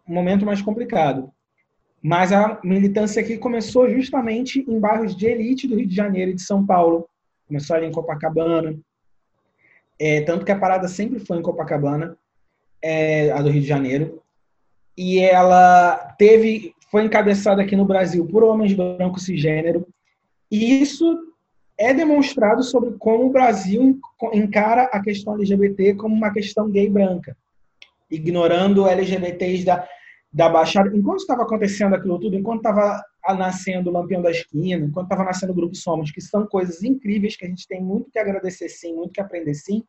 um 0.07 0.15
momento 0.15 0.47
mais 0.47 0.63
complicado. 0.63 1.33
Mas 2.03 2.33
a 2.33 2.61
militância 2.63 3.21
aqui 3.21 3.37
começou 3.37 3.91
justamente 3.91 4.65
em 4.69 4.79
bairros 4.79 5.17
de 5.17 5.27
elite 5.27 5.67
do 5.67 5.77
Rio 5.77 5.87
de 5.87 5.95
Janeiro 5.95 6.31
e 6.31 6.35
de 6.35 6.43
São 6.43 6.65
Paulo. 6.65 7.09
Começou 7.47 7.75
ali 7.75 7.87
em 7.87 7.93
Copacabana, 7.93 8.79
é, 9.99 10.21
tanto 10.21 10.45
que 10.45 10.53
a 10.53 10.59
parada 10.59 10.87
sempre 10.87 11.19
foi 11.19 11.39
em 11.39 11.43
Copacabana, 11.43 12.17
é, 12.81 13.33
a 13.33 13.43
do 13.43 13.51
Rio 13.51 13.63
de 13.63 13.67
Janeiro. 13.67 14.23
E 14.97 15.19
ela 15.19 15.97
teve, 16.19 16.73
foi 16.91 17.05
encabeçada 17.05 17.63
aqui 17.63 17.75
no 17.75 17.85
Brasil 17.85 18.27
por 18.27 18.45
homens 18.45 18.75
brancos 18.75 19.25
cisgênero. 19.25 19.87
E 20.51 20.81
isso 20.81 21.19
é 21.77 21.93
demonstrado 21.93 22.63
sobre 22.63 22.93
como 22.99 23.27
o 23.27 23.31
Brasil 23.31 24.01
encara 24.33 24.85
a 24.85 25.01
questão 25.01 25.35
LGBT 25.35 25.95
como 25.95 26.15
uma 26.15 26.33
questão 26.33 26.71
gay 26.71 26.89
branca, 26.89 27.37
ignorando 28.11 28.87
LGBTs 28.87 29.65
da, 29.65 29.89
da 30.33 30.49
Baixada. 30.49 30.95
Enquanto 30.97 31.21
estava 31.21 31.43
acontecendo 31.43 31.95
aquilo 31.95 32.19
tudo, 32.19 32.37
enquanto 32.37 32.59
estava 32.59 33.03
nascendo 33.37 33.91
o 33.91 33.93
Lampião 33.93 34.23
da 34.23 34.31
Esquina, 34.31 34.85
enquanto 34.85 35.07
estava 35.07 35.25
nascendo 35.25 35.53
o 35.53 35.57
Grupo 35.57 35.75
Somos, 35.75 36.11
que 36.11 36.21
são 36.21 36.47
coisas 36.47 36.83
incríveis 36.83 37.37
que 37.37 37.45
a 37.45 37.49
gente 37.49 37.67
tem 37.67 37.83
muito 37.83 38.11
que 38.11 38.19
agradecer 38.19 38.69
sim, 38.69 38.95
muito 38.95 39.13
que 39.13 39.21
aprender 39.21 39.55
sim. 39.55 39.85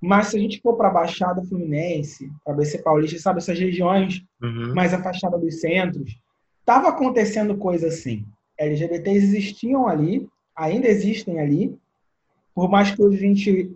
Mas 0.00 0.28
se 0.28 0.36
a 0.36 0.40
gente 0.40 0.60
for 0.60 0.76
para 0.76 0.88
a 0.88 0.92
Baixada 0.92 1.42
Fluminense, 1.44 2.30
para 2.44 2.54
BC 2.54 2.82
Paulista, 2.82 3.18
sabe, 3.18 3.38
essas 3.38 3.58
regiões 3.58 4.22
uhum. 4.42 4.74
mais 4.74 4.92
afastadas 4.92 5.40
dos 5.40 5.60
centros, 5.60 6.20
estava 6.60 6.88
acontecendo 6.88 7.56
coisa 7.56 7.88
assim. 7.88 8.26
LGBTs 8.58 9.24
existiam 9.24 9.88
ali, 9.88 10.28
ainda 10.54 10.88
existem 10.88 11.40
ali, 11.40 11.76
por 12.54 12.68
mais 12.68 12.90
que 12.90 13.02
a 13.02 13.10
gente 13.10 13.74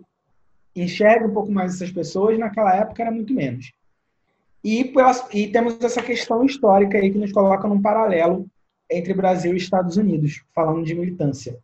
enxergue 0.75 1.25
um 1.25 1.33
pouco 1.33 1.51
mais 1.51 1.75
essas 1.75 1.91
pessoas, 1.91 2.37
naquela 2.37 2.75
época 2.75 3.01
era 3.01 3.11
muito 3.11 3.33
menos. 3.33 3.73
E, 4.63 4.93
e 5.33 5.47
temos 5.47 5.77
essa 5.81 6.01
questão 6.01 6.43
histórica 6.43 6.97
aí 6.97 7.11
que 7.11 7.17
nos 7.17 7.31
coloca 7.31 7.67
num 7.67 7.81
paralelo 7.81 8.45
entre 8.89 9.13
Brasil 9.13 9.53
e 9.53 9.57
Estados 9.57 9.97
Unidos, 9.97 10.43
falando 10.53 10.83
de 10.83 10.95
militância. 10.95 11.57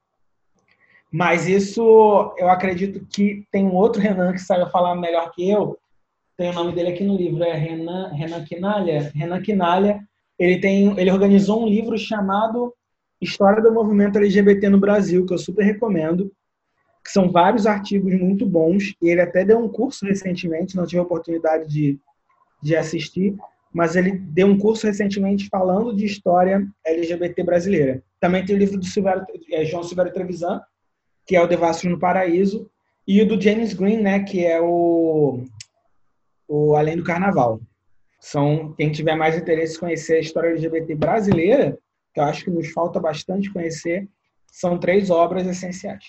Mas 1.12 1.47
isso, 1.47 2.36
eu 2.38 2.49
acredito 2.49 3.05
que 3.10 3.45
tem 3.51 3.65
um 3.65 3.73
outro 3.73 4.01
Renan 4.01 4.34
que 4.34 4.39
saiu 4.39 4.67
falar 4.67 4.95
melhor 4.95 5.31
que 5.31 5.49
eu. 5.49 5.77
Tem 6.38 6.49
o 6.49 6.53
nome 6.53 6.73
dele 6.73 6.89
aqui 6.89 7.03
no 7.03 7.15
livro, 7.15 7.43
é 7.43 7.53
Renan, 7.53 8.10
Renan 8.13 8.43
Quinalha. 8.43 9.12
Renan 9.15 9.41
Quinalha, 9.41 10.01
ele, 10.38 10.60
tem, 10.60 10.97
ele 10.99 11.12
organizou 11.12 11.63
um 11.63 11.67
livro 11.67 11.97
chamado 11.97 12.73
História 13.21 13.63
do 13.63 13.73
Movimento 13.73 14.17
LGBT 14.17 14.67
no 14.67 14.77
Brasil, 14.77 15.25
que 15.25 15.34
eu 15.34 15.38
super 15.38 15.63
recomendo. 15.63 16.31
Que 17.03 17.12
são 17.12 17.31
vários 17.31 17.65
artigos 17.65 18.13
muito 18.13 18.45
bons. 18.45 18.93
E 19.01 19.08
ele 19.08 19.21
até 19.21 19.45
deu 19.45 19.58
um 19.60 19.69
curso 19.69 20.05
recentemente, 20.05 20.75
não 20.75 20.86
tive 20.86 20.99
a 20.99 21.03
oportunidade 21.03 21.69
de, 21.69 21.97
de 22.62 22.76
assistir, 22.76 23.36
mas 23.74 23.96
ele 23.96 24.12
deu 24.12 24.48
um 24.48 24.58
curso 24.58 24.88
recentemente 24.88 25.50
falando 25.50 25.96
de 25.96 26.06
história 26.06 26.65
LGBT 26.86 27.44
brasileira. 27.44 28.02
Também 28.20 28.46
tem 28.46 28.56
o 28.56 28.60
livro 28.60 28.80
do 28.80 28.86
Silvério, 28.86 29.26
é, 29.52 29.65
João 29.65 29.84
Silvério 29.84 30.13
Trevisan, 30.13 30.62
que 31.26 31.36
é 31.36 31.41
o 31.41 31.48
Devastro 31.48 31.89
no 31.89 32.00
Paraíso, 32.00 32.70
e 33.08 33.22
o 33.22 33.28
do 33.28 33.39
James 33.39 33.74
Green, 33.74 34.02
né, 34.02 34.24
que 34.24 34.46
é 34.46 34.62
o, 34.62 35.44
o 36.48 36.76
Além 36.76 36.98
do 36.98 37.04
Carnaval. 37.04 37.60
São, 38.20 38.74
quem 38.74 38.91
tiver 38.91 39.15
mais 39.15 39.38
interesse 39.38 39.76
em 39.76 39.80
conhecer 39.80 40.15
a 40.15 40.20
história 40.20 40.50
LGBT 40.50 40.96
brasileira, 40.96 41.78
que 42.13 42.20
eu 42.20 42.24
acho 42.24 42.44
que 42.44 42.50
nos 42.50 42.72
falta 42.72 43.00
bastante 43.00 43.52
conhecer, 43.52 44.08
são 44.52 44.80
três 44.80 45.10
obras 45.10 45.46
essenciais. 45.46 46.06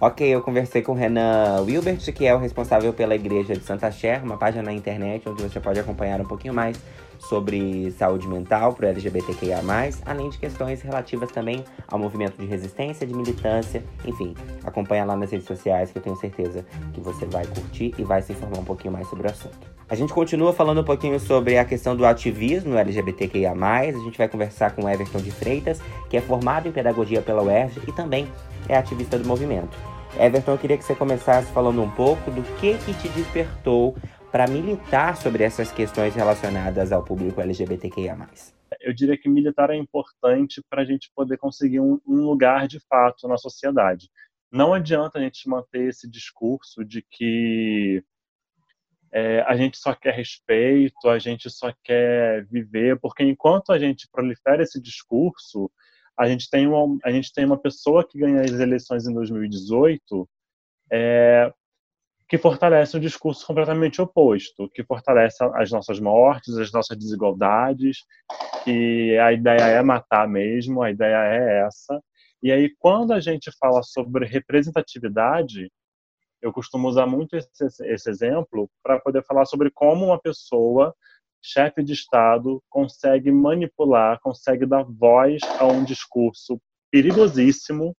Ok, 0.00 0.26
eu 0.26 0.42
conversei 0.42 0.82
com 0.82 0.92
o 0.92 0.94
Renan 0.94 1.62
Wilbert, 1.62 2.12
que 2.12 2.26
é 2.26 2.34
o 2.34 2.38
responsável 2.38 2.92
pela 2.92 3.14
Igreja 3.14 3.54
de 3.54 3.64
Santa 3.64 3.90
Cher, 3.90 4.22
uma 4.22 4.36
página 4.36 4.62
na 4.62 4.72
internet 4.72 5.28
onde 5.28 5.42
você 5.42 5.60
pode 5.60 5.78
acompanhar 5.78 6.20
um 6.20 6.26
pouquinho 6.26 6.52
mais 6.52 6.76
sobre 7.18 7.90
saúde 7.92 8.26
mental 8.26 8.74
para 8.74 8.86
o 8.86 8.88
LGBTQIA+, 8.88 9.60
além 10.04 10.30
de 10.30 10.38
questões 10.38 10.82
relativas 10.82 11.30
também 11.30 11.64
ao 11.88 11.98
movimento 11.98 12.38
de 12.38 12.46
resistência, 12.46 13.06
de 13.06 13.14
militância, 13.14 13.82
enfim, 14.04 14.34
acompanha 14.64 15.04
lá 15.04 15.16
nas 15.16 15.30
redes 15.30 15.46
sociais 15.46 15.90
que 15.90 15.98
eu 15.98 16.02
tenho 16.02 16.16
certeza 16.16 16.64
que 16.92 17.00
você 17.00 17.26
vai 17.26 17.46
curtir 17.46 17.94
e 17.98 18.04
vai 18.04 18.22
se 18.22 18.32
informar 18.32 18.58
um 18.58 18.64
pouquinho 18.64 18.92
mais 18.92 19.08
sobre 19.08 19.26
o 19.26 19.30
assunto. 19.30 19.74
A 19.88 19.94
gente 19.94 20.12
continua 20.12 20.52
falando 20.52 20.80
um 20.80 20.84
pouquinho 20.84 21.20
sobre 21.20 21.58
a 21.58 21.64
questão 21.64 21.94
do 21.94 22.06
ativismo 22.06 22.76
LGBTQIA+, 22.76 23.52
a 23.52 23.92
gente 23.92 24.16
vai 24.16 24.28
conversar 24.28 24.74
com 24.74 24.88
Everton 24.88 25.18
de 25.18 25.30
Freitas, 25.30 25.80
que 26.08 26.16
é 26.16 26.20
formado 26.20 26.68
em 26.68 26.72
pedagogia 26.72 27.20
pela 27.20 27.42
UERJ 27.42 27.80
e 27.86 27.92
também 27.92 28.26
é 28.68 28.76
ativista 28.76 29.18
do 29.18 29.28
movimento. 29.28 29.76
Everton, 30.18 30.52
eu 30.52 30.58
queria 30.58 30.78
que 30.78 30.84
você 30.84 30.94
começasse 30.94 31.50
falando 31.50 31.82
um 31.82 31.90
pouco 31.90 32.30
do 32.30 32.42
que 32.58 32.74
que 32.78 32.94
te 32.94 33.08
despertou 33.08 33.96
para 34.34 34.48
militar 34.48 35.16
sobre 35.16 35.44
essas 35.44 35.70
questões 35.70 36.12
relacionadas 36.12 36.90
ao 36.90 37.04
público 37.04 37.40
LGBTQIA+. 37.40 38.18
Eu 38.80 38.92
diria 38.92 39.16
que 39.16 39.28
militar 39.28 39.70
é 39.70 39.76
importante 39.76 40.60
para 40.68 40.82
a 40.82 40.84
gente 40.84 41.08
poder 41.14 41.38
conseguir 41.38 41.78
um, 41.78 42.00
um 42.04 42.24
lugar 42.24 42.66
de 42.66 42.80
fato 42.88 43.28
na 43.28 43.36
sociedade. 43.36 44.10
Não 44.50 44.74
adianta 44.74 45.20
a 45.20 45.22
gente 45.22 45.48
manter 45.48 45.88
esse 45.88 46.10
discurso 46.10 46.84
de 46.84 47.00
que 47.08 48.02
é, 49.12 49.40
a 49.42 49.54
gente 49.56 49.78
só 49.78 49.94
quer 49.94 50.14
respeito, 50.14 51.08
a 51.08 51.20
gente 51.20 51.48
só 51.48 51.72
quer 51.84 52.44
viver, 52.46 52.98
porque 52.98 53.22
enquanto 53.22 53.70
a 53.70 53.78
gente 53.78 54.08
prolifera 54.10 54.64
esse 54.64 54.82
discurso, 54.82 55.70
a 56.18 56.28
gente 56.28 56.50
tem 56.50 56.66
uma, 56.66 56.98
a 57.04 57.12
gente 57.12 57.32
tem 57.32 57.44
uma 57.44 57.56
pessoa 57.56 58.04
que 58.04 58.18
ganha 58.18 58.40
as 58.40 58.50
eleições 58.50 59.06
em 59.06 59.14
2018 59.14 60.28
é, 60.92 61.52
que 62.28 62.38
fortalece 62.38 62.96
um 62.96 63.00
discurso 63.00 63.46
completamente 63.46 64.00
oposto, 64.00 64.68
que 64.70 64.82
fortalece 64.82 65.44
as 65.54 65.70
nossas 65.70 66.00
mortes, 66.00 66.56
as 66.56 66.72
nossas 66.72 66.96
desigualdades, 66.96 67.98
que 68.64 69.18
a 69.18 69.32
ideia 69.32 69.60
é 69.60 69.82
matar 69.82 70.26
mesmo, 70.26 70.82
a 70.82 70.90
ideia 70.90 71.16
é 71.16 71.66
essa. 71.66 72.00
E 72.42 72.50
aí, 72.50 72.70
quando 72.78 73.12
a 73.12 73.20
gente 73.20 73.50
fala 73.58 73.82
sobre 73.82 74.26
representatividade, 74.26 75.70
eu 76.40 76.52
costumo 76.52 76.88
usar 76.88 77.06
muito 77.06 77.36
esse, 77.36 77.66
esse 77.84 78.10
exemplo 78.10 78.70
para 78.82 79.00
poder 79.00 79.24
falar 79.24 79.46
sobre 79.46 79.70
como 79.70 80.06
uma 80.06 80.20
pessoa, 80.20 80.94
chefe 81.42 81.82
de 81.82 81.92
Estado, 81.92 82.62
consegue 82.70 83.30
manipular, 83.30 84.18
consegue 84.20 84.66
dar 84.66 84.84
voz 84.84 85.40
a 85.58 85.66
um 85.66 85.84
discurso 85.84 86.60
perigosíssimo 86.90 87.94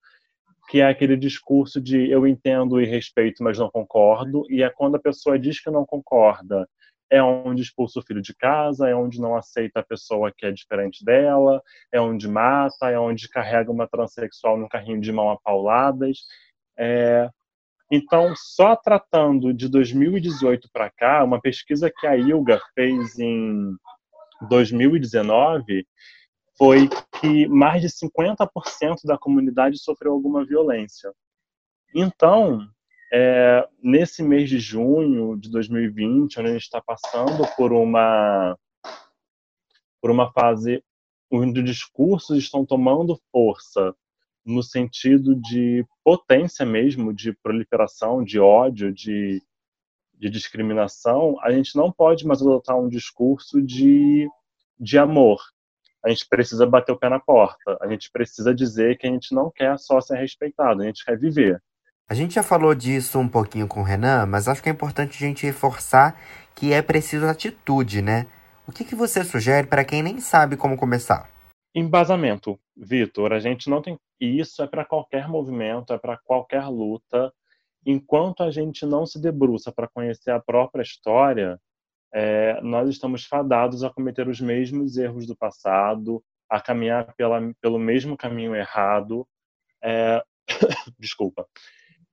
que 0.69 0.81
é 0.81 0.89
aquele 0.89 1.17
discurso 1.17 1.81
de 1.81 2.11
eu 2.11 2.27
entendo 2.27 2.81
e 2.81 2.87
respeito, 2.87 3.43
mas 3.43 3.59
não 3.59 3.71
concordo, 3.71 4.45
e 4.49 4.63
é 4.63 4.71
quando 4.71 4.97
a 4.97 5.01
pessoa 5.01 5.39
diz 5.39 5.61
que 5.61 5.71
não 5.71 5.85
concorda, 5.85 6.67
é 7.11 7.23
onde 7.23 7.63
expulsa 7.63 8.01
o 8.01 8.03
filho 8.03 8.23
de 8.23 8.35
casa, 8.35 8.89
é 8.89 8.95
onde 8.95 9.21
não 9.21 9.37
aceita 9.37 9.81
a 9.81 9.85
pessoa 9.85 10.33
que 10.37 10.47
é 10.47 10.51
diferente 10.51 11.05
dela, 11.05 11.63
é 11.93 12.01
onde 12.01 12.29
mata, 12.29 12.91
é 12.91 12.99
onde 12.99 13.29
carrega 13.29 13.71
uma 13.71 13.87
transexual 13.87 14.57
num 14.59 14.69
carrinho 14.69 15.01
de 15.01 15.13
mão 15.13 15.31
a 15.31 15.39
pauladas. 15.39 16.19
É... 16.79 17.29
Então, 17.91 18.33
só 18.35 18.75
tratando 18.75 19.53
de 19.53 19.69
2018 19.69 20.69
para 20.73 20.91
cá, 20.91 21.23
uma 21.23 21.41
pesquisa 21.41 21.93
que 21.95 22.07
a 22.07 22.17
ILGA 22.17 22.59
fez 22.75 23.19
em 23.19 23.77
2019 24.49 25.87
foi 26.57 26.89
que 27.21 27.47
mais 27.49 27.83
de 27.83 27.89
50% 27.89 29.05
da 29.05 29.19
comunidade 29.19 29.79
sofreu 29.79 30.13
alguma 30.13 30.45
violência. 30.45 31.13
Então, 31.95 32.67
é, 33.13 33.69
nesse 33.83 34.23
mês 34.23 34.49
de 34.49 34.59
junho 34.59 35.37
de 35.37 35.51
2020, 35.51 36.41
onde 36.41 36.49
a 36.49 36.53
gente 36.53 36.63
está 36.63 36.81
passando 36.81 37.47
por 37.57 37.73
uma 37.73 38.59
por 40.01 40.11
uma 40.11 40.31
fase 40.33 40.85
onde 41.31 41.63
discursos 41.63 42.37
estão 42.37 42.67
tomando 42.67 43.19
força 43.33 43.95
no 44.45 44.63
sentido 44.63 45.35
de 45.35 45.85
potência 46.05 46.67
mesmo, 46.67 47.15
de 47.15 47.33
proliferação, 47.33 48.23
de 48.23 48.39
ódio, 48.39 48.93
de, 48.93 49.43
de 50.13 50.29
discriminação, 50.29 51.37
a 51.41 51.51
gente 51.51 51.75
não 51.77 51.91
pode 51.91 52.27
mais 52.27 52.43
adotar 52.43 52.79
um 52.79 52.89
discurso 52.89 53.63
de, 53.63 54.29
de 54.79 54.99
amor, 54.99 55.41
a 56.05 56.11
gente 56.11 56.29
precisa 56.29 56.67
bater 56.67 56.93
o 56.93 56.99
pé 56.99 57.09
na 57.09 57.19
porta. 57.19 57.79
A 57.81 57.89
gente 57.89 58.11
precisa 58.11 58.55
dizer 58.55 58.99
que 58.99 59.07
a 59.07 59.11
gente 59.11 59.35
não 59.35 59.51
quer 59.51 59.79
só 59.79 60.01
ser 60.01 60.19
respeitado, 60.19 60.83
a 60.83 60.85
gente 60.85 61.05
quer 61.05 61.19
viver. 61.19 61.63
A 62.07 62.13
gente 62.13 62.35
já 62.35 62.43
falou 62.43 62.75
disso 62.75 63.19
um 63.19 63.29
pouquinho 63.29 63.67
com 63.67 63.81
o 63.81 63.85
Renan, 63.85 64.27
mas 64.27 64.47
acho 64.47 64.63
que 64.63 64.69
é 64.69 64.73
importante 64.73 65.17
a 65.17 65.27
gente 65.27 65.47
reforçar 65.47 66.21
que 66.55 66.75
é 66.75 66.83
preciso 66.83 67.27
atitude, 67.27 68.03
né? 68.03 68.27
O 68.69 68.73
que, 68.73 68.85
que 68.85 68.95
você 68.95 69.25
sugere 69.25 69.67
para 69.67 69.85
quem 69.85 70.03
nem 70.03 70.21
sabe 70.21 70.57
como 70.57 70.77
começar? 70.77 71.31
Embasamento, 71.75 72.61
Vitor. 72.77 73.33
A 73.33 73.41
gente 73.41 73.71
não 73.71 73.81
tem. 73.81 73.99
E 74.21 74.39
isso 74.39 74.63
é 74.63 74.67
para 74.67 74.85
qualquer 74.85 75.27
movimento, 75.27 75.95
é 75.95 75.99
para 75.99 76.19
qualquer 76.19 76.67
luta. 76.67 77.33
Enquanto 77.87 78.43
a 78.43 78.51
gente 78.51 78.85
não 78.85 79.07
se 79.07 79.21
debruça 79.21 79.73
para 79.73 79.89
conhecer 79.89 80.31
a 80.31 80.41
própria 80.41 80.83
história, 80.83 81.59
é, 82.15 82.61
nós 82.61 82.89
estamos 82.89 83.25
fadados 83.25 83.83
a 83.83 83.91
cometer 83.91 84.29
os 84.29 84.41
mesmos 84.41 84.97
erros 84.97 85.27
do 85.27 85.37
passado, 85.37 86.25
a 86.49 86.61
caminhar 86.61 87.13
pela, 87.17 87.41
pelo 87.61 87.77
mesmo 87.77 88.17
caminho 88.17 88.55
errado, 88.55 89.27
é, 89.83 90.23
desculpa, 90.97 91.45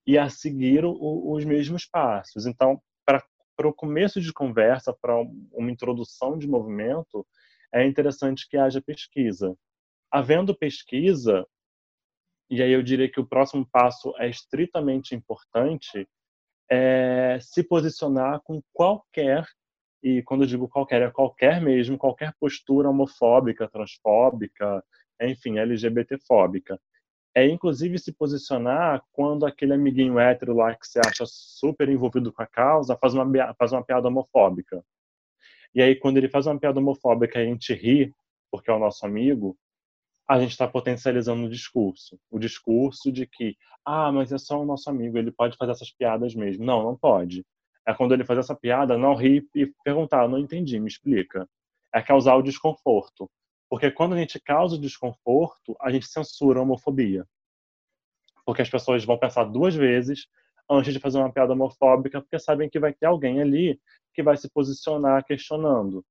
e 0.05 0.17
a 0.17 0.27
seguir 0.27 0.83
o, 0.83 1.31
os 1.31 1.45
mesmos 1.45 1.85
passos. 1.85 2.47
Então, 2.47 2.81
para 3.05 3.67
o 3.67 3.73
começo 3.73 4.19
de 4.19 4.33
conversa, 4.33 4.91
para 4.91 5.15
uma 5.51 5.69
introdução 5.69 6.35
de 6.35 6.47
movimento, 6.47 7.23
é 7.71 7.85
interessante 7.85 8.49
que 8.49 8.57
haja 8.57 8.81
pesquisa. 8.81 9.55
Havendo 10.09 10.57
pesquisa, 10.57 11.45
e 12.49 12.63
aí 12.63 12.71
eu 12.71 12.81
diria 12.81 13.09
que 13.09 13.19
o 13.19 13.27
próximo 13.27 13.67
passo 13.71 14.15
é 14.17 14.27
estritamente 14.27 15.13
importante, 15.13 16.09
é 16.67 17.37
se 17.39 17.63
posicionar 17.63 18.41
com 18.41 18.63
qualquer 18.73 19.45
e 20.03 20.23
quando 20.23 20.43
eu 20.43 20.47
digo 20.47 20.67
qualquer, 20.67 21.01
é 21.01 21.11
qualquer 21.11 21.61
mesmo, 21.61 21.97
qualquer 21.97 22.33
postura 22.39 22.89
homofóbica, 22.89 23.67
transfóbica, 23.69 24.83
enfim, 25.21 25.59
LGBTfóbica. 25.59 26.79
É 27.35 27.47
inclusive 27.47 27.97
se 27.99 28.11
posicionar 28.11 29.03
quando 29.13 29.45
aquele 29.45 29.73
amiguinho 29.73 30.19
hétero 30.19 30.55
lá 30.55 30.75
que 30.75 30.85
você 30.85 30.99
acha 30.99 31.23
super 31.27 31.87
envolvido 31.87 32.33
com 32.33 32.41
a 32.41 32.47
causa 32.47 32.97
faz 32.97 33.13
uma, 33.13 33.53
faz 33.53 33.71
uma 33.71 33.83
piada 33.83 34.07
homofóbica. 34.07 34.83
E 35.73 35.81
aí, 35.81 35.95
quando 35.95 36.17
ele 36.17 36.27
faz 36.27 36.47
uma 36.47 36.59
piada 36.59 36.79
homofóbica 36.79 37.39
e 37.39 37.43
a 37.43 37.45
gente 37.45 37.73
ri, 37.73 38.13
porque 38.51 38.69
é 38.69 38.73
o 38.73 38.79
nosso 38.79 39.05
amigo, 39.05 39.57
a 40.27 40.39
gente 40.39 40.51
está 40.51 40.67
potencializando 40.67 41.45
o 41.45 41.49
discurso. 41.49 42.19
O 42.29 42.39
discurso 42.39 43.11
de 43.11 43.25
que, 43.25 43.55
ah, 43.85 44.11
mas 44.11 44.31
é 44.33 44.37
só 44.37 44.61
o 44.61 44.65
nosso 44.65 44.89
amigo, 44.89 45.17
ele 45.17 45.31
pode 45.31 45.55
fazer 45.57 45.71
essas 45.71 45.91
piadas 45.91 46.35
mesmo. 46.35 46.65
Não, 46.65 46.83
não 46.83 46.97
pode 46.97 47.45
é 47.88 47.94
quando 47.94 48.13
ele 48.13 48.24
faz 48.24 48.39
essa 48.39 48.56
piada, 48.56 48.98
não 48.98 49.15
rir 49.15 49.48
e 49.56 49.65
perguntar, 49.84 50.28
não 50.28 50.38
entendi, 50.38 50.80
me 50.80 50.88
explica. 50.88 51.48
É 51.94 52.02
causar 52.02 52.36
o 52.36 52.41
desconforto. 52.41 53.30
Porque 53.70 53.89
quando 53.89 54.13
a 54.13 54.17
gente 54.17 54.39
causa 54.39 54.76
o 54.76 54.80
desconforto, 54.80 55.76
a 55.80 55.91
gente 55.91 56.06
censura 56.06 56.60
a 56.60 56.63
homofobia. 56.63 57.26
Porque 58.46 58.62
as 58.62 58.70
pessoas 58.70 59.04
vão 59.06 59.17
pensar 59.17 59.46
duas 59.46 59.76
vezes 59.76 60.28
antes 60.70 60.94
de 60.94 61.00
fazer 61.00 61.17
uma 61.17 61.32
piada 61.32 61.54
homofóbica, 61.54 62.22
porque 62.22 62.39
sabem 62.39 62.70
que 62.70 62.80
vai 62.80 62.94
ter 62.94 63.06
alguém 63.06 63.41
ali 63.41 63.80
que 64.13 64.24
vai 64.24 64.38
se 64.38 64.50
posicionar 64.50 65.24
questionando. 65.26 66.04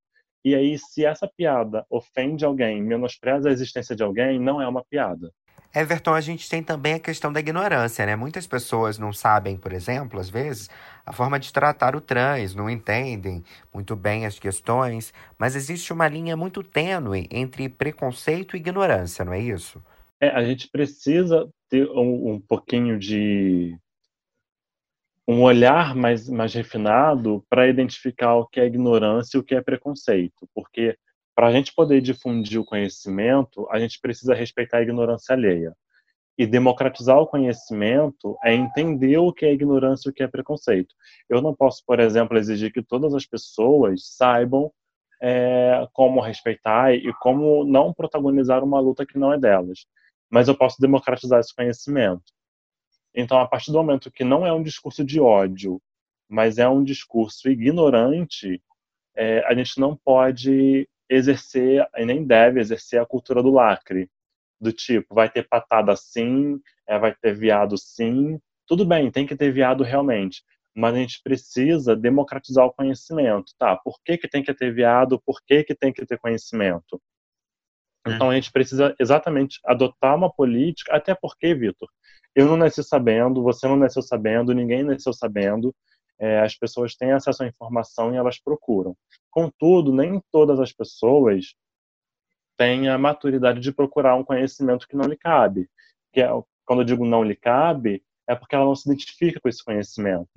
E 0.45 0.55
aí, 0.55 0.79
se 0.79 1.05
essa 1.05 1.29
piada 1.29 1.85
ofende 1.91 2.45
alguém, 2.45 2.83
menospreza 2.83 3.49
a 3.49 3.53
existência 3.53 3.95
de 3.95 4.03
alguém, 4.03 4.39
não 4.39 4.61
é 4.61 4.67
uma 4.67 4.85
piada. 4.85 5.31
Everton, 5.73 6.15
a 6.15 6.21
gente 6.21 6.49
tem 6.49 6.63
também 6.65 6.95
a 6.95 6.99
questão 6.99 7.33
da 7.33 7.39
ignorância, 7.39 8.05
né? 8.05 8.17
Muitas 8.17 8.45
pessoas 8.45 8.99
não 8.99 9.13
sabem, 9.13 9.57
por 9.57 9.73
exemplo, 9.73 10.19
às 10.19 10.29
vezes, 10.29 10.69
a 11.07 11.13
forma 11.13 11.39
de 11.39 11.53
tratar 11.53 11.95
o 11.95 12.01
trans, 12.01 12.57
não 12.57 12.69
entendem 12.69 13.45
muito 13.73 13.95
bem 13.95 14.27
as 14.27 14.37
questões, 14.37 15.15
mas 15.39 15.55
existe 15.55 15.93
uma 15.93 16.09
linha 16.09 16.37
muito 16.37 16.65
tênue 16.65 17.29
entre 17.31 17.69
preconceito 17.69 18.57
e 18.57 18.59
ignorância, 18.59 19.25
não 19.25 19.33
é 19.33 19.39
isso? 19.39 19.81
É, 20.21 20.29
a 20.31 20.43
gente 20.43 20.69
precisa 20.69 21.49
ter 21.69 21.89
um, 21.89 22.33
um 22.33 22.41
pouquinho 22.41 22.99
de 22.99 23.79
um 25.27 25.43
olhar 25.43 25.95
mais, 25.95 26.29
mais 26.29 26.53
refinado 26.53 27.45
para 27.49 27.69
identificar 27.69 28.35
o 28.35 28.47
que 28.47 28.59
é 28.59 28.67
ignorância 28.67 29.37
e 29.37 29.41
o 29.41 29.45
que 29.45 29.55
é 29.55 29.63
preconceito, 29.63 30.49
porque 30.53 30.99
para 31.35 31.49
a 31.49 31.53
gente 31.53 31.75
poder 31.75 32.01
difundir 32.01 32.61
o 32.61 32.64
conhecimento, 32.64 33.66
a 33.71 33.79
gente 33.79 33.99
precisa 34.01 34.35
respeitar 34.35 34.79
a 34.79 34.83
ignorância 34.83 35.35
alheia. 35.35 35.75
E 36.38 36.47
democratizar 36.47 37.19
o 37.19 37.27
conhecimento 37.27 38.37
é 38.43 38.55
entender 38.55 39.19
o 39.19 39.33
que 39.33 39.45
é 39.45 39.53
ignorância 39.53 40.09
e 40.09 40.11
o 40.11 40.14
que 40.14 40.23
é 40.23 40.29
preconceito. 40.29 40.95
Eu 41.29 41.43
não 41.43 41.55
posso, 41.55 41.83
por 41.87 42.01
exemplo, 42.01 42.38
exigir 42.38 42.73
que 42.73 42.83
todas 42.83 43.14
as 43.14 43.27
pessoas 43.27 44.16
saibam 44.16 44.73
é, 45.21 45.87
como 45.93 46.21
respeitar 46.21 46.95
e 46.95 47.12
como 47.21 47.64
não 47.64 47.93
protagonizar 47.93 48.64
uma 48.64 48.81
luta 48.81 49.05
que 49.05 49.19
não 49.19 49.33
é 49.33 49.38
delas. 49.38 49.87
Mas 50.31 50.49
eu 50.49 50.57
posso 50.57 50.81
democratizar 50.81 51.40
esse 51.40 51.55
conhecimento. 51.55 52.33
Então, 53.14 53.38
a 53.38 53.47
partir 53.47 53.73
do 53.73 53.79
momento 53.79 54.11
que 54.11 54.25
não 54.25 54.47
é 54.47 54.53
um 54.53 54.62
discurso 54.62 55.05
de 55.05 55.21
ódio, 55.21 55.81
mas 56.29 56.59
é 56.59 56.69
um 56.69 56.83
discurso 56.83 57.49
ignorante, 57.51 58.62
é, 59.14 59.45
a 59.45 59.55
gente 59.55 59.79
não 59.79 59.97
pode 59.97 60.88
exercer, 61.11 61.87
e 61.96 62.05
nem 62.07 62.25
deve 62.25 62.61
exercer 62.61 63.01
a 63.01 63.07
cultura 63.07 63.42
do 63.42 63.51
lacre. 63.51 64.09
Do 64.61 64.73
tipo, 64.73 65.14
vai 65.14 65.29
ter 65.29 65.49
patada 65.49 65.96
sim, 65.96 66.61
é, 66.88 66.99
vai 66.99 67.14
ter 67.14 67.35
viado 67.35 67.77
sim. 67.77 68.38
Tudo 68.66 68.87
bem, 68.87 69.11
tem 69.11 69.27
que 69.27 69.37
ter 69.37 69.53
viado 69.53 69.83
realmente. 69.83 70.42
Mas 70.75 70.94
a 70.94 70.99
gente 70.99 71.20
precisa 71.23 71.96
democratizar 71.96 72.64
o 72.64 72.73
conhecimento, 72.73 73.53
tá? 73.59 73.77
Por 73.77 73.96
que, 74.05 74.16
que 74.16 74.29
tem 74.29 74.42
que 74.42 74.55
ter 74.55 74.73
viado? 74.73 75.20
Por 75.27 75.42
que, 75.44 75.64
que 75.64 75.75
tem 75.75 75.92
que 75.92 76.07
ter 76.07 76.18
conhecimento? 76.18 77.01
Então 78.07 78.31
a 78.31 78.35
gente 78.35 78.51
precisa 78.51 78.94
exatamente 78.99 79.61
adotar 79.64 80.16
uma 80.16 80.33
política, 80.33 80.94
até 80.94 81.14
porque, 81.14 81.55
Vitor, 81.55 81.88
eu 82.35 82.46
não 82.46 82.57
nasci 82.57 82.83
sabendo, 82.83 83.42
você 83.42 83.66
não 83.66 83.77
nasceu 83.77 84.03
sabendo, 84.03 84.55
ninguém 84.55 84.83
nasceu 84.83 85.12
sabendo, 85.12 85.75
é, 86.21 86.41
as 86.41 86.55
pessoas 86.55 86.95
têm 86.95 87.13
acesso 87.13 87.43
à 87.43 87.47
informação 87.47 88.13
e 88.13 88.17
elas 88.17 88.39
procuram. 88.39 88.95
Contudo, 89.31 89.93
nem 89.93 90.23
todas 90.31 90.61
as 90.61 90.71
pessoas 90.73 91.55
têm 92.59 92.89
a 92.89 92.99
maturidade 92.99 93.59
de 93.59 93.73
procurar 93.73 94.17
um 94.17 94.25
conhecimento 94.25 94.87
que 94.87 94.97
não 94.97 95.09
lhe 95.09 95.17
cabe. 95.17 95.69
Que 96.13 96.21
é, 96.21 96.29
quando 96.67 96.83
eu 96.83 96.85
digo 96.85 97.07
não 97.07 97.25
lhe 97.25 97.35
cabe, 97.35 98.05
é 98.29 98.35
porque 98.35 98.55
ela 98.55 98.67
não 98.67 98.77
se 98.77 98.89
identifica 98.89 99.41
com 99.41 99.49
esse 99.49 99.65
conhecimento. 99.65 100.29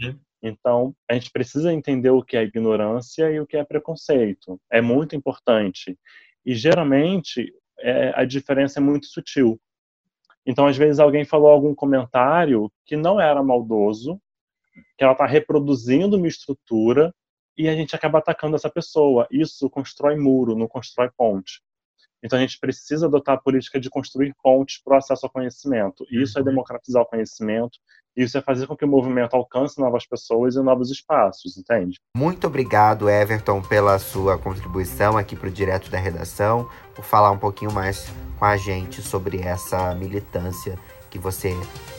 Então, 0.42 0.96
a 1.10 1.14
gente 1.14 1.32
precisa 1.32 1.74
entender 1.74 2.10
o 2.10 2.24
que 2.24 2.38
é 2.38 2.44
ignorância 2.44 3.30
e 3.30 3.40
o 3.40 3.46
que 3.46 3.58
é 3.58 3.64
preconceito. 3.64 4.60
É 4.72 4.82
muito 4.82 5.16
importante. 5.16 5.98
E 6.46 6.56
geralmente 6.56 7.54
é, 7.80 8.14
a 8.16 8.26
diferença 8.26 8.80
é 8.80 8.82
muito 8.82 9.06
sutil. 9.08 9.60
Então, 10.46 10.66
às 10.66 10.78
vezes 10.78 11.00
alguém 11.00 11.24
falou 11.24 11.50
algum 11.50 11.76
comentário 11.76 12.72
que 12.86 12.98
não 12.98 13.20
era 13.20 13.42
maldoso, 13.42 14.20
que 14.98 15.04
ela 15.04 15.14
está 15.14 15.26
reproduzindo 15.26 16.18
uma 16.18 16.28
estrutura 16.28 17.14
e 17.58 17.70
a 17.70 17.76
gente 17.76 17.96
acaba 17.96 18.20
atacando 18.20 18.56
essa 18.56 18.70
pessoa. 18.70 19.28
Isso 19.32 19.70
constrói 19.70 20.18
muro, 20.18 20.58
não 20.58 20.68
constrói 20.68 21.10
ponte. 21.16 21.62
Então 22.24 22.40
a 22.40 22.42
gente 22.42 22.58
precisa 22.58 23.08
adotar 23.08 23.36
a 23.36 23.42
política 23.42 23.80
de 23.80 23.90
construir 23.90 24.34
pontes 24.42 24.82
para 24.82 24.96
o 24.96 24.98
acesso 24.98 25.26
ao 25.26 25.32
conhecimento. 25.32 26.06
E 26.10 26.22
isso 26.22 26.38
é 26.38 26.42
uhum. 26.42 26.48
democratizar 26.48 27.04
o 27.04 27.06
conhecimento, 27.06 27.78
Isso 28.16 28.38
é 28.38 28.42
fazer 28.42 28.68
com 28.68 28.78
que 28.78 28.86
o 28.86 28.88
movimento 28.88 29.36
alcance 29.36 29.80
novas 29.80 30.06
pessoas 30.06 30.56
e 30.56 30.62
novos 30.62 30.92
espaços, 30.92 31.58
entende? 31.58 32.00
Muito 32.16 32.46
obrigado, 32.46 33.10
Everton, 33.10 33.62
pela 33.62 33.98
sua 33.98 34.38
contribuição 34.38 35.18
aqui 35.18 35.36
para 35.36 35.50
o 35.50 35.52
Direto 35.52 35.90
da 35.90 35.98
Redação, 35.98 36.70
por 36.96 37.04
falar 37.04 37.32
um 37.32 37.40
pouquinho 37.40 37.74
mais 37.74 38.08
com 38.38 38.46
a 38.46 38.56
gente 38.56 39.02
sobre 39.02 39.42
essa 39.42 39.94
militância 39.96 40.78
que 41.10 41.18
você 41.18 41.54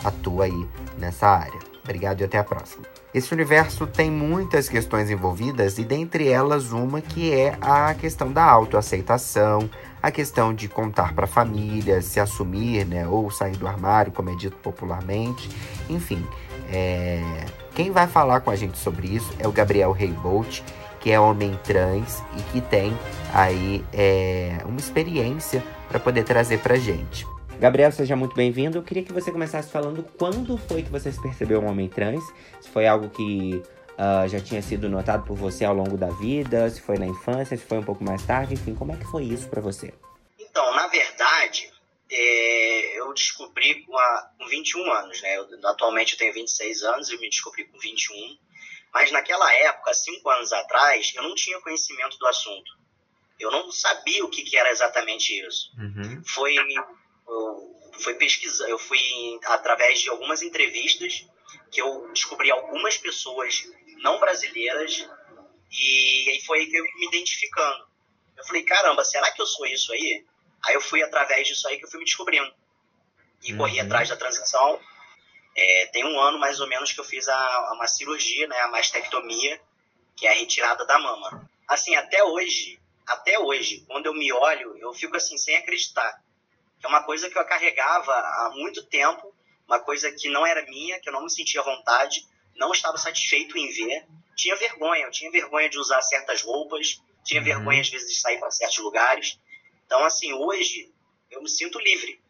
atua 0.04 0.44
aí 0.44 0.68
nessa 0.98 1.26
área. 1.26 1.73
Obrigado 1.85 2.23
e 2.23 2.25
até 2.25 2.38
a 2.38 2.44
próxima. 2.44 2.85
Esse 3.12 3.33
universo 3.33 3.87
tem 3.87 4.11
muitas 4.11 4.68
questões 4.68 5.11
envolvidas 5.11 5.79
e 5.79 5.85
dentre 5.85 6.27
elas 6.29 6.73
uma 6.73 7.01
que 7.03 7.33
é 7.33 7.57
a 7.61 7.92
questão 7.94 8.33
da 8.33 8.42
autoaceitação, 8.42 9.68
a 10.03 10.11
questão 10.11 10.55
de 10.55 10.66
contar 10.66 11.14
para 11.14 11.27
a 11.27 11.29
família, 11.29 12.01
se 12.01 12.18
assumir, 12.18 12.87
né, 12.87 13.07
ou 13.07 13.31
sair 13.31 13.57
do 13.57 13.68
armário, 13.68 14.11
como 14.11 14.31
é 14.31 14.35
dito 14.35 14.57
popularmente. 14.57 15.49
Enfim, 15.88 16.27
é... 16.73 17.23
quem 17.75 17.90
vai 17.90 18.07
falar 18.07 18.40
com 18.40 18.51
a 18.51 18.57
gente 18.57 18.79
sobre 18.79 19.09
isso 19.09 19.31
é 19.38 19.47
o 19.47 19.53
Gabriel 19.53 19.92
Reibolt, 19.92 20.62
que 21.01 21.11
é 21.11 21.20
homem 21.20 21.59
trans 21.62 22.23
e 22.38 22.42
que 22.51 22.62
tem 22.62 22.99
aí 23.33 23.85
é, 23.92 24.57
uma 24.64 24.79
experiência 24.79 25.62
para 25.87 26.01
poder 26.01 26.25
trazer 26.25 26.61
para 26.61 26.77
gente. 26.77 27.27
Gabriel, 27.58 27.92
seja 27.92 28.16
muito 28.16 28.34
bem-vindo. 28.34 28.78
Eu 28.78 28.82
queria 28.82 29.02
que 29.02 29.12
você 29.12 29.30
começasse 29.30 29.70
falando 29.70 30.02
quando 30.18 30.58
foi 30.58 30.82
que 30.82 30.90
você 30.90 31.10
se 31.10 31.22
percebeu 31.22 31.60
um 31.60 31.68
homem 31.68 31.88
trans. 31.88 32.22
Se 32.60 32.68
foi 32.68 32.86
algo 32.86 33.08
que 33.08 33.62
uh, 33.94 34.28
já 34.28 34.40
tinha 34.40 34.60
sido 34.60 34.88
notado 34.88 35.24
por 35.24 35.36
você 35.36 35.64
ao 35.64 35.74
longo 35.74 35.96
da 35.96 36.10
vida, 36.10 36.68
se 36.68 36.80
foi 36.80 36.98
na 36.98 37.06
infância, 37.06 37.56
se 37.56 37.64
foi 37.64 37.78
um 37.78 37.84
pouco 37.84 38.04
mais 38.04 38.24
tarde, 38.26 38.54
enfim, 38.54 38.74
como 38.74 38.92
é 38.92 38.96
que 38.96 39.04
foi 39.04 39.24
isso 39.24 39.48
para 39.48 39.60
você? 39.60 39.94
Então, 40.38 40.74
na 40.74 40.88
verdade, 40.88 41.70
é, 42.10 42.98
eu 42.98 43.12
descobri 43.14 43.82
com, 43.82 43.96
a, 43.96 44.30
com 44.38 44.46
21 44.46 44.92
anos, 44.92 45.22
né? 45.22 45.36
Eu, 45.36 45.48
atualmente 45.68 46.12
eu 46.12 46.18
tenho 46.18 46.34
26 46.34 46.82
anos, 46.82 47.10
eu 47.10 47.20
me 47.20 47.30
descobri 47.30 47.64
com 47.64 47.78
21. 47.78 48.36
Mas 48.92 49.10
naquela 49.10 49.52
época, 49.54 49.94
cinco 49.94 50.28
anos 50.30 50.52
atrás, 50.52 51.12
eu 51.16 51.22
não 51.22 51.34
tinha 51.34 51.60
conhecimento 51.60 52.18
do 52.18 52.26
assunto. 52.26 52.72
Eu 53.40 53.50
não 53.50 53.70
sabia 53.72 54.24
o 54.24 54.28
que, 54.28 54.42
que 54.42 54.56
era 54.56 54.70
exatamente 54.70 55.32
isso. 55.44 55.72
Uhum. 55.76 56.22
Foi 56.24 56.56
eu 57.26 58.00
fui 58.00 58.14
pesquisar, 58.14 58.68
eu 58.68 58.78
fui 58.78 59.00
através 59.44 60.00
de 60.00 60.10
algumas 60.10 60.42
entrevistas 60.42 61.26
que 61.70 61.80
eu 61.80 62.08
descobri 62.12 62.50
algumas 62.50 62.96
pessoas 62.98 63.64
não 63.98 64.20
brasileiras 64.20 65.08
e 65.70 66.30
aí 66.30 66.40
foi 66.44 66.68
eu 66.72 66.84
me 66.84 67.06
identificando. 67.06 67.87
Eu 68.37 68.44
falei, 68.44 68.62
caramba, 68.62 69.04
será 69.04 69.30
que 69.32 69.40
eu 69.40 69.46
sou 69.46 69.66
isso 69.66 69.92
aí? 69.92 70.24
Aí 70.64 70.74
eu 70.74 70.80
fui 70.80 71.02
através 71.02 71.46
disso 71.46 71.66
aí 71.68 71.78
que 71.78 71.84
eu 71.84 71.90
fui 71.90 71.98
me 71.98 72.04
descobrindo. 72.04 72.52
E 73.42 73.52
uhum. 73.52 73.58
corri 73.58 73.80
atrás 73.80 74.08
da 74.08 74.16
transição. 74.16 74.80
É, 75.56 75.87
tem 75.87 76.04
um 76.04 76.18
ano 76.20 76.38
mais 76.38 76.60
ou 76.60 76.66
menos 76.66 76.92
que 76.92 77.00
eu 77.00 77.04
fiz 77.04 77.28
a, 77.28 77.72
uma 77.74 77.87
cirurgia, 77.87 78.46
né, 78.48 78.58
a 78.60 78.68
mastectomia, 78.68 79.60
que 80.16 80.26
é 80.26 80.30
a 80.30 80.34
retirada 80.34 80.84
da 80.87 80.98
mama. 80.98 81.48
Assim, 81.68 81.94
até 81.94 82.22
hoje, 82.24 82.80
até 83.06 83.38
hoje, 83.38 83.84
quando 83.87 84.06
eu 84.06 84.14
me 84.14 84.32
olho, 84.32 84.76
eu 84.78 84.92
fico 84.94 85.16
assim, 85.16 85.37
sem 85.37 85.56
acreditar 85.56 86.23
é 86.85 86.88
uma 86.88 87.03
coisa 87.03 87.31
que 87.31 87.38
eu 87.38 87.44
carregava 87.44 88.12
há 88.12 88.53
muito 88.55 88.85
tempo, 88.85 89.35
uma 89.66 89.81
coisa 89.81 90.12
que 90.12 90.29
não 90.29 90.47
era 90.47 90.64
minha, 90.66 91.01
que 91.01 91.09
eu 91.09 91.12
não 91.12 91.23
me 91.23 91.31
sentia 91.31 91.61
à 91.61 91.64
vontade, 91.64 92.27
não 92.57 92.73
estava 92.73 92.99
satisfeito 92.99 93.57
em 93.57 93.70
ver. 93.70 94.07
Tinha 94.37 94.55
vergonha, 94.57 95.05
eu 95.05 95.11
tinha 95.11 95.31
vergonha 95.31 95.68
de 95.68 95.79
usar 95.79 96.03
certas 96.03 96.42
roupas, 96.42 97.01
tinha 97.25 97.40
uhum. 97.40 97.47
vergonha 97.47 97.81
às 97.81 97.88
vezes 97.88 98.09
de 98.09 98.20
sair 98.20 98.38
para 98.38 98.51
certos 98.51 98.79
lugares. 98.79 99.38
Então, 99.87 100.05
assim, 100.05 100.33
hoje 100.33 100.92
eu 101.31 101.42
me 101.42 101.49
sinto 101.49 101.79
livre, 101.79 102.20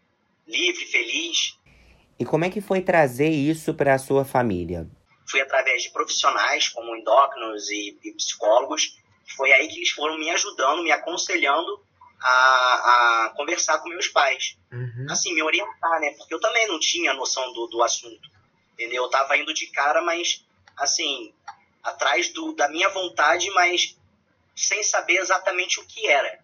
livre, 0.47 0.87
feliz. 0.87 1.59
E 2.19 2.25
como 2.25 2.45
é 2.45 2.51
que 2.51 2.61
foi 2.61 2.81
trazer 2.81 3.31
isso 3.31 3.75
para 3.75 3.95
a 3.95 3.99
sua 3.99 4.25
família? 4.25 4.89
Fui 5.29 5.41
através 5.41 5.83
de 5.83 5.91
profissionais 5.91 6.69
como 6.69 6.95
endócrinos 6.95 7.69
e, 7.71 7.99
e 8.05 8.13
psicólogos. 8.13 8.97
Foi 9.37 9.53
aí 9.53 9.67
que 9.67 9.79
eles 9.79 9.91
foram 9.91 10.17
me 10.19 10.31
ajudando, 10.31 10.83
me 10.83 10.93
aconselhando 10.93 11.83
a, 12.21 13.27
a 13.27 13.33
conversar 13.37 13.79
com 13.79 13.89
meus 13.89 14.09
pais. 14.09 14.57
Uhum. 14.73 15.07
Assim, 15.11 15.35
me 15.35 15.43
orientar, 15.43 16.01
né? 16.01 16.11
Porque 16.19 16.35
eu 16.35 16.41
também 16.41 16.67
não 16.69 16.79
tinha 16.79 17.13
noção 17.15 17.53
do, 17.53 17.67
do 17.67 17.83
assunto. 17.83 18.29
Entendeu? 18.73 19.05
Eu 19.05 19.11
tava 19.11 19.37
indo 19.37 19.53
de 19.55 19.67
cara, 19.69 20.03
mas, 20.03 20.45
assim, 20.77 21.33
atrás 21.83 22.33
do, 22.33 22.53
da 22.55 22.69
minha 22.69 22.89
vontade, 22.89 23.51
mas 23.51 23.97
sem 24.57 24.83
saber 24.83 25.17
exatamente 25.17 25.81
o 25.81 25.87
que 25.87 26.07
era. 26.07 26.39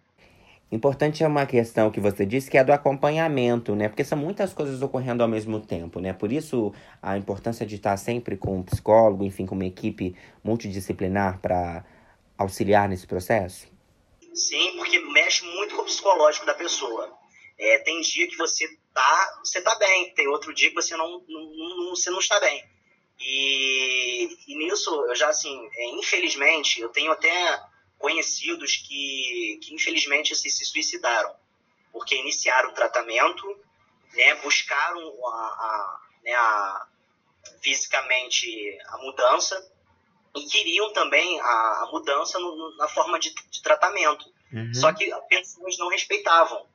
Importante 0.73 1.25
é 1.25 1.27
uma 1.27 1.47
questão 1.47 1.91
que 1.91 1.99
você 1.99 2.25
disse 2.25 2.49
que 2.49 2.57
é 2.57 2.63
do 2.63 2.73
acompanhamento, 2.73 3.75
né? 3.75 3.89
Porque 3.89 4.05
são 4.05 4.17
muitas 4.17 4.53
coisas 4.53 4.81
ocorrendo 4.81 5.21
ao 5.21 5.29
mesmo 5.29 5.59
tempo, 5.59 5.99
né? 5.99 6.13
Por 6.13 6.31
isso 6.31 6.73
a 7.03 7.19
importância 7.19 7.67
de 7.67 7.75
estar 7.75 7.97
sempre 7.97 8.37
com 8.37 8.59
um 8.59 8.63
psicólogo, 8.63 9.25
enfim, 9.25 9.47
com 9.47 9.57
uma 9.57 9.65
equipe 9.65 10.15
multidisciplinar 10.45 11.41
para 11.41 11.85
auxiliar 12.39 12.89
nesse 12.89 13.05
processo. 13.05 13.67
Sim, 14.33 14.70
mexe 15.31 15.45
muito 15.45 15.77
com 15.77 15.83
o 15.83 15.85
psicológico 15.85 16.45
da 16.45 16.55
pessoa. 16.55 17.17
É, 17.57 17.79
tem 17.79 18.01
dia 18.01 18.27
que 18.27 18.37
você 18.37 18.67
tá, 18.93 19.41
você 19.45 19.63
tá 19.63 19.77
bem, 19.77 20.13
tem 20.15 20.27
outro 20.27 20.53
dia 20.53 20.71
que 20.71 20.75
você 20.75 20.97
não, 20.97 21.25
não, 21.29 21.45
não 21.55 21.91
você 21.91 22.11
não 22.11 22.19
está 22.19 22.41
bem. 22.41 22.65
E, 23.21 24.29
e, 24.49 24.57
nisso, 24.57 24.91
eu 25.07 25.15
já 25.15 25.29
assim, 25.29 25.69
é, 25.73 25.91
infelizmente, 25.91 26.81
eu 26.81 26.89
tenho 26.89 27.13
até 27.13 27.63
conhecidos 27.99 28.77
que, 28.77 29.61
que 29.63 29.75
infelizmente 29.75 30.33
assim, 30.33 30.49
se 30.49 30.65
suicidaram, 30.65 31.33
porque 31.93 32.17
iniciaram 32.17 32.71
o 32.71 32.75
tratamento, 32.75 33.47
né, 34.15 34.35
buscaram 34.37 35.01
a, 35.27 35.37
a, 35.37 36.01
né, 36.25 36.35
a, 36.35 36.87
fisicamente 37.63 38.79
a 38.87 38.99
mudança, 38.99 39.71
e 40.35 40.47
queriam 40.47 40.93
também 40.95 41.39
a, 41.41 41.45
a 41.45 41.89
mudança 41.93 42.39
no, 42.39 42.77
na 42.77 42.89
forma 42.89 43.19
de, 43.19 43.35
de 43.51 43.63
tratamento. 43.63 44.25
Uhum. 44.53 44.75
Só 44.75 44.93
que 44.93 45.13
as 45.13 45.27
pessoas 45.27 45.79
não 45.79 45.89
respeitavam. 45.89 46.67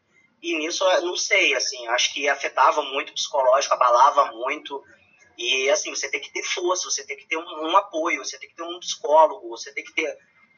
E 0.41 0.55
nisso, 0.57 0.83
não 1.01 1.15
sei, 1.15 1.55
assim, 1.55 1.87
acho 1.87 2.13
que 2.13 2.29
afetava 2.29 2.81
muito 2.83 3.09
o 3.09 3.13
psicológico, 3.13 3.73
abalava 3.73 4.31
muito. 4.33 4.83
E, 5.37 5.69
assim, 5.69 5.93
você 5.93 6.09
tem 6.09 6.21
que 6.21 6.31
ter 6.31 6.43
força, 6.43 6.89
você 6.89 7.05
tem 7.05 7.17
que 7.17 7.27
ter 7.27 7.37
um, 7.37 7.41
um 7.41 7.77
apoio, 7.77 8.23
você 8.23 8.37
tem 8.37 8.49
que 8.49 8.55
ter 8.55 8.63
um 8.63 8.79
psicólogo, 8.79 9.49
você 9.49 9.73
tem 9.73 9.83
que 9.83 9.93
ter, 9.93 10.17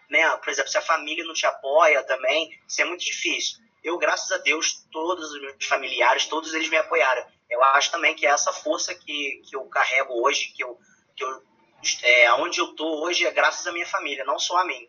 né, 0.10 0.30
por 0.38 0.50
exemplo, 0.50 0.70
se 0.70 0.78
a 0.78 0.82
família 0.82 1.24
não 1.26 1.34
te 1.34 1.46
apoia 1.46 2.04
também, 2.04 2.50
isso 2.68 2.82
é 2.82 2.86
muito 2.86 3.04
difícil. 3.04 3.60
Eu, 3.84 3.98
graças 3.98 4.32
a 4.32 4.38
Deus, 4.38 4.86
todos 4.92 5.32
os 5.32 5.42
meus 5.42 5.66
familiares, 5.66 6.26
todos 6.26 6.54
eles 6.54 6.70
me 6.70 6.78
apoiaram. 6.78 7.26
Eu 7.50 7.64
acho 7.64 7.90
também 7.90 8.14
que 8.14 8.26
é 8.26 8.30
essa 8.30 8.52
força 8.52 8.94
que, 8.94 9.42
que 9.50 9.56
eu 9.56 9.64
carrego 9.66 10.22
hoje, 10.22 10.52
que 10.54 10.64
eu, 10.64 10.78
que 11.16 11.24
eu 11.24 11.42
é, 12.04 12.34
onde 12.34 12.60
eu 12.60 12.76
tô 12.76 13.04
hoje 13.04 13.26
é 13.26 13.32
graças 13.32 13.66
à 13.68 13.72
minha 13.72 13.86
família, 13.86 14.26
não 14.26 14.40
só 14.40 14.58
a 14.58 14.66
mim. 14.66 14.88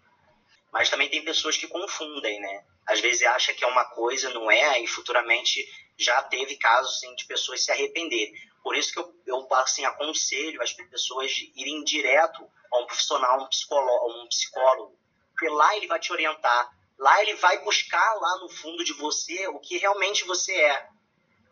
Mas 0.73 0.91
também 0.91 1.09
tem 1.09 1.25
pessoas 1.25 1.57
que 1.57 1.67
confundem, 1.67 2.41
né? 2.41 2.65
Às 2.87 3.01
vezes 3.01 3.23
acha 3.23 3.55
que 3.55 3.65
é 3.65 3.67
uma 3.67 3.85
coisa, 3.87 4.31
não 4.31 4.51
é, 4.51 4.83
e 4.83 4.87
futuramente 4.87 5.67
já 5.97 6.23
teve 6.23 6.57
casos 6.57 6.97
assim, 6.97 7.15
de 7.15 7.27
pessoas 7.27 7.65
se 7.65 7.73
arrepender. 7.73 8.33
Por 8.63 8.77
isso 8.77 8.93
que 8.93 8.99
eu, 8.99 9.15
eu 9.27 9.49
assim, 9.55 9.85
aconselho 9.85 10.63
as 10.63 10.73
pessoas 10.73 11.31
de 11.31 11.53
irem 11.57 11.83
direto 11.85 12.47
a 12.73 12.79
um 12.79 12.87
profissional, 12.87 13.43
um 13.43 13.49
psicólogo, 13.49 14.23
um 14.23 14.29
psicólogo, 14.29 14.99
porque 15.31 15.49
lá 15.49 15.77
ele 15.77 15.87
vai 15.87 15.99
te 15.99 16.13
orientar, 16.13 16.71
lá 16.99 17.23
ele 17.23 17.35
vai 17.35 17.63
buscar 17.63 18.15
lá 18.15 18.39
no 18.39 18.49
fundo 18.49 18.85
de 18.85 18.93
você 18.95 19.47
o 19.49 19.59
que 19.59 19.79
realmente 19.79 20.25
você 20.25 20.53
é, 20.55 20.89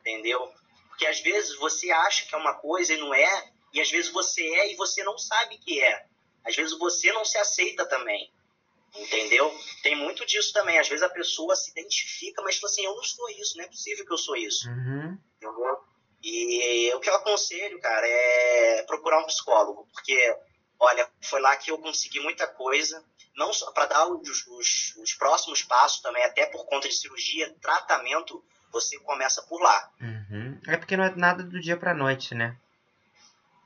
entendeu? 0.00 0.52
Porque 0.88 1.07
às 1.07 1.20
vezes 1.20 1.57
você 1.57 1.90
acha 1.90 2.26
que 2.26 2.35
é 2.35 2.38
uma 2.38 2.55
coisa 2.55 2.92
e 2.92 2.96
não 2.96 3.14
é, 3.14 3.52
e 3.72 3.81
às 3.81 3.90
vezes 3.90 4.11
você 4.11 4.42
é 4.42 4.72
e 4.72 4.76
você 4.76 5.02
não 5.05 5.18
sabe 5.18 5.59
que 5.59 5.83
é. 5.83 6.07
Às 6.44 6.55
vezes 6.55 6.79
você 6.79 7.12
não 7.12 7.24
se 7.24 7.37
aceita 7.38 7.87
também. 7.88 8.33
Entendeu? 8.98 9.52
Tem 9.82 9.94
muito 9.94 10.24
disso 10.24 10.52
também. 10.52 10.78
Às 10.78 10.88
vezes 10.88 11.02
a 11.02 11.09
pessoa 11.09 11.54
se 11.54 11.70
identifica, 11.70 12.42
mas 12.42 12.56
fala 12.56 12.70
assim: 12.70 12.85
eu 12.85 12.94
não 12.94 13.02
sou 13.02 13.28
isso, 13.30 13.56
não 13.56 13.64
é 13.64 13.68
possível 13.68 14.06
que 14.06 14.12
eu 14.12 14.18
sou 14.18 14.37
isso. 14.37 14.68
Uhum. 14.68 15.18
Entendeu? 15.37 15.85
E 16.22 16.92
o 16.94 16.98
que 16.98 17.09
eu 17.09 17.14
aconselho, 17.14 17.80
cara, 17.80 18.06
é 18.06 18.82
procurar 18.82 19.20
um 19.20 19.26
psicólogo, 19.26 19.87
porque, 19.92 20.37
olha, 20.80 21.09
foi 21.22 21.40
lá 21.40 21.56
que 21.56 21.70
eu 21.70 21.78
consegui 21.78 22.18
muita 22.18 22.48
coisa, 22.48 23.04
não 23.37 23.52
só 23.52 23.70
para 23.70 23.87
dar 23.87 24.09
os, 24.09 24.46
os, 24.48 24.96
os, 24.96 25.14
próximos 25.14 25.62
passos 25.62 26.00
também, 26.00 26.24
até 26.24 26.46
por 26.46 26.66
conta 26.66 26.88
de 26.88 26.96
cirurgia, 26.96 27.54
tratamento, 27.61 28.44
você 28.72 28.98
começa 29.00 29.40
por 29.42 29.61
lá. 29.61 29.92
Uhum. 30.00 30.61
É 30.66 30.76
porque 30.76 30.96
não 30.96 31.04
é 31.04 31.14
nada 31.14 31.44
do 31.44 31.61
dia 31.61 31.76
para 31.76 31.94
noite, 31.94 32.35
né? 32.35 32.56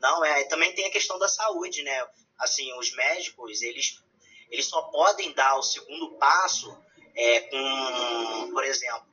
Não, 0.00 0.22
é, 0.24 0.44
também 0.44 0.74
tem 0.74 0.86
a 0.86 0.92
questão 0.92 1.18
da 1.18 1.28
saúde, 1.28 1.82
né? 1.82 2.06
Assim, 2.38 2.72
os 2.78 2.92
médicos, 2.94 3.62
eles, 3.62 4.02
eles 4.50 4.66
só 4.66 4.82
podem 4.82 5.32
dar 5.32 5.56
o 5.56 5.62
segundo 5.62 6.10
passo 6.12 6.76
é, 7.14 7.40
com, 7.40 8.50
por 8.52 8.64
exemplo, 8.64 9.06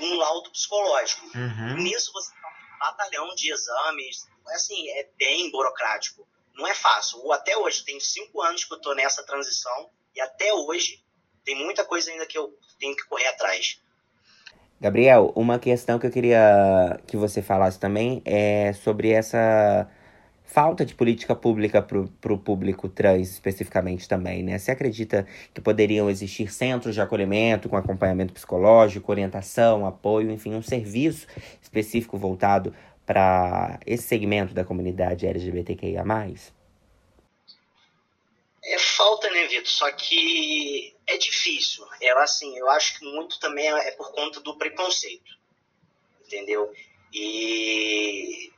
um 0.00 0.14
laudo 0.16 0.50
psicológico. 0.50 1.24
Uhum. 1.34 1.76
Nisso 1.78 2.12
você 2.12 2.30
tem 2.32 2.40
um 2.40 2.78
batalhão 2.78 3.34
de 3.34 3.52
exames, 3.52 4.26
assim, 4.48 4.88
é 4.90 5.08
bem 5.18 5.50
burocrático. 5.50 6.26
Não 6.54 6.66
é 6.66 6.74
fácil. 6.74 7.32
Até 7.32 7.56
hoje, 7.56 7.84
tem 7.84 7.98
cinco 8.00 8.42
anos 8.42 8.64
que 8.64 8.72
eu 8.72 8.78
estou 8.78 8.94
nessa 8.94 9.24
transição 9.24 9.90
e 10.14 10.20
até 10.20 10.52
hoje 10.52 11.02
tem 11.44 11.54
muita 11.54 11.84
coisa 11.84 12.10
ainda 12.10 12.26
que 12.26 12.36
eu 12.36 12.52
tenho 12.78 12.96
que 12.96 13.06
correr 13.06 13.28
atrás. 13.28 13.80
Gabriel, 14.80 15.32
uma 15.34 15.58
questão 15.58 15.98
que 15.98 16.06
eu 16.06 16.10
queria 16.10 17.00
que 17.06 17.16
você 17.16 17.42
falasse 17.42 17.80
também 17.80 18.22
é 18.24 18.72
sobre 18.72 19.10
essa 19.10 19.88
falta 20.48 20.82
de 20.82 20.94
política 20.94 21.36
pública 21.36 21.82
para 21.82 22.32
o 22.32 22.38
público 22.38 22.88
trans 22.88 23.30
especificamente 23.30 24.08
também, 24.08 24.42
né? 24.42 24.58
Você 24.58 24.70
acredita 24.70 25.26
que 25.52 25.60
poderiam 25.60 26.08
existir 26.08 26.50
centros 26.50 26.94
de 26.94 27.02
acolhimento 27.02 27.68
com 27.68 27.76
acompanhamento 27.76 28.32
psicológico, 28.32 29.12
orientação, 29.12 29.84
apoio, 29.84 30.30
enfim, 30.30 30.54
um 30.54 30.62
serviço 30.62 31.26
específico 31.60 32.16
voltado 32.16 32.74
para 33.04 33.78
esse 33.86 34.04
segmento 34.04 34.54
da 34.54 34.64
comunidade 34.64 35.26
LGBTQIA+. 35.26 36.02
É 38.64 38.78
falta, 38.78 39.30
né, 39.30 39.46
Vitor? 39.48 39.66
Só 39.66 39.92
que 39.92 40.94
é 41.06 41.18
difícil. 41.18 41.84
É 42.00 42.10
assim, 42.22 42.56
eu 42.56 42.70
acho 42.70 42.98
que 42.98 43.04
muito 43.04 43.38
também 43.38 43.68
é 43.68 43.90
por 43.92 44.12
conta 44.12 44.40
do 44.40 44.56
preconceito, 44.56 45.30
entendeu? 46.24 46.72
E 47.12 48.50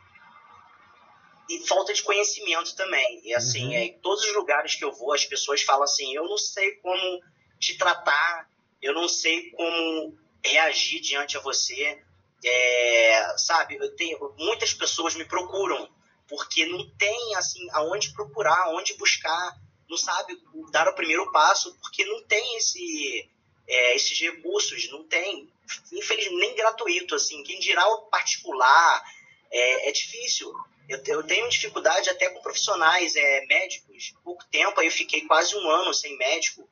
e 1.50 1.66
falta 1.66 1.92
de 1.92 2.02
conhecimento 2.02 2.76
também. 2.76 3.20
E 3.24 3.34
assim, 3.34 3.66
uhum. 3.66 3.72
é, 3.72 3.84
em 3.86 3.98
todos 3.98 4.24
os 4.24 4.34
lugares 4.34 4.76
que 4.76 4.84
eu 4.84 4.92
vou, 4.92 5.12
as 5.12 5.24
pessoas 5.24 5.62
falam 5.62 5.82
assim: 5.82 6.14
eu 6.14 6.24
não 6.28 6.38
sei 6.38 6.76
como 6.76 7.20
te 7.58 7.76
tratar, 7.76 8.48
eu 8.80 8.94
não 8.94 9.08
sei 9.08 9.50
como 9.50 10.16
reagir 10.44 11.00
diante 11.00 11.36
a 11.36 11.40
você. 11.40 12.00
É, 12.42 13.34
sabe, 13.36 13.76
eu 13.76 13.94
tenho, 13.96 14.34
muitas 14.38 14.72
pessoas 14.72 15.14
me 15.14 15.26
procuram 15.26 15.90
porque 16.26 16.64
não 16.64 16.88
tem 16.96 17.34
assim 17.34 17.60
aonde 17.72 18.14
procurar, 18.14 18.62
aonde 18.66 18.94
buscar, 18.94 19.60
não 19.88 19.96
sabe 19.96 20.40
dar 20.70 20.88
o 20.88 20.94
primeiro 20.94 21.30
passo 21.32 21.76
porque 21.82 22.04
não 22.06 22.22
tem 22.22 22.56
esse 22.56 23.28
é, 23.68 23.94
esses 23.96 24.18
recursos, 24.18 24.90
não 24.90 25.04
tem, 25.04 25.48
infelizmente 25.92 26.40
nem 26.40 26.54
gratuito 26.54 27.14
assim. 27.14 27.42
Quem 27.42 27.60
dirá 27.60 27.86
o 27.88 28.02
particular 28.06 29.04
é, 29.50 29.88
é 29.88 29.92
difícil. 29.92 30.52
Eu, 30.90 31.00
eu, 31.06 31.22
tenho 31.22 31.48
dificuldade 31.48 32.10
até 32.10 32.28
com 32.30 32.42
profissionais 32.42 33.14
é, 33.14 33.46
médicos. 33.46 34.12
Pouco 34.24 34.44
tempo, 34.50 34.80
aí 34.80 34.86
eu 34.86 34.92
fiquei 34.92 35.20
quase 35.22 35.54
um 35.56 35.70
ano 35.70 35.94
sem 35.94 36.18
médico, 36.18 36.68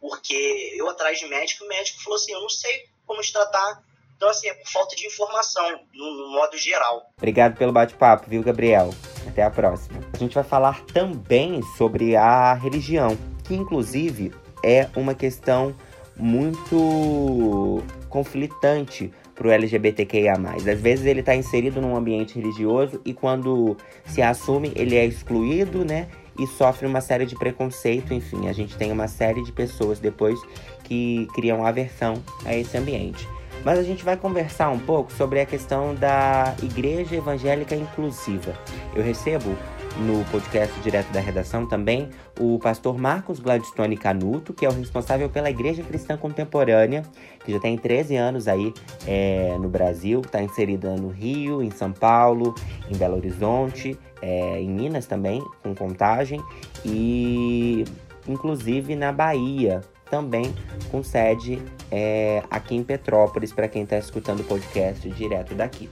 porque 0.00 0.74
eu 0.74 0.88
atrás 0.88 1.20
de 1.20 1.26
médico, 1.26 1.64
o 1.64 1.68
médico 1.68 2.02
falou 2.02 2.16
assim, 2.16 2.32
eu 2.32 2.40
não 2.40 2.48
sei 2.48 2.88
como 3.06 3.22
te 3.22 3.32
tratar, 3.32 3.82
então, 4.20 4.28
assim, 4.28 4.48
é 4.48 4.52
por 4.52 4.68
falta 4.68 4.94
de 4.94 5.06
informação, 5.06 5.80
no, 5.94 6.12
no 6.12 6.32
modo 6.32 6.54
geral. 6.58 7.10
Obrigado 7.16 7.56
pelo 7.56 7.72
bate-papo, 7.72 8.28
viu, 8.28 8.42
Gabriel? 8.42 8.90
Até 9.26 9.42
a 9.42 9.50
próxima. 9.50 9.98
A 10.12 10.18
gente 10.18 10.34
vai 10.34 10.44
falar 10.44 10.84
também 10.92 11.62
sobre 11.78 12.14
a 12.16 12.52
religião, 12.52 13.16
que 13.48 13.54
inclusive 13.54 14.30
é 14.62 14.90
uma 14.94 15.14
questão 15.14 15.74
muito 16.14 17.82
conflitante 18.10 19.10
para 19.40 19.48
o 19.48 19.50
LGBTQIA+. 19.50 20.34
Às 20.54 20.80
vezes 20.82 21.06
ele 21.06 21.20
está 21.20 21.34
inserido 21.34 21.80
num 21.80 21.96
ambiente 21.96 22.38
religioso 22.38 23.00
e 23.06 23.14
quando 23.14 23.74
se 24.04 24.20
assume 24.20 24.70
ele 24.76 24.96
é 24.96 25.06
excluído, 25.06 25.82
né? 25.82 26.08
E 26.38 26.46
sofre 26.46 26.86
uma 26.86 27.00
série 27.00 27.24
de 27.24 27.34
preconceito, 27.34 28.12
enfim, 28.12 28.48
a 28.48 28.52
gente 28.52 28.76
tem 28.76 28.92
uma 28.92 29.08
série 29.08 29.42
de 29.42 29.50
pessoas 29.50 29.98
depois 29.98 30.38
que 30.84 31.26
criam 31.34 31.64
aversão 31.64 32.22
a 32.44 32.54
esse 32.54 32.76
ambiente. 32.76 33.26
Mas 33.64 33.78
a 33.78 33.82
gente 33.82 34.04
vai 34.04 34.16
conversar 34.16 34.68
um 34.68 34.78
pouco 34.78 35.10
sobre 35.12 35.40
a 35.40 35.46
questão 35.46 35.94
da 35.94 36.54
igreja 36.62 37.16
evangélica 37.16 37.74
inclusiva. 37.74 38.54
Eu 38.94 39.02
recebo 39.02 39.56
no 39.98 40.24
podcast 40.30 40.78
direto 40.80 41.10
da 41.12 41.20
redação 41.20 41.66
também 41.66 42.08
o 42.38 42.58
pastor 42.58 42.98
Marcos 42.98 43.38
Gladstone 43.40 43.96
Canuto, 43.96 44.52
que 44.52 44.64
é 44.64 44.68
o 44.68 44.72
responsável 44.72 45.28
pela 45.28 45.50
Igreja 45.50 45.82
Cristã 45.82 46.16
Contemporânea, 46.16 47.02
que 47.44 47.52
já 47.52 47.60
tem 47.60 47.76
13 47.76 48.16
anos 48.16 48.48
aí 48.48 48.72
é, 49.06 49.56
no 49.58 49.68
Brasil, 49.68 50.20
está 50.20 50.42
inserida 50.42 50.94
no 50.96 51.08
Rio, 51.08 51.62
em 51.62 51.70
São 51.70 51.92
Paulo, 51.92 52.54
em 52.90 52.96
Belo 52.96 53.16
Horizonte, 53.16 53.98
é, 54.22 54.60
em 54.60 54.70
Minas 54.70 55.06
também, 55.06 55.42
com 55.62 55.74
contagem, 55.74 56.40
e 56.84 57.84
inclusive 58.26 58.94
na 58.96 59.12
Bahia, 59.12 59.80
também 60.10 60.52
com 60.90 61.02
sede 61.02 61.62
é, 61.90 62.42
aqui 62.50 62.74
em 62.74 62.82
Petrópolis, 62.82 63.52
para 63.52 63.68
quem 63.68 63.82
está 63.82 63.98
escutando 63.98 64.40
o 64.40 64.44
podcast 64.44 65.08
direto 65.10 65.54
daqui. 65.54 65.88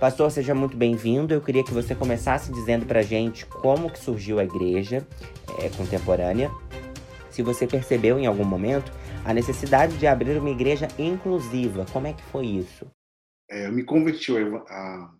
Pastor, 0.00 0.30
seja 0.30 0.54
muito 0.54 0.76
bem-vindo. 0.76 1.32
Eu 1.32 1.40
queria 1.40 1.64
que 1.64 1.72
você 1.72 1.94
começasse 1.94 2.52
dizendo 2.52 2.84
para 2.84 3.00
gente 3.00 3.46
como 3.46 3.90
que 3.90 3.98
surgiu 3.98 4.38
a 4.38 4.44
igreja 4.44 5.06
é, 5.58 5.70
contemporânea, 5.70 6.50
se 7.30 7.42
você 7.42 7.66
percebeu 7.66 8.18
em 8.18 8.26
algum 8.26 8.44
momento 8.44 8.92
a 9.24 9.32
necessidade 9.32 9.96
de 9.96 10.06
abrir 10.06 10.36
uma 10.36 10.50
igreja 10.50 10.86
inclusiva. 10.98 11.86
Como 11.90 12.06
é 12.06 12.12
que 12.12 12.22
foi 12.24 12.44
isso? 12.44 12.86
É, 13.50 13.66
eu 13.68 13.72
me 13.72 13.84
converti 13.84 14.32
a, 14.68 15.10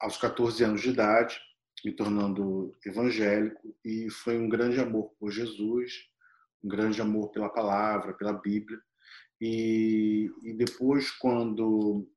aos 0.00 0.16
14 0.16 0.64
anos 0.64 0.80
de 0.80 0.90
idade, 0.90 1.38
me 1.84 1.92
tornando 1.92 2.72
evangélico, 2.84 3.76
e 3.84 4.10
foi 4.10 4.38
um 4.38 4.48
grande 4.48 4.80
amor 4.80 5.12
por 5.20 5.30
Jesus, 5.30 5.92
um 6.64 6.68
grande 6.68 7.00
amor 7.00 7.30
pela 7.30 7.48
palavra, 7.48 8.12
pela 8.12 8.32
Bíblia. 8.32 8.80
E, 9.40 10.30
e 10.42 10.52
depois, 10.52 11.12
quando 11.12 12.08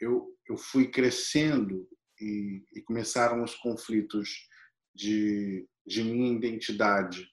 eu, 0.00 0.28
eu 0.48 0.56
fui 0.56 0.88
crescendo 0.88 1.88
e, 2.20 2.64
e 2.74 2.82
começaram 2.82 3.42
os 3.42 3.54
conflitos 3.54 4.48
de, 4.94 5.68
de 5.86 6.02
minha 6.02 6.32
identidade 6.32 7.28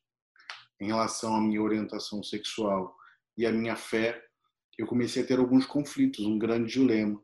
em 0.79 0.87
relação 0.87 1.35
à 1.35 1.41
minha 1.41 1.61
orientação 1.61 2.21
sexual 2.23 2.95
e 3.37 3.45
à 3.45 3.51
minha 3.51 3.75
fé, 3.75 4.21
eu 4.77 4.85
comecei 4.85 5.23
a 5.23 5.25
ter 5.25 5.39
alguns 5.39 5.65
conflitos, 5.65 6.25
um 6.25 6.37
grande 6.37 6.73
dilema. 6.73 7.21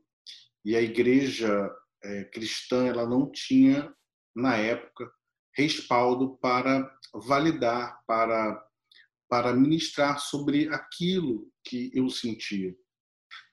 E 0.63 0.75
a 0.75 0.81
igreja 0.81 1.69
é, 2.03 2.23
cristã 2.25 2.85
ela 2.85 3.07
não 3.07 3.29
tinha, 3.31 3.93
na 4.35 4.55
época, 4.55 5.11
respaldo 5.53 6.37
para 6.37 6.89
validar, 7.13 8.01
para, 8.07 8.63
para 9.29 9.53
ministrar 9.53 10.19
sobre 10.19 10.69
aquilo 10.69 11.51
que 11.63 11.91
eu 11.93 12.09
sentia. 12.09 12.75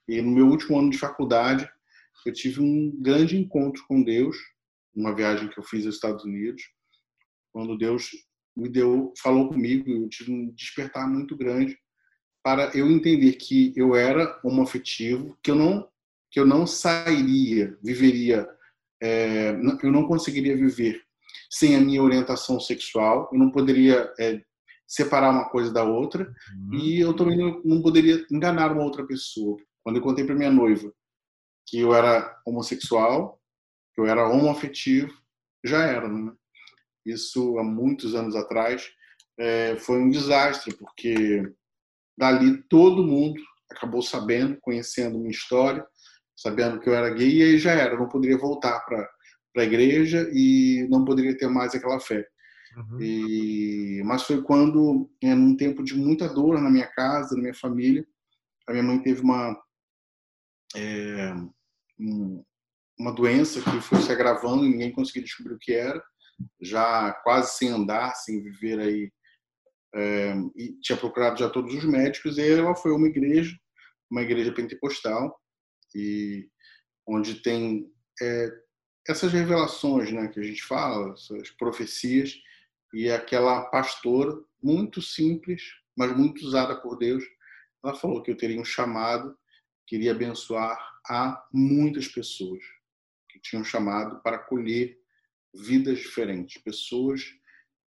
E 0.07 0.23
no 0.23 0.31
meu 0.31 0.47
último 0.47 0.79
ano 0.79 0.91
de 0.91 0.99
faculdade, 0.99 1.69
eu 2.27 2.33
tive 2.33 2.61
um 2.61 2.91
grande 3.01 3.37
encontro 3.37 3.85
com 3.89 4.03
Deus, 4.03 4.37
numa 4.95 5.15
viagem 5.15 5.49
que 5.49 5.59
eu 5.59 5.65
fiz 5.65 5.87
aos 5.87 5.95
Estados 5.95 6.25
Unidos, 6.25 6.63
quando 7.53 7.79
Deus 7.79 8.11
me 8.57 8.69
deu, 8.69 9.13
falou 9.23 9.49
comigo, 9.49 9.91
eu 9.91 10.09
tive 10.09 10.33
um 10.33 10.51
despertar 10.51 11.09
muito 11.09 11.37
grande 11.37 11.79
para 12.43 12.71
eu 12.77 12.91
entender 12.91 13.33
que 13.35 13.73
eu 13.77 13.95
era 13.95 14.39
homoafetivo, 14.43 15.39
que 15.43 15.51
eu 15.51 15.55
não 15.55 15.89
que 16.31 16.39
eu 16.39 16.45
não 16.45 16.67
sairia, 16.67 17.75
viveria, 17.83 18.47
é, 19.03 19.53
eu 19.83 19.91
não 19.91 20.07
conseguiria 20.07 20.55
viver 20.55 21.03
sem 21.51 21.75
a 21.75 21.81
minha 21.81 22.03
orientação 22.03 22.61
sexual, 22.61 23.31
eu 23.33 23.39
não 23.39 23.51
poderia 23.51 24.13
é, 24.21 24.43
separar 24.87 25.31
uma 25.31 25.49
coisa 25.49 25.73
da 25.73 25.85
outra 25.85 26.31
uhum. 26.55 26.79
e 26.79 27.01
eu 27.01 27.15
também 27.15 27.39
não, 27.39 27.63
não 27.65 27.81
poderia 27.81 28.27
enganar 28.31 28.73
uma 28.73 28.85
outra 28.85 29.07
pessoa. 29.07 29.57
Quando 29.83 29.97
eu 29.97 30.03
contei 30.03 30.25
para 30.25 30.35
minha 30.35 30.51
noiva 30.51 30.93
que 31.69 31.81
eu 31.81 31.95
era 31.95 32.41
homossexual, 32.47 33.41
que 33.95 34.01
eu 34.01 34.07
era 34.07 34.29
homoafetivo, 34.29 35.13
já 35.65 35.83
era, 35.85 36.09
né? 36.09 36.33
Isso 37.05 37.59
há 37.59 37.65
muitos 37.65 38.15
anos 38.15 38.35
atrás 38.37 38.89
é, 39.39 39.77
foi 39.77 40.01
um 40.01 40.11
desastre, 40.11 40.75
porque 40.77 41.43
dali 42.17 42.63
todo 42.69 43.07
mundo 43.07 43.41
acabou 43.71 44.03
sabendo, 44.03 44.59
conhecendo 44.61 45.19
minha 45.19 45.31
história, 45.31 45.87
sabendo 46.37 46.81
que 46.81 46.89
eu 46.89 46.95
era 46.95 47.11
gay, 47.11 47.37
e 47.37 47.43
aí 47.43 47.59
já 47.59 47.73
era, 47.73 47.95
eu 47.95 47.99
não 47.99 48.09
poderia 48.09 48.39
voltar 48.39 48.81
para 48.81 49.09
a 49.57 49.65
igreja 49.65 50.29
e 50.33 50.87
não 50.91 51.05
poderia 51.05 51.37
ter 51.37 51.49
mais 51.49 51.75
aquela 51.75 52.01
fé. 52.01 52.27
Uhum. 52.77 53.01
E, 53.01 54.03
mas 54.05 54.23
foi 54.23 54.43
quando, 54.43 55.11
é, 55.23 55.35
num 55.35 55.57
tempo 55.57 55.83
de 55.83 55.95
muita 55.95 56.29
dor 56.29 56.61
na 56.61 56.71
minha 56.71 56.87
casa, 56.87 57.35
na 57.35 57.43
minha 57.43 57.55
família, 57.55 58.07
a 58.69 58.73
minha 58.73 58.85
mãe 58.85 59.03
teve 59.03 59.21
uma 59.23 59.57
é, 60.77 61.35
uma 61.99 63.13
doença 63.13 63.61
que 63.61 63.81
foi 63.81 64.01
se 64.01 64.13
agravando 64.13 64.65
e 64.65 64.71
ninguém 64.71 64.93
conseguia 64.93 65.23
descobrir 65.23 65.55
o 65.55 65.59
que 65.59 65.73
era, 65.73 66.03
já 66.61 67.13
quase 67.25 67.57
sem 67.57 67.69
andar, 67.71 68.15
sem 68.15 68.43
viver 68.43 68.79
aí, 68.81 69.13
é, 69.95 70.35
e 70.57 70.79
tinha 70.81 70.99
procurado 70.99 71.39
já 71.39 71.49
todos 71.49 71.75
os 71.75 71.85
médicos, 71.85 72.39
e 72.39 72.49
ela 72.49 72.75
foi 72.75 72.93
uma 72.93 73.07
igreja, 73.07 73.57
uma 74.11 74.23
igreja 74.23 74.53
pentecostal, 74.53 75.39
e 75.95 76.49
onde 77.07 77.43
tem 77.43 77.91
é, 78.21 78.51
essas 79.09 79.33
revelações 79.33 80.13
né, 80.13 80.29
que 80.29 80.39
a 80.39 80.43
gente 80.43 80.63
fala, 80.63 81.15
essas 81.15 81.51
profecias, 81.53 82.35
e 82.93 83.11
aquela 83.11 83.65
pastora, 83.71 84.33
muito 84.63 85.01
simples, 85.01 85.63
mas 85.97 86.17
muito 86.17 86.45
usada 86.45 86.81
por 86.81 86.97
Deus, 86.97 87.25
ela 87.85 87.95
falou 87.95 88.23
que 88.23 88.31
eu 88.31 88.37
teria 88.37 88.61
um 88.61 88.65
chamado, 88.65 89.37
queria 89.87 90.13
abençoar 90.13 90.79
a 91.09 91.43
muitas 91.53 92.07
pessoas 92.09 92.63
que 93.29 93.41
tinham 93.41 93.65
chamado 93.65 94.21
para 94.23 94.39
colher 94.39 94.99
vidas 95.55 95.99
diferentes, 95.99 96.63
pessoas 96.63 97.25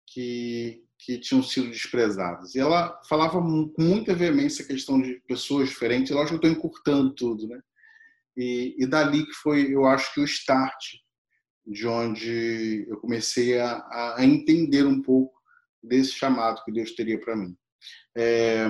que 0.07 0.83
que 1.03 1.17
tinham 1.17 1.41
sido 1.41 1.69
desprezadas. 1.69 2.53
E 2.53 2.59
ela 2.59 3.01
falava 3.09 3.41
com 3.41 3.73
muita 3.77 4.13
veemência 4.13 4.63
a 4.63 4.67
questão 4.67 5.01
de 5.01 5.15
pessoas 5.27 5.69
diferentes. 5.69 6.11
Lógico 6.11 6.39
que 6.39 6.45
eu 6.45 6.51
estou 6.51 6.51
encurtando 6.51 7.15
tudo, 7.15 7.47
né? 7.47 7.59
E, 8.37 8.75
e 8.77 8.85
dali 8.85 9.25
que 9.25 9.33
foi, 9.33 9.73
eu 9.73 9.85
acho 9.85 10.13
que 10.13 10.21
o 10.21 10.25
start 10.25 10.97
de 11.65 11.87
onde 11.87 12.85
eu 12.87 12.97
comecei 12.97 13.59
a, 13.59 14.15
a 14.15 14.23
entender 14.23 14.85
um 14.85 15.01
pouco 15.01 15.33
desse 15.83 16.11
chamado 16.11 16.63
que 16.63 16.71
Deus 16.71 16.91
teria 16.91 17.19
para 17.19 17.35
mim. 17.35 17.55
É, 18.15 18.67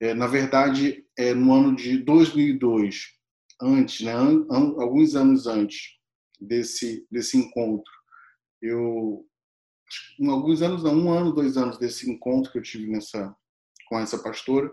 é, 0.00 0.14
na 0.14 0.26
verdade, 0.26 1.04
é, 1.16 1.34
no 1.34 1.52
ano 1.52 1.76
de 1.76 1.98
2002, 1.98 3.17
antes, 3.60 4.04
né, 4.04 4.12
an, 4.12 4.46
an, 4.50 4.80
alguns 4.80 5.14
anos 5.14 5.46
antes 5.46 5.98
desse 6.40 7.06
desse 7.10 7.36
encontro, 7.36 7.92
eu 8.62 9.24
alguns 10.28 10.62
anos, 10.62 10.82
não, 10.82 10.94
um 10.94 11.10
ano, 11.10 11.32
dois 11.32 11.56
anos 11.56 11.78
desse 11.78 12.10
encontro 12.10 12.52
que 12.52 12.58
eu 12.58 12.62
tive 12.62 12.90
nessa 12.90 13.34
com 13.88 13.98
essa 13.98 14.22
pastora, 14.22 14.70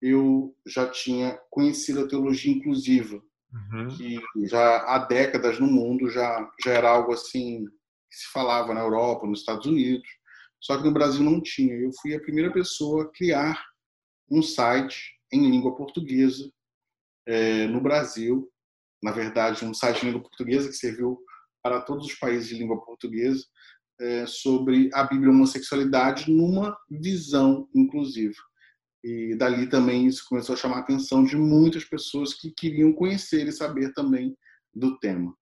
eu 0.00 0.56
já 0.66 0.88
tinha 0.88 1.38
conhecido 1.50 2.00
a 2.00 2.08
teologia 2.08 2.52
inclusiva, 2.52 3.22
uhum. 3.52 3.88
que 3.88 4.18
já 4.46 4.78
há 4.86 4.98
décadas 4.98 5.60
no 5.60 5.66
mundo 5.66 6.08
já 6.08 6.48
já 6.64 6.72
era 6.72 6.90
algo 6.90 7.12
assim 7.12 7.64
que 8.10 8.16
se 8.16 8.32
falava 8.32 8.72
na 8.72 8.80
Europa, 8.80 9.26
nos 9.26 9.40
Estados 9.40 9.66
Unidos, 9.66 10.08
só 10.60 10.78
que 10.78 10.84
no 10.84 10.92
Brasil 10.92 11.22
não 11.22 11.40
tinha. 11.40 11.74
Eu 11.74 11.90
fui 12.00 12.14
a 12.14 12.20
primeira 12.20 12.52
pessoa 12.52 13.04
a 13.04 13.08
criar 13.08 13.62
um 14.30 14.42
site 14.42 15.16
em 15.32 15.50
língua 15.50 15.76
portuguesa 15.76 16.50
é, 17.26 17.66
no 17.66 17.80
Brasil, 17.80 18.48
na 19.02 19.12
verdade, 19.12 19.64
um 19.64 19.74
site 19.74 20.02
em 20.02 20.06
língua 20.06 20.22
portuguesa 20.22 20.68
que 20.68 20.74
serviu 20.74 21.18
para 21.62 21.80
todos 21.80 22.06
os 22.06 22.14
países 22.14 22.48
de 22.48 22.56
língua 22.56 22.80
portuguesa 22.84 23.44
é, 24.00 24.26
sobre 24.26 24.90
a 24.92 25.04
Bíblia 25.04 25.30
homossexualidade 25.30 26.30
numa 26.30 26.76
visão 26.90 27.68
inclusiva. 27.74 28.36
E 29.02 29.34
dali 29.36 29.68
também 29.68 30.06
isso 30.06 30.24
começou 30.28 30.54
a 30.54 30.58
chamar 30.58 30.76
a 30.76 30.80
atenção 30.80 31.24
de 31.24 31.36
muitas 31.36 31.84
pessoas 31.84 32.34
que 32.34 32.50
queriam 32.50 32.92
conhecer 32.92 33.46
e 33.46 33.52
saber 33.52 33.92
também 33.92 34.36
do 34.74 34.98
tema. 34.98 35.34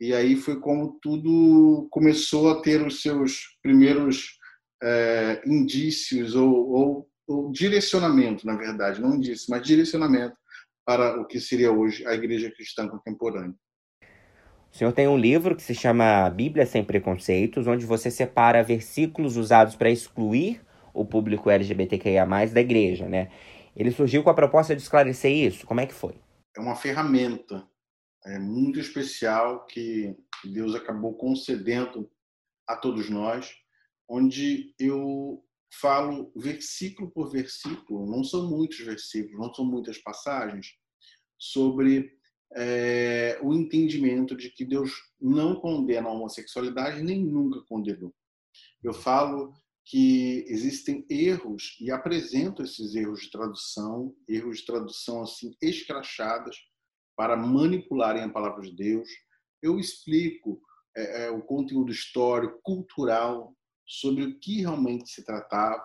E 0.00 0.14
aí 0.14 0.36
foi 0.36 0.60
como 0.60 0.98
tudo 1.02 1.88
começou 1.90 2.50
a 2.50 2.60
ter 2.60 2.84
os 2.86 3.02
seus 3.02 3.58
primeiros 3.62 4.38
é, 4.82 5.42
indícios 5.46 6.34
ou, 6.34 6.70
ou, 6.70 7.10
ou, 7.26 7.52
direcionamento, 7.52 8.46
na 8.46 8.56
verdade, 8.56 9.00
não 9.00 9.16
indício, 9.16 9.46
mas 9.50 9.66
direcionamento 9.66 10.36
para 10.88 11.20
o 11.20 11.26
que 11.26 11.38
seria 11.38 11.70
hoje 11.70 12.06
a 12.06 12.14
Igreja 12.14 12.50
Cristã 12.50 12.88
Contemporânea. 12.88 13.54
O 14.72 14.74
senhor 14.74 14.90
tem 14.90 15.06
um 15.06 15.18
livro 15.18 15.54
que 15.54 15.62
se 15.62 15.74
chama 15.74 16.30
Bíblia 16.30 16.64
Sem 16.64 16.82
Preconceitos, 16.82 17.66
onde 17.66 17.84
você 17.84 18.10
separa 18.10 18.62
versículos 18.62 19.36
usados 19.36 19.76
para 19.76 19.90
excluir 19.90 20.62
o 20.94 21.04
público 21.04 21.50
LGBTQIA+, 21.50 22.24
da 22.54 22.60
igreja, 22.62 23.06
né? 23.06 23.30
Ele 23.76 23.90
surgiu 23.90 24.22
com 24.22 24.30
a 24.30 24.34
proposta 24.34 24.74
de 24.74 24.80
esclarecer 24.80 25.30
isso. 25.30 25.66
Como 25.66 25.78
é 25.78 25.86
que 25.86 25.92
foi? 25.92 26.14
É 26.56 26.60
uma 26.60 26.74
ferramenta 26.74 27.68
é, 28.24 28.38
muito 28.38 28.80
especial 28.80 29.66
que 29.66 30.16
Deus 30.42 30.74
acabou 30.74 31.12
concedendo 31.18 32.10
a 32.66 32.74
todos 32.74 33.10
nós 33.10 33.52
onde 34.08 34.74
eu 34.80 35.44
falo 35.70 36.32
versículo 36.36 37.10
por 37.10 37.30
versículo, 37.30 38.06
não 38.06 38.24
são 38.24 38.48
muitos 38.48 38.78
versículos, 38.78 39.38
não 39.38 39.52
são 39.52 39.64
muitas 39.64 39.98
passagens, 39.98 40.74
sobre 41.38 42.18
é, 42.56 43.38
o 43.42 43.52
entendimento 43.52 44.36
de 44.36 44.50
que 44.50 44.64
Deus 44.64 44.92
não 45.20 45.56
condena 45.56 46.08
a 46.08 46.12
homossexualidade 46.12 47.02
nem 47.02 47.24
nunca 47.24 47.60
condenou. 47.68 48.14
Eu 48.82 48.92
falo 48.92 49.52
que 49.84 50.44
existem 50.48 51.04
erros 51.08 51.76
e 51.80 51.90
apresento 51.90 52.62
esses 52.62 52.94
erros 52.94 53.22
de 53.22 53.30
tradução, 53.30 54.14
erros 54.28 54.58
de 54.58 54.66
tradução 54.66 55.22
assim 55.22 55.56
escrachadas 55.62 56.56
para 57.16 57.36
manipularem 57.36 58.22
a 58.22 58.28
palavra 58.28 58.62
de 58.62 58.74
Deus. 58.74 59.08
Eu 59.62 59.78
explico 59.78 60.60
é, 60.96 61.24
é, 61.24 61.30
o 61.30 61.42
conteúdo 61.42 61.90
histórico, 61.90 62.60
cultural 62.62 63.56
sobre 63.88 64.22
o 64.22 64.38
que 64.38 64.60
realmente 64.60 65.10
se 65.10 65.24
tratava. 65.24 65.82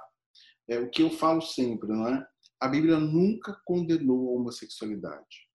É 0.67 0.79
o 0.79 0.89
que 0.89 1.01
eu 1.01 1.09
falo 1.09 1.41
sempre, 1.41 1.89
não 1.89 2.07
é? 2.07 2.27
A 2.59 2.67
Bíblia 2.67 2.99
nunca 2.99 3.59
condenou 3.65 4.29
a 4.29 4.39
homossexualidade. 4.39 5.49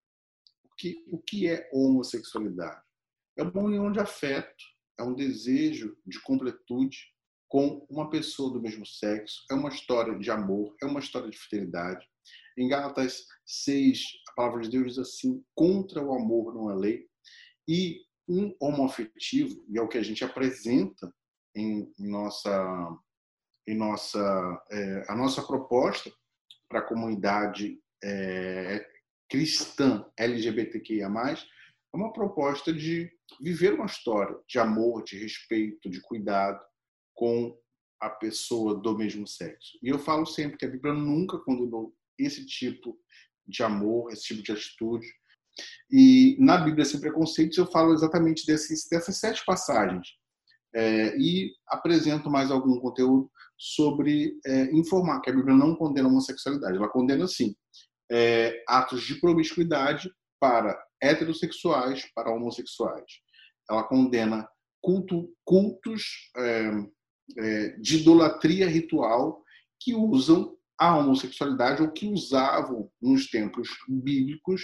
O 0.63 0.75
que, 0.77 1.03
o 1.07 1.19
que 1.19 1.47
é 1.47 1.69
homossexualidade? 1.71 2.81
É 3.37 3.43
uma 3.43 3.63
união 3.63 3.91
de 3.91 3.99
afeto, 3.99 4.63
é 4.99 5.03
um 5.03 5.15
desejo 5.15 5.97
de 6.05 6.21
completude 6.21 6.97
com 7.47 7.85
uma 7.89 8.09
pessoa 8.09 8.53
do 8.53 8.61
mesmo 8.61 8.85
sexo, 8.85 9.43
é 9.49 9.55
uma 9.55 9.69
história 9.69 10.17
de 10.17 10.29
amor, 10.29 10.75
é 10.81 10.85
uma 10.85 10.99
história 10.99 11.29
de 11.29 11.37
fidelidade. 11.37 12.05
Em 12.57 12.67
Gálatas 12.67 13.25
6, 13.45 14.03
a 14.29 14.33
palavra 14.35 14.61
de 14.61 14.69
Deus 14.69 14.95
diz 14.95 14.99
assim: 14.99 15.43
contra 15.55 16.03
o 16.03 16.13
amor 16.13 16.53
não 16.53 16.69
é 16.69 16.75
lei. 16.75 17.07
E 17.67 18.01
um 18.27 18.55
homoafetivo, 18.61 19.65
e 19.67 19.79
é 19.79 19.81
o 19.81 19.87
que 19.87 19.97
a 19.97 20.03
gente 20.03 20.23
apresenta 20.23 21.11
em 21.59 21.93
nossa 21.97 22.97
em 23.67 23.77
nossa 23.77 24.63
é, 24.71 25.05
a 25.09 25.15
nossa 25.15 25.43
proposta 25.43 26.11
para 26.67 26.79
a 26.79 26.87
comunidade 26.87 27.79
é, 28.03 28.85
cristã 29.29 30.05
LGBTQIA+, 30.17 31.07
é 31.07 31.97
uma 31.97 32.11
proposta 32.13 32.73
de 32.73 33.11
viver 33.41 33.73
uma 33.73 33.85
história 33.85 34.35
de 34.47 34.57
amor, 34.57 35.03
de 35.03 35.19
respeito, 35.19 35.89
de 35.89 36.01
cuidado 36.01 36.59
com 37.13 37.55
a 37.99 38.09
pessoa 38.09 38.79
do 38.79 38.97
mesmo 38.97 39.27
sexo. 39.27 39.77
E 39.83 39.89
eu 39.89 39.99
falo 39.99 40.25
sempre 40.25 40.57
que 40.57 40.65
a 40.65 40.69
Bíblia 40.69 40.93
nunca 40.93 41.37
condenou 41.39 41.93
esse 42.17 42.45
tipo 42.45 42.97
de 43.47 43.61
amor, 43.61 44.11
esse 44.11 44.23
tipo 44.23 44.41
de 44.41 44.51
atitude. 44.51 45.07
E 45.91 46.37
na 46.39 46.57
Bíblia 46.57 46.85
Sem 46.85 46.99
Preconceitos 46.99 47.57
eu 47.57 47.67
falo 47.67 47.93
exatamente 47.93 48.45
desses, 48.45 48.87
dessas 48.89 49.17
sete 49.17 49.43
passagens 49.45 50.07
é, 50.75 51.17
e 51.17 51.51
apresento 51.67 52.29
mais 52.29 52.51
algum 52.51 52.79
conteúdo 52.79 53.29
sobre 53.57 54.39
é, 54.45 54.71
informar 54.71 55.19
que 55.21 55.29
a 55.29 55.33
Bíblia 55.33 55.55
não 55.55 55.75
condena 55.75 56.07
a 56.07 56.11
homossexualidade. 56.11 56.77
Ela 56.77 56.89
condena, 56.89 57.27
sim, 57.27 57.55
é, 58.11 58.63
atos 58.67 59.03
de 59.03 59.19
promiscuidade 59.19 60.09
para 60.39 60.81
heterossexuais, 61.01 62.09
para 62.13 62.31
homossexuais. 62.31 63.11
Ela 63.69 63.83
condena 63.83 64.47
culto, 64.81 65.29
cultos 65.43 66.03
é, 66.37 66.71
é, 67.37 67.69
de 67.77 67.97
idolatria 67.97 68.67
ritual 68.67 69.43
que 69.79 69.93
usam 69.93 70.55
a 70.77 70.97
homossexualidade 70.97 71.81
ou 71.81 71.91
que 71.91 72.07
usavam 72.07 72.89
nos 73.01 73.29
tempos 73.29 73.69
bíblicos 73.87 74.61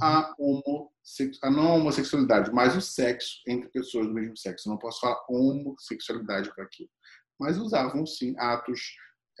a, 0.00 0.34
homosse... 0.38 1.30
a 1.42 1.50
não 1.50 1.76
homossexualidade, 1.76 2.52
mas 2.52 2.76
o 2.76 2.80
sexo 2.80 3.40
entre 3.46 3.68
pessoas 3.70 4.06
do 4.06 4.14
mesmo 4.14 4.36
sexo. 4.36 4.68
não 4.68 4.78
posso 4.78 5.00
falar 5.00 5.18
homossexualidade 5.28 6.52
para 6.54 6.64
aqui. 6.64 6.88
Mas 7.38 7.56
usavam, 7.56 8.04
sim, 8.04 8.34
atos 8.38 8.80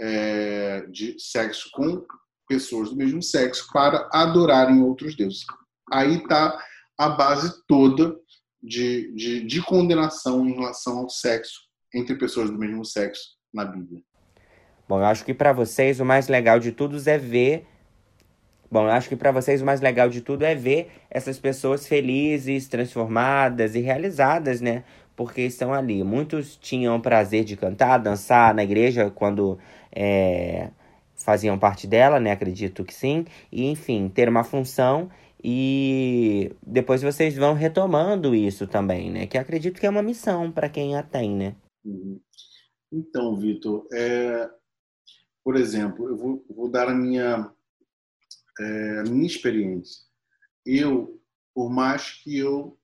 é, 0.00 0.86
de 0.86 1.18
sexo 1.18 1.68
com 1.72 2.04
pessoas 2.48 2.90
do 2.90 2.96
mesmo 2.96 3.22
sexo 3.22 3.68
para 3.72 4.08
adorarem 4.12 4.82
outros 4.82 5.16
deuses. 5.16 5.44
Aí 5.92 6.16
está 6.16 6.58
a 6.96 7.08
base 7.10 7.62
toda 7.66 8.16
de, 8.62 9.12
de, 9.14 9.44
de 9.44 9.62
condenação 9.62 10.46
em 10.48 10.54
relação 10.54 10.98
ao 10.98 11.08
sexo 11.08 11.60
entre 11.94 12.16
pessoas 12.16 12.50
do 12.50 12.58
mesmo 12.58 12.84
sexo 12.84 13.36
na 13.52 13.64
Bíblia. 13.64 14.02
Bom, 14.88 14.98
eu 14.98 15.04
acho 15.04 15.24
que 15.24 15.34
para 15.34 15.52
vocês 15.52 16.00
o 16.00 16.04
mais 16.04 16.28
legal 16.28 16.58
de 16.58 16.72
tudo 16.72 16.96
é 17.08 17.18
ver 17.18 17.66
Bom, 18.70 18.84
eu 18.84 18.90
acho 18.90 19.08
que 19.08 19.16
para 19.16 19.32
vocês 19.32 19.62
o 19.62 19.64
mais 19.64 19.80
legal 19.80 20.10
de 20.10 20.20
tudo 20.20 20.44
é 20.44 20.54
ver 20.54 20.90
essas 21.10 21.38
pessoas 21.38 21.86
felizes, 21.86 22.68
transformadas 22.68 23.74
e 23.74 23.80
realizadas, 23.80 24.60
né? 24.60 24.84
Porque 25.16 25.40
estão 25.40 25.72
ali. 25.72 26.04
Muitos 26.04 26.56
tinham 26.56 27.00
prazer 27.00 27.44
de 27.44 27.56
cantar, 27.56 27.98
dançar 27.98 28.54
na 28.54 28.62
igreja 28.62 29.10
quando 29.10 29.58
é, 29.90 30.70
faziam 31.16 31.58
parte 31.58 31.86
dela, 31.86 32.20
né? 32.20 32.30
Acredito 32.30 32.84
que 32.84 32.94
sim. 32.94 33.24
E, 33.50 33.70
enfim, 33.70 34.08
ter 34.08 34.28
uma 34.28 34.44
função 34.44 35.10
e 35.42 36.52
depois 36.66 37.02
vocês 37.02 37.36
vão 37.36 37.54
retomando 37.54 38.34
isso 38.34 38.66
também, 38.66 39.10
né? 39.10 39.26
Que 39.26 39.38
acredito 39.38 39.80
que 39.80 39.86
é 39.86 39.90
uma 39.90 40.02
missão 40.02 40.52
para 40.52 40.68
quem 40.68 40.94
a 40.94 41.02
tem, 41.02 41.34
né? 41.34 41.54
Uhum. 41.84 42.20
Então, 42.92 43.34
Vitor, 43.36 43.86
é... 43.92 44.48
por 45.42 45.56
exemplo, 45.56 46.08
eu 46.08 46.16
vou, 46.16 46.44
vou 46.50 46.70
dar 46.70 46.88
a 46.88 46.94
minha 46.94 47.50
é, 48.58 49.00
a 49.00 49.02
minha 49.04 49.26
experiência. 49.26 50.02
Eu, 50.64 51.20
por 51.54 51.70
mais 51.70 52.22
que 52.22 52.36
eu 52.36 52.78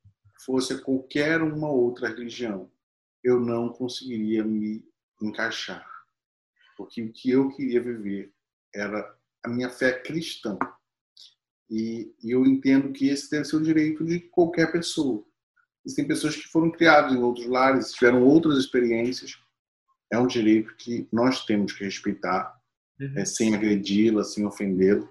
fosse 0.45 0.81
qualquer 0.83 1.43
uma 1.43 1.70
outra 1.70 2.09
religião, 2.09 2.70
eu 3.22 3.41
não 3.41 3.70
conseguiria 3.70 4.45
me 4.45 4.85
encaixar. 5.20 5.87
Porque 6.77 7.03
o 7.03 7.12
que 7.12 7.31
eu 7.31 7.49
queria 7.51 7.83
viver 7.83 8.33
era 8.75 9.16
a 9.43 9.49
minha 9.49 9.70
fé 9.70 9.93
cristã. 9.93 10.59
E, 11.70 12.14
e 12.22 12.31
eu 12.31 12.45
entendo 12.45 12.93
que 12.93 13.09
esse 13.09 13.31
deve 13.31 13.45
ser 13.45 13.57
o 13.57 13.62
direito 13.62 14.05
de 14.05 14.20
qualquer 14.20 14.70
pessoa. 14.70 15.25
Existem 15.85 16.07
pessoas 16.07 16.37
que 16.37 16.49
foram 16.49 16.70
criadas 16.70 17.12
em 17.12 17.18
outros 17.18 17.47
lares, 17.47 17.93
tiveram 17.93 18.22
outras 18.22 18.59
experiências, 18.59 19.39
é 20.11 20.18
um 20.18 20.27
direito 20.27 20.75
que 20.77 21.07
nós 21.12 21.45
temos 21.45 21.72
que 21.72 21.85
respeitar, 21.85 22.59
uhum. 23.01 23.18
é, 23.18 23.25
sem 23.25 23.55
agredi-la, 23.55 24.25
sem 24.25 24.47
ofendê-la. 24.47 25.07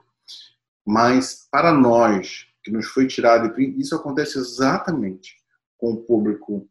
Mas 0.86 1.48
para 1.52 1.72
nós, 1.72 2.48
que 2.64 2.72
nos 2.72 2.88
foi 2.88 3.08
tirado, 3.08 3.60
isso 3.60 3.96
acontece 3.96 4.38
exatamente 4.38 5.38
com 5.78 5.94
o 5.94 6.04
público 6.04 6.68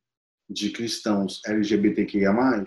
de 0.48 0.70
cristãos 0.70 1.40
LGBTQIA+, 1.46 2.64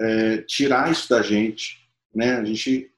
é, 0.00 0.38
tirar 0.42 0.90
isso 0.90 1.08
da 1.08 1.22
gente, 1.22 1.88
né? 2.14 2.36
A 2.36 2.44
gente 2.44 2.90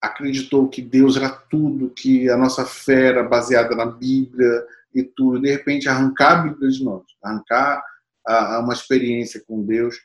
acreditou 0.00 0.68
que 0.68 0.80
Deus 0.80 1.16
era 1.16 1.28
tudo, 1.28 1.90
que 1.90 2.30
a 2.30 2.36
nossa 2.36 2.64
fé 2.64 3.08
era 3.08 3.22
baseada 3.22 3.74
na 3.74 3.86
Bíblia 3.86 4.64
e 4.94 5.02
tudo. 5.02 5.40
De 5.40 5.50
repente, 5.50 5.88
arrancar 5.88 6.38
a 6.38 6.42
Bíblia 6.42 6.70
de 6.70 6.84
nós, 6.84 7.04
arrancar 7.22 7.82
a, 8.26 8.56
a 8.56 8.60
uma 8.60 8.72
experiência 8.72 9.42
com 9.46 9.64
Deus, 9.64 9.96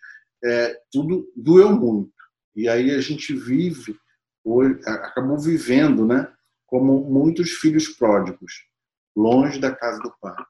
é, 0.43 0.77
tudo 0.91 1.31
doeu 1.35 1.71
muito. 1.71 2.11
E 2.55 2.67
aí 2.67 2.91
a 2.91 3.01
gente 3.01 3.33
vive, 3.33 3.97
hoje, 4.43 4.79
acabou 4.85 5.37
vivendo, 5.37 6.05
né? 6.05 6.27
Como 6.73 7.07
muitos 7.07 7.51
filhos 7.51 7.87
pródigos, 7.87 8.65
longe 9.15 9.59
da 9.59 9.75
casa 9.75 9.99
do 9.99 10.11
Pai. 10.19 10.43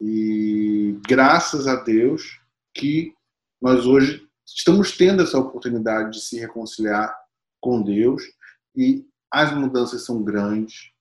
E 0.00 0.96
graças 1.08 1.66
a 1.66 1.74
Deus 1.74 2.40
que 2.72 3.12
nós 3.60 3.84
hoje 3.84 4.24
estamos 4.46 4.96
tendo 4.96 5.24
essa 5.24 5.36
oportunidade 5.36 6.12
de 6.12 6.20
se 6.20 6.38
reconciliar 6.38 7.12
com 7.60 7.82
Deus 7.82 8.22
e 8.76 9.04
as 9.28 9.52
mudanças 9.52 10.04
são 10.04 10.22
grandes. 10.22 10.92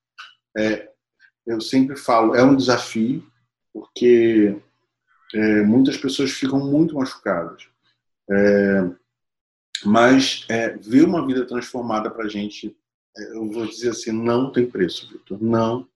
É, 0.57 0.91
eu 1.45 1.61
sempre 1.61 1.95
falo, 1.95 2.33
é 2.33 2.43
um 2.43 2.55
desafio, 2.55 3.23
porque 3.71 4.59
é, 5.31 5.61
muitas 5.61 5.95
pessoas 5.95 6.31
ficam 6.31 6.59
muito 6.59 6.95
machucadas. 6.95 7.69
É, 8.31 8.89
mas 9.85 10.43
é, 10.49 10.75
ver 10.75 11.05
uma 11.05 11.23
vida 11.23 11.45
transformada 11.45 12.09
para 12.09 12.25
a 12.25 12.27
gente, 12.27 12.75
eu 13.17 13.49
vou 13.49 13.65
dizer 13.65 13.89
assim, 13.89 14.11
não 14.11 14.51
tem 14.51 14.65
preço, 14.65 15.09
Vitor. 15.11 15.41
Não 15.41 15.87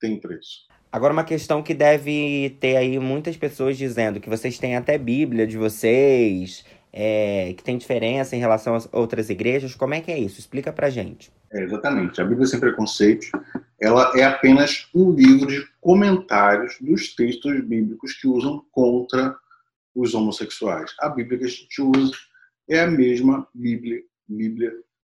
tem 0.00 0.18
preço. 0.18 0.66
Agora, 0.90 1.12
uma 1.12 1.24
questão 1.24 1.62
que 1.62 1.74
deve 1.74 2.56
ter 2.60 2.76
aí 2.76 2.98
muitas 2.98 3.36
pessoas 3.36 3.76
dizendo 3.76 4.20
que 4.20 4.28
vocês 4.28 4.58
têm 4.58 4.76
até 4.76 4.96
Bíblia 4.96 5.46
de 5.46 5.58
vocês, 5.58 6.64
é, 6.92 7.52
que 7.54 7.62
tem 7.62 7.76
diferença 7.76 8.34
em 8.34 8.38
relação 8.38 8.74
às 8.74 8.88
outras 8.92 9.28
igrejas. 9.28 9.74
Como 9.74 9.94
é 9.94 10.00
que 10.00 10.10
é 10.10 10.18
isso? 10.18 10.40
Explica 10.40 10.72
pra 10.72 10.88
gente. 10.88 11.30
É, 11.52 11.62
exatamente. 11.62 12.20
A 12.20 12.24
Bíblia 12.24 12.46
Sem 12.46 12.60
Preconceitos 12.60 13.30
ela 13.80 14.12
é 14.16 14.24
apenas 14.24 14.88
um 14.94 15.12
livro 15.12 15.46
de 15.46 15.64
comentários 15.80 16.76
dos 16.80 17.14
textos 17.14 17.60
bíblicos 17.64 18.14
que 18.14 18.26
usam 18.26 18.64
contra 18.72 19.36
os 19.94 20.14
homossexuais. 20.14 20.94
A 21.00 21.08
Bíblia 21.08 21.38
que 21.38 21.44
a 21.44 21.48
gente 21.48 21.82
usa 21.82 22.16
é 22.68 22.80
a 22.80 22.86
mesma 22.86 23.46
Bíblia, 23.54 24.02
Bíblia 24.26 24.72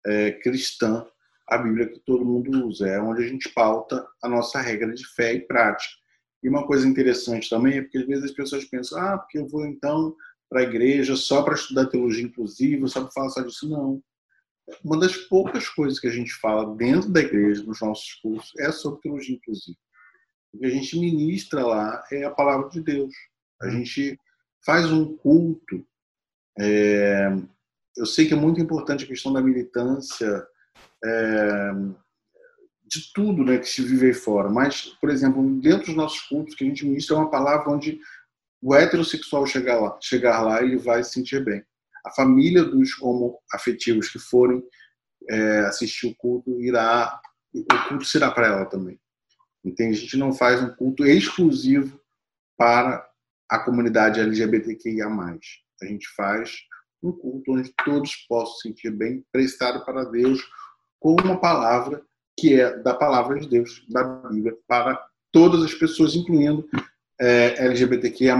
é, 0.06 0.32
cristã 0.32 1.06
a 1.48 1.58
Bíblia 1.58 1.88
que 1.88 1.98
todo 2.00 2.24
mundo 2.24 2.66
usa, 2.66 2.86
é 2.86 3.00
onde 3.00 3.24
a 3.24 3.26
gente 3.26 3.48
pauta 3.50 4.06
a 4.22 4.28
nossa 4.28 4.60
regra 4.60 4.92
de 4.92 5.06
fé 5.14 5.34
e 5.34 5.40
prática. 5.40 5.94
E 6.42 6.48
uma 6.48 6.66
coisa 6.66 6.86
interessante 6.86 7.48
também 7.48 7.78
é 7.78 7.82
porque 7.82 7.98
às 7.98 8.06
vezes 8.06 8.24
as 8.26 8.32
pessoas 8.32 8.64
pensam, 8.64 9.00
ah, 9.00 9.18
porque 9.18 9.38
eu 9.38 9.48
vou 9.48 9.66
então 9.66 10.14
para 10.48 10.60
a 10.60 10.64
igreja 10.64 11.16
só 11.16 11.42
para 11.42 11.54
estudar 11.54 11.86
teologia 11.86 12.24
inclusiva, 12.24 12.86
só 12.86 13.02
para 13.02 13.10
falar 13.10 13.28
só 13.30 13.40
disso. 13.40 13.68
Não. 13.68 14.02
Uma 14.84 14.98
das 14.98 15.16
poucas 15.16 15.68
coisas 15.68 15.98
que 15.98 16.06
a 16.06 16.12
gente 16.12 16.32
fala 16.34 16.76
dentro 16.76 17.10
da 17.10 17.20
igreja, 17.20 17.62
nos 17.64 17.80
nossos 17.80 18.14
cursos, 18.14 18.52
é 18.58 18.70
sobre 18.70 19.00
teologia 19.00 19.34
inclusiva. 19.34 19.78
O 20.52 20.58
que 20.58 20.66
a 20.66 20.70
gente 20.70 20.98
ministra 20.98 21.66
lá 21.66 22.04
é 22.12 22.24
a 22.24 22.30
palavra 22.30 22.68
de 22.68 22.80
Deus. 22.80 23.14
A 23.60 23.70
gente 23.70 24.18
faz 24.64 24.90
um 24.90 25.16
culto. 25.16 25.84
É... 26.58 27.28
Eu 27.96 28.06
sei 28.06 28.26
que 28.26 28.34
é 28.34 28.36
muito 28.36 28.60
importante 28.60 29.04
a 29.04 29.08
questão 29.08 29.32
da 29.32 29.42
militância 29.42 30.46
é, 31.04 31.72
de 32.88 33.12
tudo 33.12 33.44
né, 33.44 33.58
que 33.58 33.68
se 33.68 33.82
vive 33.82 34.06
aí 34.06 34.14
fora. 34.14 34.48
Mas, 34.48 34.86
por 35.00 35.10
exemplo, 35.10 35.42
dentro 35.60 35.86
dos 35.86 35.96
nossos 35.96 36.20
cultos, 36.22 36.54
que 36.54 36.64
a 36.64 36.66
gente 36.66 36.86
ministra 36.86 37.16
é 37.16 37.18
uma 37.18 37.30
palavra 37.30 37.70
onde 37.70 38.00
o 38.62 38.74
heterossexual 38.74 39.46
chegar 39.46 39.78
lá, 39.78 39.98
chegar 40.00 40.40
lá 40.42 40.62
ele 40.62 40.76
vai 40.76 41.04
se 41.04 41.12
sentir 41.12 41.44
bem. 41.44 41.62
A 42.04 42.10
família 42.10 42.64
dos 42.64 42.90
homoafetivos 43.00 44.08
que 44.08 44.18
forem 44.18 44.62
é, 45.28 45.60
assistir 45.60 46.08
o 46.08 46.14
culto 46.16 46.60
irá, 46.60 47.20
o 47.54 47.88
culto 47.88 48.04
será 48.04 48.30
para 48.30 48.46
ela 48.46 48.64
também. 48.64 48.98
Entende? 49.64 49.98
A 49.98 50.00
gente 50.00 50.16
não 50.16 50.32
faz 50.32 50.62
um 50.62 50.74
culto 50.74 51.04
exclusivo 51.04 52.00
para 52.56 53.06
a 53.48 53.58
comunidade 53.58 54.20
LGBTQIA+. 54.20 55.06
A 55.82 55.84
gente 55.84 56.08
faz 56.16 56.56
um 57.02 57.12
culto 57.12 57.52
onde 57.52 57.72
todos 57.84 58.16
possam 58.28 58.54
se 58.56 58.68
sentir 58.68 58.90
bem, 58.90 59.24
prestado 59.30 59.84
para 59.84 60.04
Deus, 60.04 60.40
com 61.00 61.16
uma 61.20 61.38
palavra 61.38 62.02
que 62.38 62.60
é 62.60 62.76
da 62.78 62.94
palavra 62.94 63.38
de 63.40 63.48
Deus, 63.48 63.84
da 63.88 64.04
Bíblia, 64.04 64.54
para 64.66 64.98
todas 65.32 65.62
as 65.62 65.74
pessoas, 65.74 66.14
incluindo 66.14 66.64
é, 67.20 67.64
LGBTQIA+, 67.64 68.36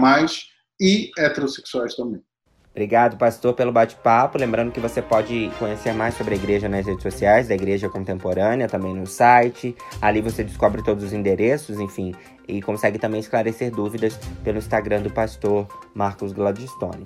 e 0.80 1.10
heterossexuais 1.18 1.96
também. 1.96 2.22
Obrigado, 2.70 3.18
pastor, 3.18 3.54
pelo 3.54 3.72
bate-papo. 3.72 4.38
Lembrando 4.38 4.70
que 4.70 4.78
você 4.78 5.02
pode 5.02 5.50
conhecer 5.58 5.92
mais 5.92 6.14
sobre 6.14 6.34
a 6.34 6.36
igreja 6.36 6.68
nas 6.68 6.86
redes 6.86 7.02
sociais, 7.02 7.48
da 7.48 7.54
Igreja 7.54 7.88
Contemporânea, 7.88 8.68
também 8.68 8.94
no 8.94 9.04
site. 9.04 9.74
Ali 10.00 10.20
você 10.20 10.44
descobre 10.44 10.80
todos 10.84 11.02
os 11.02 11.12
endereços, 11.12 11.80
enfim, 11.80 12.14
e 12.46 12.62
consegue 12.62 12.96
também 12.96 13.18
esclarecer 13.18 13.72
dúvidas 13.72 14.16
pelo 14.44 14.58
Instagram 14.58 15.02
do 15.02 15.10
pastor 15.10 15.66
Marcos 15.92 16.32
Gladstone. 16.32 17.02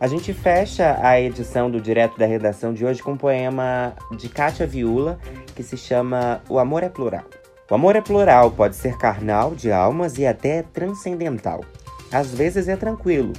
A 0.00 0.06
gente 0.06 0.32
fecha 0.32 0.96
a 1.02 1.20
edição 1.20 1.68
do 1.68 1.80
Direto 1.80 2.16
da 2.16 2.24
Redação 2.24 2.72
de 2.72 2.86
hoje 2.86 3.02
com 3.02 3.12
um 3.12 3.16
poema 3.16 3.96
de 4.16 4.28
Kátia 4.28 4.64
Viula 4.64 5.18
que 5.56 5.62
se 5.64 5.76
chama 5.76 6.40
O 6.48 6.60
Amor 6.60 6.84
é 6.84 6.88
Plural. 6.88 7.24
O 7.68 7.74
amor 7.74 7.96
é 7.96 8.00
plural, 8.00 8.52
pode 8.52 8.76
ser 8.76 8.96
carnal, 8.96 9.56
de 9.56 9.72
almas 9.72 10.16
e 10.16 10.24
até 10.24 10.62
transcendental. 10.62 11.64
Às 12.12 12.32
vezes 12.32 12.68
é 12.68 12.76
tranquilo, 12.76 13.32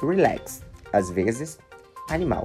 relax, 0.00 0.62
às 0.92 1.10
vezes 1.10 1.58
animal. 2.08 2.44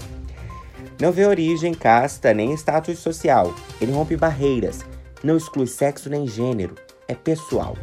Não 1.00 1.12
vê 1.12 1.26
origem, 1.26 1.74
casta 1.74 2.34
nem 2.34 2.52
status 2.54 2.98
social. 2.98 3.54
Ele 3.80 3.94
rompe 3.94 4.18
barreiras, 4.18 4.84
não 5.24 5.38
exclui 5.38 5.68
sexo 5.68 6.10
nem 6.10 6.28
gênero, 6.28 6.74
é 7.08 7.14
pessoal. 7.14 7.78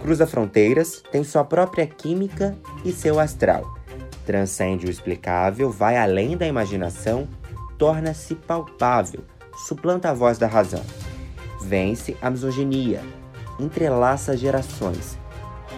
Cruza 0.00 0.26
fronteiras, 0.26 1.02
tem 1.10 1.24
sua 1.24 1.44
própria 1.44 1.86
química 1.86 2.56
e 2.84 2.92
seu 2.92 3.18
astral 3.18 3.81
Transcende 4.24 4.86
o 4.86 4.90
explicável, 4.90 5.70
vai 5.70 5.96
além 5.96 6.36
da 6.36 6.46
imaginação, 6.46 7.28
torna-se 7.76 8.34
palpável, 8.34 9.24
suplanta 9.66 10.10
a 10.10 10.14
voz 10.14 10.38
da 10.38 10.46
razão. 10.46 10.82
Vence 11.60 12.16
a 12.22 12.30
misoginia, 12.30 13.02
entrelaça 13.58 14.36
gerações, 14.36 15.18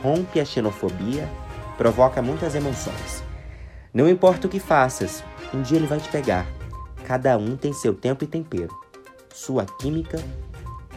rompe 0.02 0.40
a 0.40 0.44
xenofobia, 0.44 1.28
provoca 1.76 2.20
muitas 2.20 2.54
emoções. 2.54 3.24
Não 3.92 4.08
importa 4.08 4.46
o 4.46 4.50
que 4.50 4.60
faças, 4.60 5.24
um 5.52 5.62
dia 5.62 5.78
ele 5.78 5.86
vai 5.86 6.00
te 6.00 6.08
pegar. 6.08 6.46
Cada 7.04 7.36
um 7.38 7.56
tem 7.56 7.72
seu 7.72 7.94
tempo 7.94 8.24
e 8.24 8.26
tempero, 8.26 8.74
sua 9.32 9.64
química 9.64 10.18